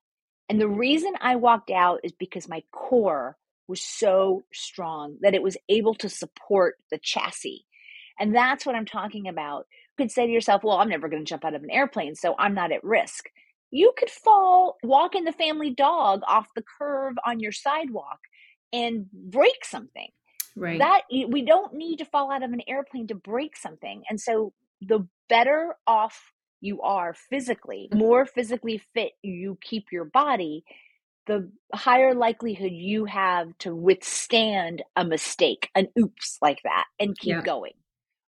And 0.50 0.60
the 0.60 0.66
mm-hmm. 0.66 0.76
reason 0.76 1.14
I 1.18 1.36
walked 1.36 1.70
out 1.70 2.00
is 2.04 2.12
because 2.12 2.46
my 2.46 2.62
core 2.72 3.38
was 3.66 3.80
so 3.80 4.42
strong 4.52 5.16
that 5.22 5.32
it 5.32 5.42
was 5.42 5.56
able 5.70 5.94
to 5.94 6.10
support 6.10 6.74
the 6.90 6.98
chassis. 6.98 7.64
And 8.20 8.36
that's 8.36 8.66
what 8.66 8.74
I'm 8.74 8.84
talking 8.84 9.28
about. 9.28 9.64
You 9.96 10.04
could 10.04 10.10
say 10.10 10.26
to 10.26 10.32
yourself, 10.32 10.62
well, 10.62 10.76
I'm 10.76 10.90
never 10.90 11.08
going 11.08 11.24
to 11.24 11.28
jump 11.28 11.46
out 11.46 11.54
of 11.54 11.62
an 11.62 11.70
airplane, 11.70 12.16
so 12.16 12.34
I'm 12.38 12.52
not 12.52 12.70
at 12.70 12.84
risk. 12.84 13.30
You 13.70 13.94
could 13.96 14.10
fall, 14.10 14.76
walking 14.82 15.24
the 15.24 15.32
family 15.32 15.70
dog 15.70 16.20
off 16.28 16.48
the 16.54 16.64
curve 16.78 17.14
on 17.24 17.40
your 17.40 17.52
sidewalk 17.52 18.18
and 18.74 19.06
break 19.10 19.64
something. 19.64 20.10
Right. 20.54 20.78
That 20.78 21.04
we 21.10 21.46
don't 21.46 21.72
need 21.72 21.96
to 22.00 22.04
fall 22.04 22.30
out 22.30 22.42
of 22.42 22.52
an 22.52 22.60
airplane 22.68 23.06
to 23.06 23.14
break 23.14 23.56
something. 23.56 24.02
And 24.10 24.20
so 24.20 24.52
the 24.82 25.08
better 25.30 25.76
off 25.86 26.33
you 26.64 26.80
are 26.80 27.14
physically, 27.14 27.88
mm-hmm. 27.90 27.98
more 27.98 28.24
physically 28.24 28.80
fit 28.94 29.12
you 29.22 29.58
keep 29.62 29.92
your 29.92 30.06
body, 30.06 30.64
the 31.26 31.50
higher 31.74 32.14
likelihood 32.14 32.72
you 32.72 33.04
have 33.04 33.56
to 33.58 33.74
withstand 33.74 34.82
a 34.96 35.04
mistake, 35.04 35.68
an 35.74 35.88
oops 35.98 36.38
like 36.40 36.60
that, 36.64 36.84
and 36.98 37.18
keep 37.18 37.36
yeah. 37.36 37.42
going 37.42 37.74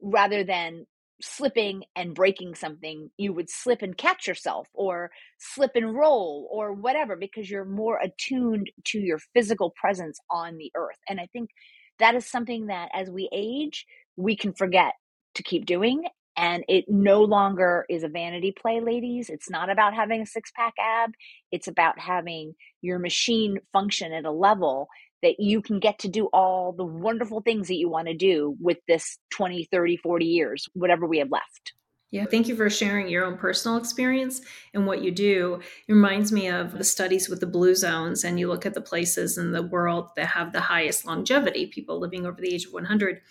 rather 0.02 0.44
than 0.44 0.86
slipping 1.22 1.84
and 1.96 2.16
breaking 2.16 2.56
something. 2.56 3.12
You 3.18 3.34
would 3.34 3.52
slip 3.52 3.84
and 3.84 3.96
catch 3.96 4.28
yourself 4.28 4.68
or 4.74 5.12
slip 5.38 5.72
and 5.76 5.94
roll 5.94 6.50
or 6.52 6.74
whatever 6.74 7.16
because 7.16 7.50
you're 7.50 7.66
more 7.66 8.00
attuned 8.00 8.72
to 8.86 9.00
your 9.00 9.20
physical 9.36 9.74
presence 9.80 10.20
on 10.32 10.58
the 10.58 10.72
earth. 10.76 10.98
And 11.08 11.20
I 11.20 11.28
think 11.32 11.52
that 12.00 12.16
is 12.16 12.26
something 12.26 12.66
that 12.68 12.90
as 12.94 13.12
we 13.12 13.30
age, 13.32 13.86
we 14.18 14.36
can 14.36 14.54
forget 14.54 14.94
to 15.36 15.44
keep 15.44 15.66
doing 15.66 16.06
and 16.36 16.64
it 16.68 16.86
no 16.88 17.22
longer 17.22 17.86
is 17.90 18.04
a 18.04 18.08
vanity 18.08 18.52
play, 18.52 18.80
ladies. 18.80 19.30
It's 19.30 19.50
not 19.50 19.70
about 19.70 19.94
having 19.94 20.22
a 20.22 20.26
six 20.26 20.52
pack 20.56 20.74
ab. 20.80 21.12
It's 21.52 21.68
about 21.68 22.00
having 22.00 22.56
your 22.82 23.00
machine 23.00 23.60
function 23.72 24.14
at 24.14 24.26
a 24.26 24.32
level 24.32 24.88
that 25.22 25.40
you 25.40 25.62
can 25.62 25.80
get 25.80 26.00
to 26.00 26.10
do 26.10 26.26
all 26.34 26.74
the 26.74 26.84
wonderful 26.84 27.42
things 27.42 27.68
that 27.70 27.76
you 27.76 27.90
want 27.90 28.08
to 28.08 28.14
do 28.14 28.56
with 28.60 28.78
this 28.88 29.18
20, 29.32 29.68
30, 29.72 29.98
40 29.98 30.26
years, 30.26 30.68
whatever 30.74 31.08
we 31.08 31.20
have 31.20 31.32
left. 31.32 31.74
Yeah, 32.12 32.26
thank 32.26 32.48
you 32.48 32.56
for 32.56 32.70
sharing 32.70 33.08
your 33.08 33.26
own 33.26 33.38
personal 33.38 33.78
experience 33.78 34.42
and 34.76 34.86
what 34.86 35.02
you 35.02 35.10
do. 35.10 35.60
It 35.88 35.94
reminds 35.94 36.32
me 36.32 36.48
of 36.48 36.78
the 36.78 36.84
studies 36.84 37.28
with 37.28 37.40
the 37.40 37.48
blue 37.48 37.74
zones, 37.74 38.24
and 38.24 38.40
you 38.40 38.48
look 38.48 38.68
at 38.68 38.76
the 38.76 38.82
places 38.82 39.40
in 39.40 39.52
the 39.52 39.64
world 39.64 40.10
that 40.16 40.28
have 40.28 40.54
the 40.54 40.62
highest 40.62 41.08
longevity, 41.08 41.66
people 41.66 42.00
living 42.00 42.28
over 42.28 42.40
the 42.40 42.54
age 42.54 42.68
of 42.68 42.74
100 42.74 43.22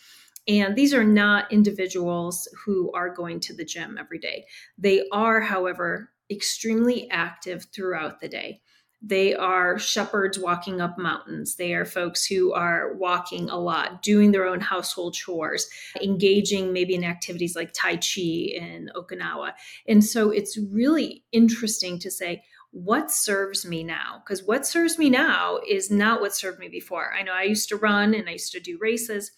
and 0.48 0.76
these 0.76 0.92
are 0.92 1.04
not 1.04 1.52
individuals 1.52 2.48
who 2.64 2.90
are 2.92 3.14
going 3.14 3.40
to 3.40 3.54
the 3.54 3.64
gym 3.64 3.96
every 3.98 4.18
day. 4.18 4.44
They 4.76 5.06
are, 5.12 5.40
however, 5.40 6.10
extremely 6.30 7.08
active 7.10 7.66
throughout 7.72 8.20
the 8.20 8.28
day. 8.28 8.60
They 9.04 9.34
are 9.34 9.80
shepherds 9.80 10.38
walking 10.38 10.80
up 10.80 10.96
mountains. 10.96 11.56
They 11.56 11.74
are 11.74 11.84
folks 11.84 12.24
who 12.24 12.52
are 12.52 12.94
walking 12.94 13.50
a 13.50 13.58
lot, 13.58 14.00
doing 14.02 14.30
their 14.30 14.46
own 14.46 14.60
household 14.60 15.14
chores, 15.14 15.68
engaging 16.00 16.72
maybe 16.72 16.94
in 16.94 17.02
activities 17.02 17.56
like 17.56 17.72
Tai 17.72 17.96
Chi 17.96 18.20
in 18.54 18.90
Okinawa. 18.94 19.54
And 19.88 20.04
so 20.04 20.30
it's 20.30 20.56
really 20.56 21.24
interesting 21.32 21.98
to 21.98 22.12
say, 22.12 22.44
what 22.70 23.10
serves 23.10 23.66
me 23.66 23.82
now? 23.82 24.22
Because 24.24 24.44
what 24.44 24.66
serves 24.66 24.98
me 24.98 25.10
now 25.10 25.58
is 25.68 25.90
not 25.90 26.20
what 26.20 26.34
served 26.34 26.60
me 26.60 26.68
before. 26.68 27.12
I 27.12 27.22
know 27.22 27.32
I 27.32 27.42
used 27.42 27.68
to 27.70 27.76
run 27.76 28.14
and 28.14 28.28
I 28.28 28.32
used 28.32 28.52
to 28.52 28.60
do 28.60 28.78
races 28.80 29.32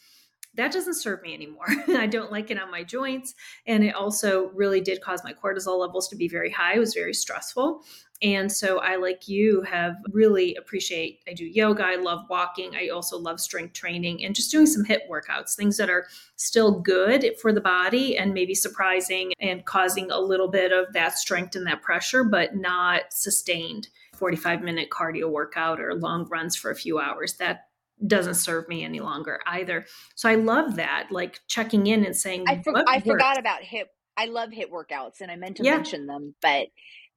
that 0.57 0.73
doesn't 0.73 0.95
serve 0.95 1.23
me 1.23 1.35
anymore. 1.35 1.67
I 1.89 2.07
don't 2.07 2.31
like 2.31 2.51
it 2.51 2.61
on 2.61 2.71
my 2.71 2.85
joints. 2.85 3.35
And 3.67 3.83
it 3.85 3.95
also 3.95 4.51
really 4.55 4.81
did 4.81 5.01
cause 5.01 5.23
my 5.25 5.33
cortisol 5.33 5.79
levels 5.79 6.09
to 6.09 6.17
be 6.17 6.29
very 6.29 6.51
high. 6.51 6.77
It 6.77 6.81
was 6.81 6.95
very 6.95 7.15
stressful. 7.15 7.83
And 8.23 8.51
so 8.51 8.79
I, 8.79 8.97
like 8.97 9.29
you, 9.29 9.63
have 9.63 9.97
really 10.13 10.55
appreciate. 10.55 11.21
I 11.29 11.35
do 11.35 11.45
yoga. 11.45 11.85
I 11.85 11.97
love 11.97 12.21
walking. 12.31 12.75
I 12.77 12.89
also 12.89 13.19
love 13.19 13.41
strength 13.41 13.75
training 13.75 14.25
and 14.25 14.35
just 14.35 14.51
doing 14.51 14.67
some 14.67 14.85
HIIT 14.85 15.09
workouts, 15.11 15.57
things 15.57 15.77
that 15.77 15.91
are 15.91 16.07
still 16.37 16.81
good 16.81 17.33
for 17.41 17.53
the 17.53 17.61
body 17.61 18.17
and 18.17 18.33
maybe 18.33 18.55
surprising 18.55 19.33
and 19.41 19.65
causing 19.65 20.11
a 20.11 20.19
little 20.19 20.49
bit 20.49 20.73
of 20.73 20.93
that 20.93 21.19
strength 21.19 21.57
and 21.57 21.67
that 21.67 21.83
pressure, 21.83 22.25
but 22.25 22.55
not 22.55 23.03
sustained. 23.11 23.89
45 24.15 24.63
minute 24.63 24.91
cardio 24.91 25.29
workout 25.29 25.81
or 25.81 25.93
long 25.93 26.27
runs 26.29 26.55
for 26.55 26.71
a 26.71 26.77
few 26.77 27.01
hours. 27.01 27.35
That 27.35 27.67
doesn't 28.07 28.35
serve 28.35 28.69
me 28.69 28.85
any 28.85 29.01
longer 29.01 29.41
either. 29.47 29.87
So 30.15 30.29
I 30.29 30.35
love 30.35 30.77
that, 30.77 31.09
like 31.11 31.41
checking 31.49 31.87
in 31.87 32.05
and 32.05 32.17
saying, 32.17 32.45
I, 32.49 32.63
for- 32.63 32.85
I 32.89 33.01
forgot 33.01 33.39
about 33.39 33.63
HIIT. 33.63 33.85
I 34.17 34.27
love 34.27 34.51
HIIT 34.51 34.71
workouts 34.71 35.21
and 35.21 35.31
I 35.31 35.37
meant 35.37 35.57
to 35.57 35.65
yeah. 35.65 35.77
mention 35.77 36.07
them, 36.07 36.35
but 36.41 36.69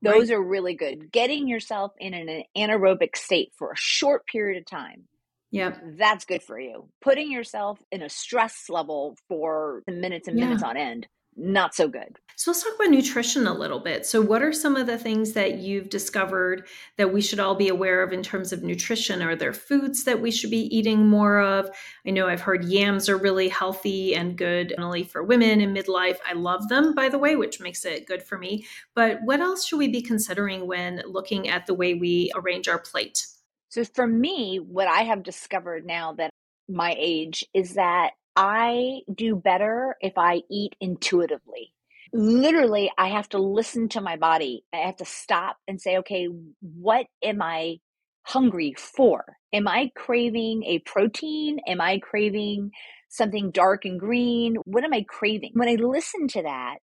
those 0.02 0.30
right. 0.30 0.38
are 0.38 0.42
really 0.42 0.76
good. 0.76 1.12
Getting 1.12 1.48
yourself 1.48 1.92
in 2.00 2.14
an 2.14 2.44
anaerobic 2.56 3.16
state 3.16 3.52
for 3.58 3.72
a 3.72 3.78
short 3.78 4.26
period 4.26 4.60
of 4.60 4.66
time. 4.66 5.04
Yeah. 5.52 5.78
That's 5.98 6.26
good 6.26 6.44
for 6.44 6.60
you. 6.60 6.90
Putting 7.02 7.32
yourself 7.32 7.80
in 7.92 8.02
a 8.02 8.10
stress 8.10 8.66
level 8.70 9.18
for 9.28 9.84
the 9.88 9.94
minutes 9.94 10.28
and 10.28 10.38
yeah. 10.38 10.46
minutes 10.46 10.64
on 10.64 10.78
end 10.78 11.08
not 11.38 11.76
so 11.76 11.88
good. 11.88 12.18
So 12.36 12.52
let's 12.52 12.64
talk 12.64 12.76
about 12.76 12.92
nutrition 12.92 13.48
a 13.48 13.54
little 13.54 13.80
bit. 13.80 14.06
So, 14.06 14.22
what 14.22 14.44
are 14.44 14.54
some 14.54 14.76
of 14.76 14.86
the 14.86 14.98
things 14.98 15.34
that 15.34 15.58
you've 15.58 15.90
discovered 15.90 16.68
that 16.98 17.12
we 17.12 17.20
should 17.20 17.40
all 17.40 17.56
be 17.56 17.68
aware 17.68 18.04
of 18.04 18.14
in 18.14 18.22
terms 18.22 18.54
of 18.54 18.62
nutrition? 18.62 19.24
Are 19.24 19.36
there 19.36 19.54
foods 19.54 20.04
that 20.04 20.22
we 20.22 20.30
should 20.30 20.52
be 20.52 20.76
eating 20.76 21.08
more 21.08 21.40
of? 21.40 21.68
I 22.06 22.12
know 22.12 22.28
I've 22.28 22.42
heard 22.42 22.66
yams 22.66 23.10
are 23.10 23.18
really 23.18 23.50
healthy 23.50 24.14
and 24.14 24.38
good, 24.38 24.76
only 24.78 25.04
for 25.04 25.24
women 25.24 25.62
in 25.62 25.74
midlife. 25.74 26.18
I 26.30 26.34
love 26.34 26.68
them, 26.70 26.94
by 26.94 27.10
the 27.10 27.18
way, 27.18 27.36
which 27.36 27.60
makes 27.60 27.86
it 27.86 28.06
good 28.06 28.22
for 28.22 28.38
me. 28.38 28.68
But 28.94 29.20
what 29.24 29.40
else 29.40 29.66
should 29.66 29.78
we 29.80 29.88
be 29.88 30.04
considering 30.04 30.68
when 30.68 31.02
looking 31.08 31.48
at 31.50 31.66
the 31.66 31.74
way 31.74 31.96
we 31.96 32.32
arrange 32.36 32.68
our 32.68 32.80
plate? 32.80 33.26
So, 33.70 33.84
for 33.84 34.06
me, 34.06 34.58
what 34.58 34.88
I 34.88 35.02
have 35.02 35.24
discovered 35.24 35.88
now 35.88 36.14
that 36.14 36.30
my 36.70 36.96
age 37.00 37.46
is 37.56 37.74
that 37.74 38.12
I 38.38 39.02
do 39.14 39.38
better 39.38 39.98
if 40.02 40.14
I 40.18 40.44
eat 40.52 40.76
intuitively. 40.82 41.74
Literally, 42.14 42.92
I 43.00 43.10
have 43.10 43.30
to 43.32 43.40
listen 43.40 43.90
to 43.92 44.02
my 44.02 44.18
body. 44.18 44.66
I 44.74 44.80
have 44.80 44.98
to 44.98 45.06
stop 45.06 45.58
and 45.68 45.82
say, 45.82 46.00
okay, 46.00 46.30
what 46.62 47.08
am 47.24 47.42
I 47.44 47.80
hungry 48.24 48.76
for? 48.78 49.38
Am 49.54 49.68
I 49.68 49.92
craving 49.96 50.66
a 50.66 50.80
protein? 50.82 51.60
Am 51.68 51.82
I 51.82 52.00
craving 52.00 52.72
something 53.10 53.52
dark 53.52 53.86
and 53.86 54.00
green? 54.00 54.58
What 54.66 54.86
am 54.86 54.94
I 54.94 55.06
craving? 55.10 55.54
When 55.56 55.70
I 55.70 55.76
listen 55.76 56.30
to 56.30 56.44
that, 56.44 56.78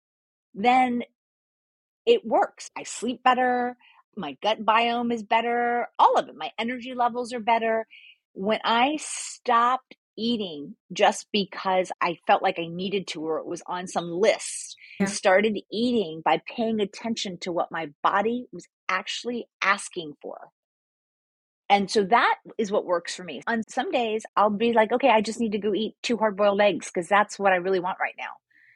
then 0.54 1.04
it 2.06 2.26
works. 2.26 2.70
I 2.78 2.84
sleep 2.84 3.24
better. 3.24 3.76
My 4.16 4.38
gut 4.42 4.64
biome 4.64 5.14
is 5.14 5.24
better. 5.24 5.88
All 5.98 6.16
of 6.18 6.28
it. 6.28 6.36
My 6.36 6.52
energy 6.58 6.94
levels 6.94 7.34
are 7.34 7.40
better. 7.40 7.86
When 8.34 8.60
I 8.64 8.98
stopped 9.00 9.96
eating 10.20 10.74
just 10.92 11.26
because 11.32 11.90
I 12.00 12.18
felt 12.26 12.42
like 12.42 12.58
I 12.58 12.66
needed 12.66 13.06
to 13.08 13.22
or 13.22 13.38
it 13.38 13.46
was 13.46 13.62
on 13.66 13.86
some 13.86 14.10
list 14.10 14.76
Yeah. 14.98 15.06
and 15.06 15.14
started 15.14 15.58
eating 15.72 16.20
by 16.24 16.42
paying 16.46 16.80
attention 16.80 17.38
to 17.38 17.52
what 17.52 17.72
my 17.72 17.88
body 18.02 18.46
was 18.52 18.66
actually 18.88 19.46
asking 19.62 20.14
for. 20.20 20.48
And 21.70 21.90
so 21.90 22.02
that 22.04 22.34
is 22.58 22.72
what 22.72 22.84
works 22.84 23.14
for 23.14 23.22
me. 23.22 23.42
On 23.46 23.62
some 23.68 23.90
days, 23.92 24.26
I'll 24.36 24.50
be 24.50 24.72
like, 24.72 24.92
okay, 24.92 25.08
I 25.08 25.20
just 25.20 25.38
need 25.40 25.52
to 25.52 25.58
go 25.58 25.72
eat 25.72 25.94
two 26.02 26.16
hard 26.16 26.36
boiled 26.36 26.60
eggs 26.60 26.90
because 26.92 27.08
that's 27.08 27.38
what 27.38 27.52
I 27.52 27.56
really 27.56 27.80
want 27.80 27.98
right 28.00 28.16
now. 28.18 28.32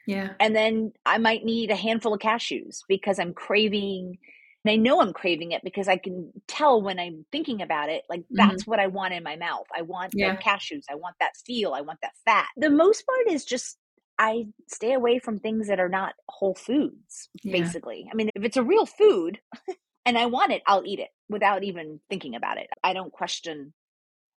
Yeah. 0.07 0.29
And 0.39 0.55
then 0.55 0.93
I 1.05 1.17
might 1.17 1.43
need 1.43 1.71
a 1.71 1.75
handful 1.75 2.13
of 2.13 2.21
cashews 2.21 2.79
because 2.87 3.19
I'm 3.19 3.33
craving, 3.33 4.17
and 4.65 4.71
I 4.71 4.77
know 4.77 4.99
I'm 4.99 5.13
craving 5.13 5.51
it 5.51 5.61
because 5.63 5.87
I 5.87 5.97
can 5.97 6.31
tell 6.47 6.81
when 6.81 6.97
I'm 6.97 7.23
thinking 7.31 7.61
about 7.61 7.89
it, 7.89 8.01
like 8.09 8.21
mm-hmm. 8.21 8.35
that's 8.35 8.65
what 8.65 8.79
I 8.79 8.87
want 8.87 9.13
in 9.13 9.21
my 9.21 9.35
mouth. 9.35 9.67
I 9.75 9.83
want 9.83 10.13
Yeah. 10.15 10.35
the 10.35 10.41
cashews. 10.41 10.85
I 10.89 10.95
want 10.95 11.15
that 11.19 11.37
steel. 11.37 11.73
I 11.75 11.81
want 11.81 11.99
that 12.01 12.13
fat. 12.25 12.47
The 12.57 12.71
most 12.71 13.05
part 13.05 13.27
is 13.29 13.45
just 13.45 13.77
I 14.17 14.47
stay 14.67 14.93
away 14.93 15.19
from 15.19 15.39
things 15.39 15.67
that 15.67 15.79
are 15.79 15.89
not 15.89 16.15
whole 16.27 16.55
foods, 16.55 17.29
Yeah. 17.43 17.51
basically. 17.51 18.09
I 18.11 18.15
mean, 18.15 18.31
if 18.33 18.43
it's 18.43 18.57
a 18.57 18.63
real 18.63 18.87
food 18.87 19.39
and 20.05 20.17
I 20.17 20.25
want 20.25 20.51
it, 20.51 20.63
I'll 20.65 20.83
eat 20.83 20.99
it 20.99 21.09
without 21.29 21.63
even 21.63 21.99
thinking 22.09 22.33
about 22.33 22.57
it. 22.57 22.67
I 22.83 22.93
don't 22.93 23.13
question. 23.13 23.71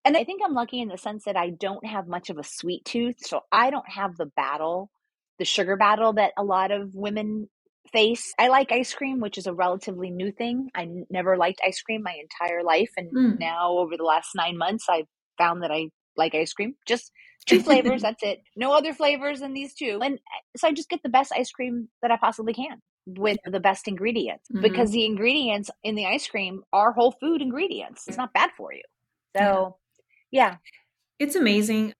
And 0.04 0.18
I 0.18 0.26
think 0.26 0.42
I'm 0.44 0.54
lucky 0.54 0.82
in 0.82 0.90
the 0.90 0.98
sense 0.98 1.24
that 1.24 1.38
I 1.38 1.52
don't 1.52 1.86
have 1.86 2.10
much 2.10 2.30
of 2.30 2.38
a 2.38 2.44
sweet 2.44 2.84
tooth. 2.84 3.26
So 3.26 3.44
I 3.50 3.70
don't 3.70 3.90
have 3.90 4.18
the 4.18 4.26
battle, 4.26 4.92
the 5.40 5.46
sugar 5.46 5.78
battle 5.78 6.12
that 6.14 6.34
a 6.38 6.44
lot 6.44 6.72
of 6.72 6.94
women 6.94 7.48
face. 7.88 8.34
I 8.40 8.48
like 8.50 8.72
ice 8.72 8.94
cream, 8.94 9.20
which 9.20 9.38
is 9.38 9.48
a 9.48 9.54
relatively 9.54 10.10
new 10.10 10.32
thing. 10.32 10.70
I 10.76 10.84
n- 10.84 11.06
never 11.10 11.38
liked 11.38 11.62
ice 11.66 11.82
cream 11.82 12.04
my 12.04 12.14
entire 12.20 12.64
life. 12.64 12.92
And 12.98 13.16
Mm. 13.16 13.38
now, 13.38 13.72
over 13.78 13.98
the 13.98 14.04
last 14.04 14.30
nine 14.36 14.58
months, 14.58 14.88
I've 14.90 15.08
found 15.38 15.64
that 15.64 15.72
I 15.72 15.90
like 16.16 16.36
ice 16.36 16.54
cream. 16.54 16.76
Just 16.86 17.12
two 17.48 17.60
flavors, 17.60 18.02
that's 18.02 18.24
it. 18.24 18.40
No 18.56 18.74
other 18.74 18.94
flavors 18.94 19.40
than 19.40 19.54
these 19.54 19.74
two. 19.74 20.00
And 20.02 20.16
uh, 20.16 20.42
so 20.58 20.68
I 20.68 20.72
just 20.74 20.90
get 20.90 21.04
the 21.04 21.10
best 21.10 21.32
ice 21.32 21.52
cream 21.52 21.90
that 22.02 22.12
I 22.12 22.18
possibly 22.18 22.54
can 22.54 22.82
with 23.06 23.38
the 23.46 23.60
best 23.60 23.88
ingredients 23.88 24.50
Mhm. 24.50 24.62
because 24.62 24.92
the 24.92 25.06
ingredients 25.06 25.70
in 25.84 25.96
the 25.96 26.06
ice 26.06 26.28
cream 26.28 26.64
are 26.74 26.92
whole 26.92 27.14
food 27.14 27.42
ingredients. 27.42 28.08
It's 28.08 28.18
not 28.18 28.34
bad 28.34 28.50
for 28.58 28.74
you. 28.74 28.84
So, 29.36 29.78
yeah. 30.32 30.58
It's 31.20 31.36
amazing. 31.36 31.94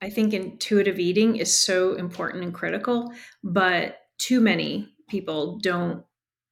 I 0.00 0.10
think 0.10 0.32
intuitive 0.32 0.98
eating 0.98 1.36
is 1.36 1.56
so 1.56 1.94
important 1.94 2.44
and 2.44 2.54
critical, 2.54 3.12
but 3.44 3.98
too 4.18 4.40
many 4.40 4.94
people 5.08 5.58
don't 5.58 6.04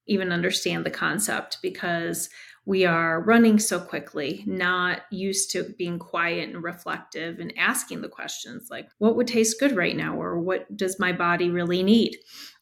even 0.06 0.32
understand 0.32 0.84
the 0.84 0.90
concept 0.90 1.58
because 1.62 2.28
we 2.64 2.84
are 2.84 3.22
running 3.22 3.58
so 3.58 3.78
quickly, 3.78 4.42
not 4.46 5.02
used 5.10 5.52
to 5.52 5.74
being 5.78 5.98
quiet 5.98 6.48
and 6.48 6.62
reflective 6.64 7.38
and 7.38 7.52
asking 7.56 8.00
the 8.00 8.08
questions 8.08 8.68
like, 8.70 8.88
what 8.98 9.16
would 9.16 9.28
taste 9.28 9.60
good 9.60 9.76
right 9.76 9.96
now? 9.96 10.20
Or 10.20 10.40
what 10.40 10.76
does 10.76 10.98
my 10.98 11.12
body 11.12 11.48
really 11.48 11.84
need? 11.84 12.16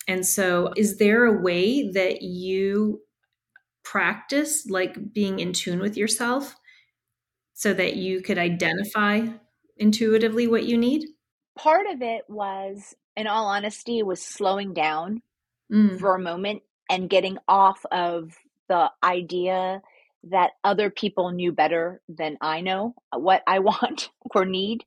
And 0.07 0.27
so, 0.27 0.73
is 0.77 0.99
there 0.99 1.25
a 1.25 1.41
way 1.41 1.91
that 1.93 2.21
you 2.21 3.01
practice 3.83 4.67
like 4.69 5.13
being 5.13 5.39
in 5.39 5.55
tune 5.55 5.81
with 5.81 5.97
yourself 5.97 6.55
so 7.55 7.73
that 7.73 7.97
you 7.97 8.21
could 8.21 8.39
identify 8.39 9.27
intuitively 9.79 10.47
what 10.47 10.65
you 10.65 10.77
need? 10.77 11.07
Part 11.57 11.87
of 11.87 12.03
it 12.03 12.25
was, 12.29 12.95
in 13.17 13.27
all 13.27 13.47
honesty, 13.47 14.03
was 14.03 14.21
slowing 14.21 14.75
down 14.75 15.23
Mm, 15.73 15.99
for 15.99 16.15
a 16.15 16.21
moment 16.21 16.63
and 16.91 17.09
getting 17.09 17.39
off 17.49 17.85
of 17.91 18.37
the 18.69 18.91
idea 19.03 19.81
that 20.25 20.53
other 20.63 20.91
people 20.91 21.31
knew 21.31 21.53
better 21.53 22.01
than 22.09 22.37
I 22.41 22.61
know 22.61 22.95
what 23.13 23.43
I 23.47 23.59
want 23.61 24.11
or 24.35 24.45
need. 24.45 24.85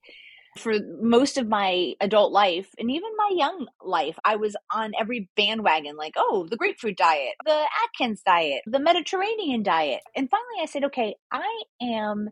For 0.58 0.74
most 1.02 1.38
of 1.38 1.48
my 1.48 1.94
adult 2.02 2.32
life 2.32 2.68
and 2.80 2.90
even 2.90 3.10
my 3.16 3.30
young 3.36 3.68
life, 3.84 4.18
I 4.26 4.38
was 4.38 4.56
on 4.72 4.94
every 5.00 5.30
bandwagon 5.36 5.96
like, 5.96 6.14
oh, 6.18 6.48
the 6.50 6.58
grapefruit 6.58 6.98
diet, 6.98 7.34
the 7.46 7.64
Atkins 7.86 8.24
diet, 8.26 8.64
the 8.66 8.80
Mediterranean 8.80 9.62
diet. 9.62 10.02
And 10.16 10.30
finally, 10.30 10.64
I 10.64 10.66
said, 10.66 10.86
okay, 10.86 11.16
I 11.32 11.64
am 11.80 12.30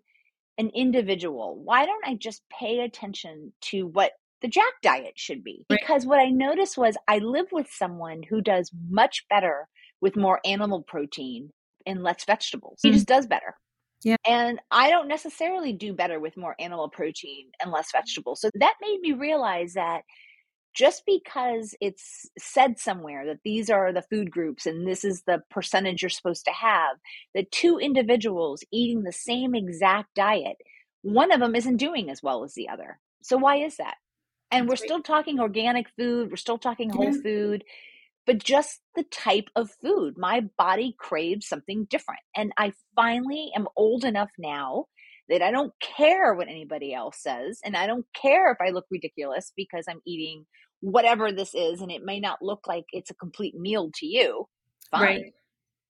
an 0.58 0.72
individual. 0.74 1.62
Why 1.64 1.86
don't 1.86 2.06
I 2.06 2.16
just 2.16 2.41
pay 2.50 2.80
attention 2.80 3.54
to 3.62 3.86
what 3.88 4.14
the 4.42 4.48
Jack 4.48 4.74
diet 4.82 5.14
should 5.16 5.44
be? 5.44 5.66
Because 5.70 6.06
what 6.06 6.20
I 6.20 6.30
noticed 6.30 6.78
was 6.78 6.98
I 7.08 7.20
live 7.20 7.48
with 7.52 7.68
someone 7.72 8.22
who 8.24 8.42
does 8.42 8.72
much 8.90 9.26
better 9.30 9.68
with 10.02 10.16
more 10.16 10.40
animal 10.46 10.84
protein 10.84 11.52
and 11.86 12.04
less 12.04 12.26
vegetables. 12.26 12.80
He 12.82 12.90
Mm. 12.90 12.94
just 12.94 13.08
does 13.08 13.28
better. 13.28 13.56
Yeah. 14.04 14.18
And 14.28 14.60
I 14.70 14.90
don't 14.90 15.08
necessarily 15.08 15.74
do 15.74 15.94
better 15.94 16.20
with 16.20 16.38
more 16.38 16.56
animal 16.60 16.90
protein 16.90 17.50
and 17.62 17.72
less 17.72 17.92
vegetables. 17.92 18.42
So 18.42 18.50
that 18.54 18.76
made 18.82 19.00
me 19.02 19.14
realize 19.14 19.74
that 19.74 20.04
just 20.76 21.04
because 21.08 21.74
it's 21.80 22.30
said 22.38 22.78
somewhere 22.78 23.26
that 23.26 23.40
these 23.46 23.70
are 23.70 23.94
the 23.94 24.02
food 24.04 24.30
groups 24.30 24.66
and 24.66 24.86
this 24.86 25.06
is 25.06 25.24
the 25.26 25.42
percentage 25.50 26.02
you're 26.02 26.10
supposed 26.10 26.44
to 26.46 26.52
have, 26.52 26.98
that 27.34 27.52
two 27.52 27.80
individuals 27.80 28.64
eating 28.72 29.04
the 29.04 29.14
same 29.14 29.56
exact 29.56 30.14
diet, 30.16 30.58
one 31.02 31.32
of 31.32 31.40
them 31.40 31.56
isn't 31.56 31.78
doing 31.78 32.10
as 32.10 32.22
well 32.22 32.44
as 32.44 32.54
the 32.56 32.68
other. 32.68 33.00
So 33.24 33.38
why 33.38 33.58
is 33.58 33.78
that? 33.78 33.96
And 34.52 34.70
we're 34.70 34.76
still 34.76 35.02
talking 35.02 35.39
organic 35.39 35.88
food, 35.98 36.30
we're 36.30 36.38
still 36.38 36.58
talking 36.58 36.89
whole 36.89 37.14
Yeah. 37.14 37.22
food, 37.22 37.64
but 38.26 38.39
just 38.39 38.82
the 38.96 39.04
type 39.04 39.50
of 39.56 39.72
food. 39.82 40.18
My 40.18 40.41
body 40.58 40.96
craves 40.98 41.48
something 41.48 41.86
different. 41.86 42.22
And 42.36 42.54
I 42.58 42.74
finally 42.96 43.52
am 43.56 43.68
old 43.76 44.06
enough 44.06 44.32
now 44.38 44.86
that 45.30 45.41
I 45.41 45.52
don't 45.52 45.74
care 45.80 46.34
what 46.36 46.48
anybody 46.48 46.93
else 46.93 47.22
says. 47.22 47.60
And 47.64 47.76
I 47.76 47.88
don't 47.88 48.06
care 48.14 48.52
if 48.52 48.58
I 48.62 48.70
look 48.72 48.86
ridiculous 48.91 49.52
because 49.56 49.86
I'm 49.89 50.02
eating 50.06 50.46
whatever 50.82 51.32
this 51.32 51.54
is. 51.56 51.82
And 51.82 51.91
it 51.91 52.04
may 52.04 52.20
not 52.20 52.41
look 52.41 52.68
like 52.68 52.86
it's 52.91 53.10
a 53.12 53.16
complete 53.16 53.56
meal 53.56 53.91
to 53.96 54.06
you. 54.06 54.48
Fine. 54.91 55.02
Right. 55.02 55.34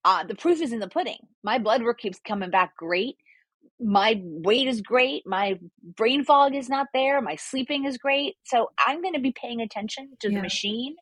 Uh, 0.06 0.24
the 0.24 0.36
proof 0.36 0.62
is 0.62 0.72
in 0.72 0.80
the 0.80 0.88
pudding. 0.88 1.20
My 1.44 1.58
blood 1.58 1.84
work 1.84 2.00
keeps 2.00 2.20
coming 2.26 2.52
back 2.52 2.76
great. 2.78 3.18
My 3.80 4.22
weight 4.24 4.68
is 4.68 4.82
great. 4.82 5.24
My 5.28 5.60
brain 5.98 6.24
fog 6.24 6.56
is 6.56 6.70
not 6.70 6.88
there. 6.94 7.22
My 7.22 7.36
sleeping 7.36 7.86
is 7.86 7.98
great. 7.98 8.36
So 8.44 8.70
I'm 8.86 9.02
going 9.02 9.14
to 9.16 9.20
be 9.20 9.34
paying 9.34 9.62
attention 9.62 10.12
to 10.22 10.30
Yeah. 10.32 10.38
the 10.38 10.44
machine 10.44 10.96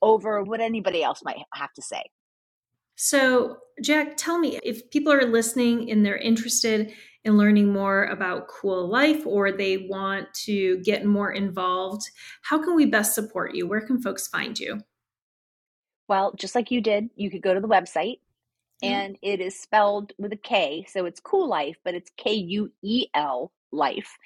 over 0.00 0.42
what 0.42 0.60
anybody 0.60 1.02
else 1.02 1.22
might 1.22 1.38
have 1.54 1.72
to 1.74 1.82
say. 1.82 2.02
So, 2.96 3.58
Jack, 3.82 4.16
tell 4.16 4.38
me 4.38 4.58
if 4.62 4.88
people 4.90 5.12
are 5.12 5.26
listening 5.26 5.90
and 5.90 6.04
they're 6.06 6.16
interested 6.16 6.92
in 7.24 7.36
learning 7.36 7.72
more 7.72 8.04
about 8.04 8.48
Kuel 8.48 8.88
Life 8.88 9.26
or 9.26 9.50
they 9.50 9.78
want 9.78 10.32
to 10.44 10.78
get 10.78 11.04
more 11.04 11.32
involved, 11.32 12.02
how 12.42 12.62
can 12.62 12.76
we 12.76 12.86
best 12.86 13.14
support 13.14 13.54
you? 13.54 13.66
Where 13.66 13.80
can 13.80 14.00
folks 14.00 14.28
find 14.28 14.58
you? 14.58 14.80
Well, 16.06 16.34
just 16.36 16.54
like 16.54 16.70
you 16.70 16.80
did, 16.80 17.08
you 17.16 17.30
could 17.30 17.42
go 17.42 17.54
to 17.54 17.60
the 17.60 17.68
website. 17.68 18.20
Mm-hmm. 18.84 18.94
and 18.94 19.18
it 19.22 19.40
is 19.40 19.58
spelled 19.58 20.12
with 20.18 20.32
a 20.32 20.36
K. 20.36 20.86
So 20.88 21.06
it's 21.06 21.20
Kuel 21.20 21.48
Life, 21.48 21.76
but 21.84 21.94
it's 21.94 22.10
K 22.16 22.34
U 22.34 22.70
E 22.82 23.06
L 23.14 23.52
Life. 23.72 24.18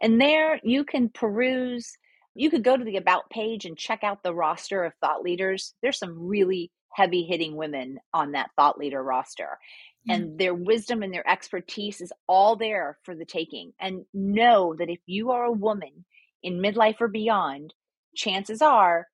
And 0.00 0.20
there 0.20 0.60
you 0.62 0.84
can 0.84 1.08
peruse, 1.08 1.96
you 2.34 2.50
could 2.50 2.64
go 2.64 2.76
to 2.76 2.84
the 2.84 2.96
About 2.96 3.30
page 3.30 3.64
and 3.64 3.76
check 3.76 4.04
out 4.04 4.22
the 4.22 4.34
roster 4.34 4.84
of 4.84 4.92
thought 5.00 5.22
leaders. 5.22 5.74
There's 5.82 5.98
some 5.98 6.26
really 6.26 6.70
heavy 6.92 7.24
hitting 7.24 7.56
women 7.56 7.98
on 8.12 8.32
that 8.32 8.50
thought 8.56 8.78
leader 8.78 9.02
roster. 9.02 9.58
Yeah. 10.04 10.16
And 10.16 10.38
their 10.38 10.54
wisdom 10.54 11.02
and 11.02 11.12
their 11.12 11.28
expertise 11.28 12.00
is 12.00 12.12
all 12.28 12.56
there 12.56 12.98
for 13.04 13.14
the 13.14 13.24
taking. 13.24 13.72
And 13.80 14.04
know 14.14 14.74
that 14.78 14.90
if 14.90 15.00
you 15.06 15.32
are 15.32 15.44
a 15.44 15.52
woman 15.52 16.04
in 16.42 16.60
midlife 16.60 17.00
or 17.00 17.08
beyond, 17.08 17.74
chances 18.14 18.62
are 18.62 19.08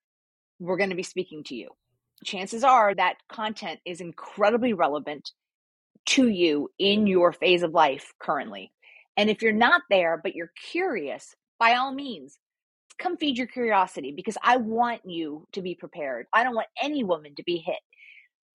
we're 0.59 0.77
going 0.77 0.91
to 0.91 0.97
be 0.97 1.03
speaking 1.03 1.43
to 1.45 1.55
you 1.55 1.71
chances 2.25 2.65
are 2.65 2.95
that 2.95 3.17
content 3.31 3.81
is 3.85 4.01
incredibly 4.01 4.73
relevant 4.73 5.31
to 6.07 6.29
you 6.29 6.71
in 6.79 7.07
your 7.07 7.33
phase 7.33 7.63
of 7.63 7.73
life 7.73 8.13
currently. 8.19 8.73
And 9.17 9.31
if 9.31 9.43
you're 9.43 9.53
not 9.53 9.83
there, 9.91 10.21
but 10.23 10.35
you're 10.35 10.53
curious, 10.71 11.35
by 11.59 11.75
all 11.75 11.93
means, 11.93 12.39
come 12.99 13.17
feed 13.17 13.39
your 13.39 13.47
curiosity 13.47 14.13
because 14.15 14.37
I 14.43 14.57
want 14.57 15.03
you 15.05 15.47
to 15.53 15.63
be 15.63 15.75
prepared. 15.75 16.27
I 16.33 16.45
don't 16.45 16.55
want 16.55 16.69
any 16.81 17.05
woman 17.05 17.35
to 17.37 17.43
be 17.43 17.59
hit 17.59 17.79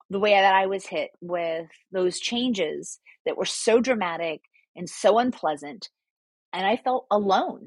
the 0.10 0.20
way 0.20 0.32
that 0.32 0.56
I 0.56 0.68
was 0.68 0.86
hit 0.86 1.12
with 1.22 1.68
those 1.92 2.20
changes 2.20 3.00
that 3.26 3.38
were 3.38 3.46
so 3.46 3.82
dramatic 3.82 4.42
and 4.76 4.90
so 4.90 5.20
unpleasant. 5.20 5.90
And 6.54 6.66
I 6.66 6.78
felt 6.78 7.08
alone. 7.12 7.66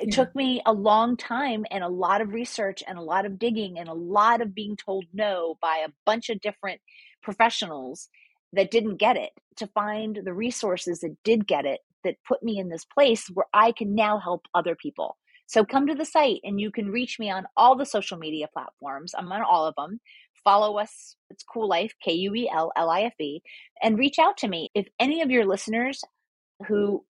It 0.00 0.08
Yeah. 0.08 0.14
took 0.14 0.34
me 0.34 0.62
a 0.66 0.72
long 0.72 1.16
time 1.16 1.64
and 1.70 1.82
a 1.84 1.88
lot 1.88 2.20
of 2.20 2.32
research 2.32 2.82
and 2.86 2.98
a 2.98 3.02
lot 3.02 3.26
of 3.26 3.38
digging 3.38 3.78
and 3.78 3.88
a 3.88 3.94
lot 3.94 4.40
of 4.40 4.54
being 4.54 4.76
told 4.76 5.06
no 5.12 5.56
by 5.60 5.78
a 5.78 5.92
bunch 6.04 6.28
of 6.28 6.40
different 6.40 6.80
professionals 7.22 8.08
that 8.52 8.70
didn't 8.70 8.96
get 8.96 9.16
it 9.16 9.32
to 9.56 9.66
find 9.68 10.20
the 10.24 10.32
resources 10.34 11.00
that 11.00 11.16
did 11.24 11.46
get 11.46 11.64
it 11.66 11.80
that 12.04 12.16
put 12.26 12.42
me 12.42 12.58
in 12.58 12.68
this 12.68 12.84
place 12.84 13.28
where 13.34 13.46
I 13.52 13.72
can 13.72 13.94
now 13.94 14.18
help 14.18 14.46
other 14.54 14.74
people. 14.74 15.16
So 15.46 15.64
come 15.64 15.86
to 15.86 15.94
the 15.94 16.04
site 16.04 16.40
and 16.44 16.60
you 16.60 16.70
can 16.70 16.90
reach 16.90 17.18
me 17.18 17.30
on 17.30 17.46
all 17.56 17.76
the 17.76 17.86
social 17.86 18.18
media 18.18 18.48
platforms. 18.52 19.14
I'm 19.16 19.32
on 19.32 19.42
all 19.42 19.66
of 19.66 19.74
them. 19.76 20.00
Follow 20.44 20.78
us. 20.78 21.16
It's 21.30 21.44
Kuel 21.44 21.68
Life, 21.68 21.94
K 22.02 22.12
U 22.12 22.34
E 22.34 22.48
L 22.52 22.70
L 22.76 22.90
I 22.90 23.02
F 23.02 23.14
E, 23.20 23.40
and 23.82 23.98
reach 23.98 24.18
out 24.18 24.36
to 24.38 24.48
me. 24.48 24.70
If 24.74 24.86
any 24.98 25.22
of 25.22 25.30
your 25.30 25.44
listeners 25.46 26.02
who 26.66 27.04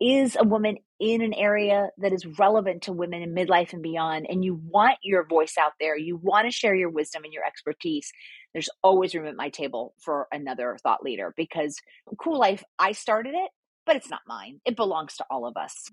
is 0.00 0.36
a 0.36 0.44
woman 0.44 0.76
in 0.98 1.22
an 1.22 1.34
area 1.34 1.88
that 1.98 2.12
is 2.12 2.26
relevant 2.38 2.82
to 2.82 2.92
women 2.92 3.22
in 3.22 3.34
midlife 3.34 3.72
and 3.72 3.82
beyond, 3.82 4.26
and 4.28 4.44
you 4.44 4.60
want 4.68 4.98
your 5.02 5.24
voice 5.24 5.54
out 5.58 5.72
there, 5.80 5.96
you 5.96 6.16
want 6.16 6.46
to 6.46 6.50
share 6.50 6.74
your 6.74 6.90
wisdom 6.90 7.24
and 7.24 7.32
your 7.32 7.44
expertise, 7.44 8.12
there's 8.52 8.68
always 8.82 9.14
room 9.14 9.26
at 9.26 9.36
my 9.36 9.48
table 9.48 9.94
for 9.98 10.26
another 10.32 10.76
thought 10.82 11.02
leader 11.02 11.32
because 11.36 11.76
Kuel 12.16 12.38
Life, 12.38 12.64
I 12.78 12.92
started 12.92 13.34
it, 13.34 13.50
but 13.86 13.96
it's 13.96 14.10
not 14.10 14.20
mine. 14.26 14.60
It 14.64 14.76
belongs 14.76 15.16
to 15.16 15.24
all 15.30 15.46
of 15.46 15.56
us. 15.56 15.90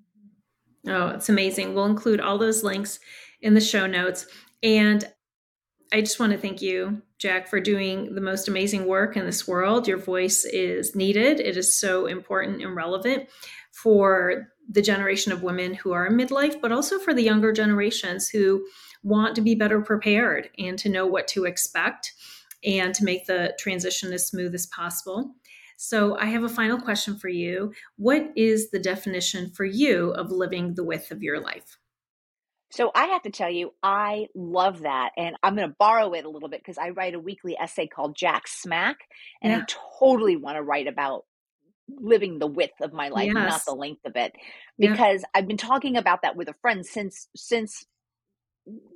Oh, 0.88 1.10
it's 1.10 1.30
amazing. 1.30 1.74
We'll 1.74 1.86
include 1.86 2.22
all 2.22 2.38
those 2.38 2.64
links 2.64 3.00
in 3.42 3.54
the 3.54 3.62
show 3.62 3.88
notes. 3.88 4.26
And 4.64 5.08
I 5.92 6.02
just 6.02 6.20
want 6.20 6.34
to 6.34 6.38
thank 6.38 6.62
you, 6.62 7.02
Jack, 7.18 7.48
for 7.48 7.62
doing 7.62 8.14
the 8.14 8.22
most 8.22 8.48
amazing 8.48 8.86
work 8.86 9.16
in 9.16 9.26
this 9.26 9.48
world. 9.48 9.88
Your 9.88 9.98
voice 9.98 10.44
is 10.44 10.96
needed, 10.96 11.40
it 11.40 11.56
is 11.56 11.80
so 11.80 12.08
important 12.08 12.62
and 12.62 12.76
relevant 12.76 13.30
for 13.72 14.50
the 14.70 14.82
generation 14.82 15.32
of 15.32 15.44
women 15.44 15.74
who 15.74 15.94
are 15.94 16.08
in 16.08 16.18
midlife, 16.18 16.60
but 16.60 16.74
also 16.74 17.00
for 17.00 17.14
the 17.14 17.24
younger 17.24 17.54
generations 17.54 18.28
who 18.28 18.68
want 19.02 19.36
to 19.36 19.42
be 19.42 19.56
better 19.56 19.82
prepared 19.82 20.50
and 20.58 20.78
to 20.80 20.90
know 20.90 21.06
what 21.06 21.28
to 21.30 21.46
expect 21.46 22.14
and 22.66 22.94
to 22.96 23.06
make 23.06 23.26
the 23.26 23.56
transition 23.58 24.12
as 24.12 24.28
smooth 24.28 24.54
as 24.54 24.66
possible. 24.68 25.36
So, 25.78 26.18
I 26.18 26.26
have 26.26 26.44
a 26.44 26.50
final 26.50 26.82
question 26.82 27.18
for 27.18 27.30
you. 27.30 27.72
What 27.98 28.32
is 28.36 28.72
the 28.72 28.80
definition 28.80 29.52
for 29.52 29.64
you 29.64 30.10
of 30.12 30.32
living 30.32 30.74
the 30.74 30.84
width 30.84 31.12
of 31.12 31.22
your 31.22 31.40
life? 31.40 31.78
So 32.70 32.92
I 32.94 33.08
have 33.08 33.22
to 33.24 33.30
tell 33.30 33.50
you, 33.50 33.74
I 33.82 34.28
love 34.36 34.82
that. 34.82 35.12
And 35.18 35.36
I'm 35.42 35.56
going 35.56 35.70
to 35.70 35.76
borrow 35.80 36.14
it 36.14 36.26
a 36.26 36.30
little 36.30 36.50
bit 36.50 36.60
because 36.60 36.78
I 36.78 36.90
write 36.90 37.16
a 37.16 37.20
weekly 37.20 37.56
essay 37.58 37.88
called 37.88 38.16
Jack 38.16 38.48
Smack. 38.48 38.98
And 39.42 39.52
yeah. 39.52 39.60
I 39.60 39.66
totally 40.00 40.36
want 40.36 40.58
to 40.58 40.64
write 40.64 40.88
about 40.88 41.24
living 41.90 42.40
the 42.40 42.48
width 42.48 42.82
of 42.82 42.92
my 42.92 43.08
life, 43.08 43.32
yes. 43.34 43.36
not 43.36 43.62
the 43.66 43.74
length 43.74 44.06
of 44.06 44.16
it. 44.16 44.34
Because 44.78 45.22
yeah. 45.22 45.28
I've 45.34 45.48
been 45.48 45.58
talking 45.58 45.96
about 45.96 46.24
that 46.24 46.36
with 46.36 46.50
a 46.50 46.56
friend 46.62 46.86
since 46.86 47.30
since 47.36 47.86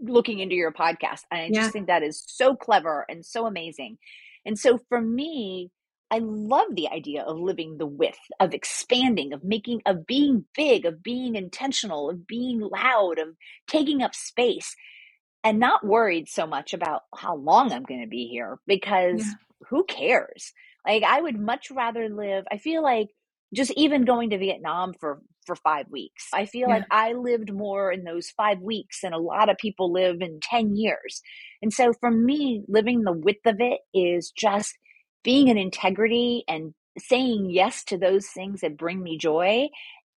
looking 0.02 0.40
into 0.40 0.56
your 0.56 0.74
podcast. 0.74 1.22
And 1.32 1.42
I 1.42 1.50
just 1.50 1.72
think 1.72 1.88
that 1.88 2.04
is 2.04 2.24
so 2.28 2.56
clever 2.56 3.06
and 3.08 3.26
so 3.26 3.46
amazing. 3.46 3.98
And 4.46 4.60
so 4.60 4.80
for 4.90 5.00
me, 5.00 5.72
I 6.12 6.20
love 6.20 6.76
the 6.76 6.89
idea 6.89 7.24
of 7.24 7.39
living 7.39 7.78
the 7.78 7.88
width, 7.88 8.20
of 8.39 8.53
expanding, 8.53 9.32
of 9.32 9.45
making, 9.45 9.82
of 9.86 10.05
being 10.05 10.43
big, 10.55 10.86
of 10.86 11.01
being 11.01 11.36
intentional, 11.36 12.09
of 12.09 12.28
being 12.28 12.59
loud, 12.59 13.18
of 13.18 13.30
taking 13.66 14.03
up 14.03 14.14
space, 14.14 14.76
and 15.43 15.57
not 15.57 15.86
worried 15.86 16.28
so 16.28 16.45
much 16.45 16.74
about 16.74 17.03
how 17.16 17.36
long 17.36 17.72
I'm 17.72 17.84
going 17.84 18.01
to 18.01 18.07
be 18.07 18.28
here 18.28 18.59
because 18.68 19.22
yeah. 19.22 19.34
who 19.70 19.86
cares? 19.86 20.51
Like, 20.86 21.03
I 21.03 21.22
would 21.22 21.39
much 21.39 21.72
rather 21.72 22.09
live, 22.09 22.43
I 22.51 22.57
feel 22.57 22.84
like 22.84 23.07
just 23.53 23.72
even 23.78 24.05
going 24.05 24.32
to 24.32 24.38
Vietnam 24.38 24.93
for 24.99 25.22
for 25.45 25.55
5 25.55 25.88
weeks. 25.89 26.28
I 26.34 26.45
feel 26.45 26.70
yeah. 26.70 26.76
like 26.76 26.86
I 26.91 27.14
lived 27.14 27.51
more 27.51 27.91
in 27.91 28.03
those 28.03 28.30
5 28.30 28.59
weeks 28.59 29.01
than 29.01 29.14
a 29.14 29.18
lot 29.18 29.49
of 29.49 29.57
people 29.57 29.91
live 29.91 30.22
in 30.22 30.39
10 30.39 30.76
years. 30.76 31.22
And 31.64 31.74
so 31.74 31.93
for 31.99 32.12
me, 32.12 32.64
living 32.68 33.01
the 33.01 33.12
width 33.12 33.47
of 33.47 33.55
it 33.59 33.80
is 33.91 34.32
just 34.38 34.78
being 35.24 35.48
in 35.48 35.58
integrity 35.58 36.44
and 36.48 36.74
saying 36.98 37.50
yes 37.50 37.84
to 37.86 37.98
those 37.98 38.28
things 38.28 38.62
that 38.62 38.78
bring 38.78 39.02
me 39.02 39.18
joy 39.18 39.70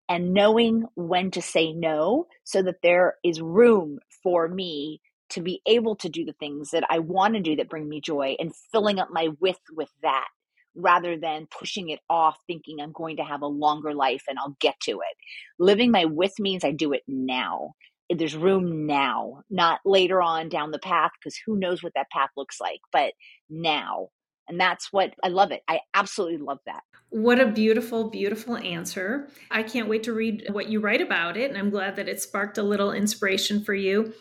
and 0.09 0.35
knowing 0.35 0.85
when 0.97 1.31
to 1.31 1.41
say 1.41 1.73
no 1.73 2.27
so 2.45 2.63
that 2.63 2.83
there 2.83 3.15
is 3.25 3.41
room 3.41 3.99
for 4.23 4.49
me 4.49 5.01
to 5.31 5.41
be 5.41 5.61
able 5.67 5.97
to 5.97 6.09
do 6.09 6.25
the 6.25 6.35
things 6.35 6.71
that 6.71 6.85
I 6.91 6.99
want 6.99 7.35
to 7.35 7.41
do 7.41 7.57
that 7.57 7.69
bring 7.69 7.89
me 7.89 8.01
joy 8.01 8.37
and 8.39 8.55
filling 8.73 8.99
up 8.99 9.09
my 9.11 9.29
width 9.41 9.61
with 9.73 9.89
that 10.03 10.29
rather 10.77 11.17
than 11.17 11.47
pushing 11.57 11.89
it 11.89 12.01
off 12.11 12.37
thinking 12.47 12.81
I'm 12.81 12.93
going 12.93 13.17
to 13.17 13.25
have 13.25 13.43
a 13.43 13.47
longer 13.47 13.95
life 13.95 14.25
and 14.29 14.39
I'll 14.39 14.57
get 14.61 14.75
to 14.85 14.93
it. 14.93 15.17
Living 15.59 15.91
my 15.91 16.05
width 16.05 16.39
means 16.39 16.65
I 16.65 16.73
do 16.73 16.93
it 16.93 17.03
now. 17.07 17.75
There's 18.11 18.37
room 18.37 18.87
now, 18.87 19.43
not 19.49 19.81
later 19.85 20.21
on 20.21 20.49
down 20.49 20.73
the 20.73 20.79
path 20.79 21.13
because 21.19 21.39
who 21.47 21.57
knows 21.57 21.83
what 21.83 21.95
that 21.95 22.11
path 22.11 22.31
looks 22.37 22.61
like, 22.61 22.81
but 22.93 23.13
now 23.49 24.09
and 24.49 24.61
that's 24.61 24.93
what 24.93 25.15
I 25.23 25.29
love 25.29 25.51
it. 25.51 25.63
I 25.69 25.81
absolutely 25.95 26.39
love 26.39 26.59
that. 26.67 26.83
What 27.11 27.41
a 27.41 27.47
beautiful, 27.47 28.11
beautiful 28.11 28.57
answer. 28.57 29.29
I 29.51 29.63
can't 29.63 29.89
wait 29.89 30.03
to 30.05 30.13
read 30.13 30.49
what 30.51 30.69
you 30.69 30.81
write 30.81 31.01
about 31.01 31.37
it. 31.37 31.49
And 31.51 31.59
I'm 31.59 31.71
glad 31.71 31.97
that 31.97 32.09
it 32.09 32.21
sparked 32.21 32.59
a 32.59 32.63
little 32.63 32.93
inspiration 32.93 33.63
for 33.63 33.75
you. 33.75 34.13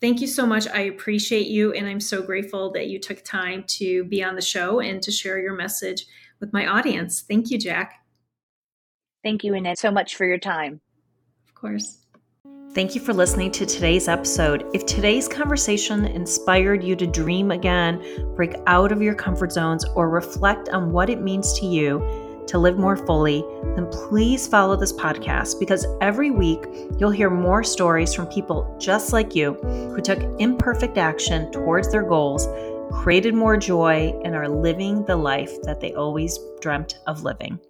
Thank 0.00 0.20
you 0.20 0.26
so 0.26 0.44
much. 0.44 0.68
I 0.68 0.80
appreciate 0.80 1.46
you. 1.46 1.72
And 1.72 1.86
I'm 1.86 2.00
so 2.00 2.22
grateful 2.22 2.72
that 2.72 2.88
you 2.88 2.98
took 2.98 3.24
time 3.24 3.64
to 3.68 4.04
be 4.04 4.22
on 4.22 4.34
the 4.34 4.42
show 4.42 4.80
and 4.80 5.00
to 5.02 5.10
share 5.10 5.38
your 5.38 5.54
message 5.54 6.06
with 6.40 6.52
my 6.52 6.66
audience. 6.66 7.22
Thank 7.22 7.50
you, 7.50 7.58
Jack. 7.58 8.04
Thank 9.22 9.44
you, 9.44 9.54
Annette, 9.54 9.78
so 9.78 9.90
much 9.90 10.16
for 10.16 10.26
your 10.26 10.38
time. 10.38 10.80
Of 11.48 11.54
course. 11.54 12.01
Thank 12.74 12.94
you 12.94 13.02
for 13.02 13.12
listening 13.12 13.50
to 13.50 13.66
today's 13.66 14.08
episode. 14.08 14.64
If 14.72 14.86
today's 14.86 15.28
conversation 15.28 16.06
inspired 16.06 16.82
you 16.82 16.96
to 16.96 17.06
dream 17.06 17.50
again, 17.50 18.02
break 18.34 18.54
out 18.66 18.92
of 18.92 19.02
your 19.02 19.14
comfort 19.14 19.52
zones, 19.52 19.84
or 19.94 20.08
reflect 20.08 20.70
on 20.70 20.90
what 20.90 21.10
it 21.10 21.20
means 21.20 21.52
to 21.60 21.66
you 21.66 22.44
to 22.46 22.56
live 22.56 22.78
more 22.78 22.96
fully, 22.96 23.44
then 23.76 23.90
please 23.90 24.48
follow 24.48 24.74
this 24.74 24.90
podcast 24.90 25.60
because 25.60 25.86
every 26.00 26.30
week 26.30 26.64
you'll 26.98 27.10
hear 27.10 27.28
more 27.28 27.62
stories 27.62 28.14
from 28.14 28.26
people 28.28 28.74
just 28.80 29.12
like 29.12 29.34
you 29.34 29.52
who 29.52 30.00
took 30.00 30.20
imperfect 30.40 30.96
action 30.96 31.52
towards 31.52 31.92
their 31.92 32.08
goals, 32.08 32.48
created 33.02 33.34
more 33.34 33.58
joy, 33.58 34.18
and 34.24 34.34
are 34.34 34.48
living 34.48 35.04
the 35.04 35.16
life 35.16 35.60
that 35.64 35.82
they 35.82 35.92
always 35.92 36.38
dreamt 36.62 37.00
of 37.06 37.22
living. 37.22 37.60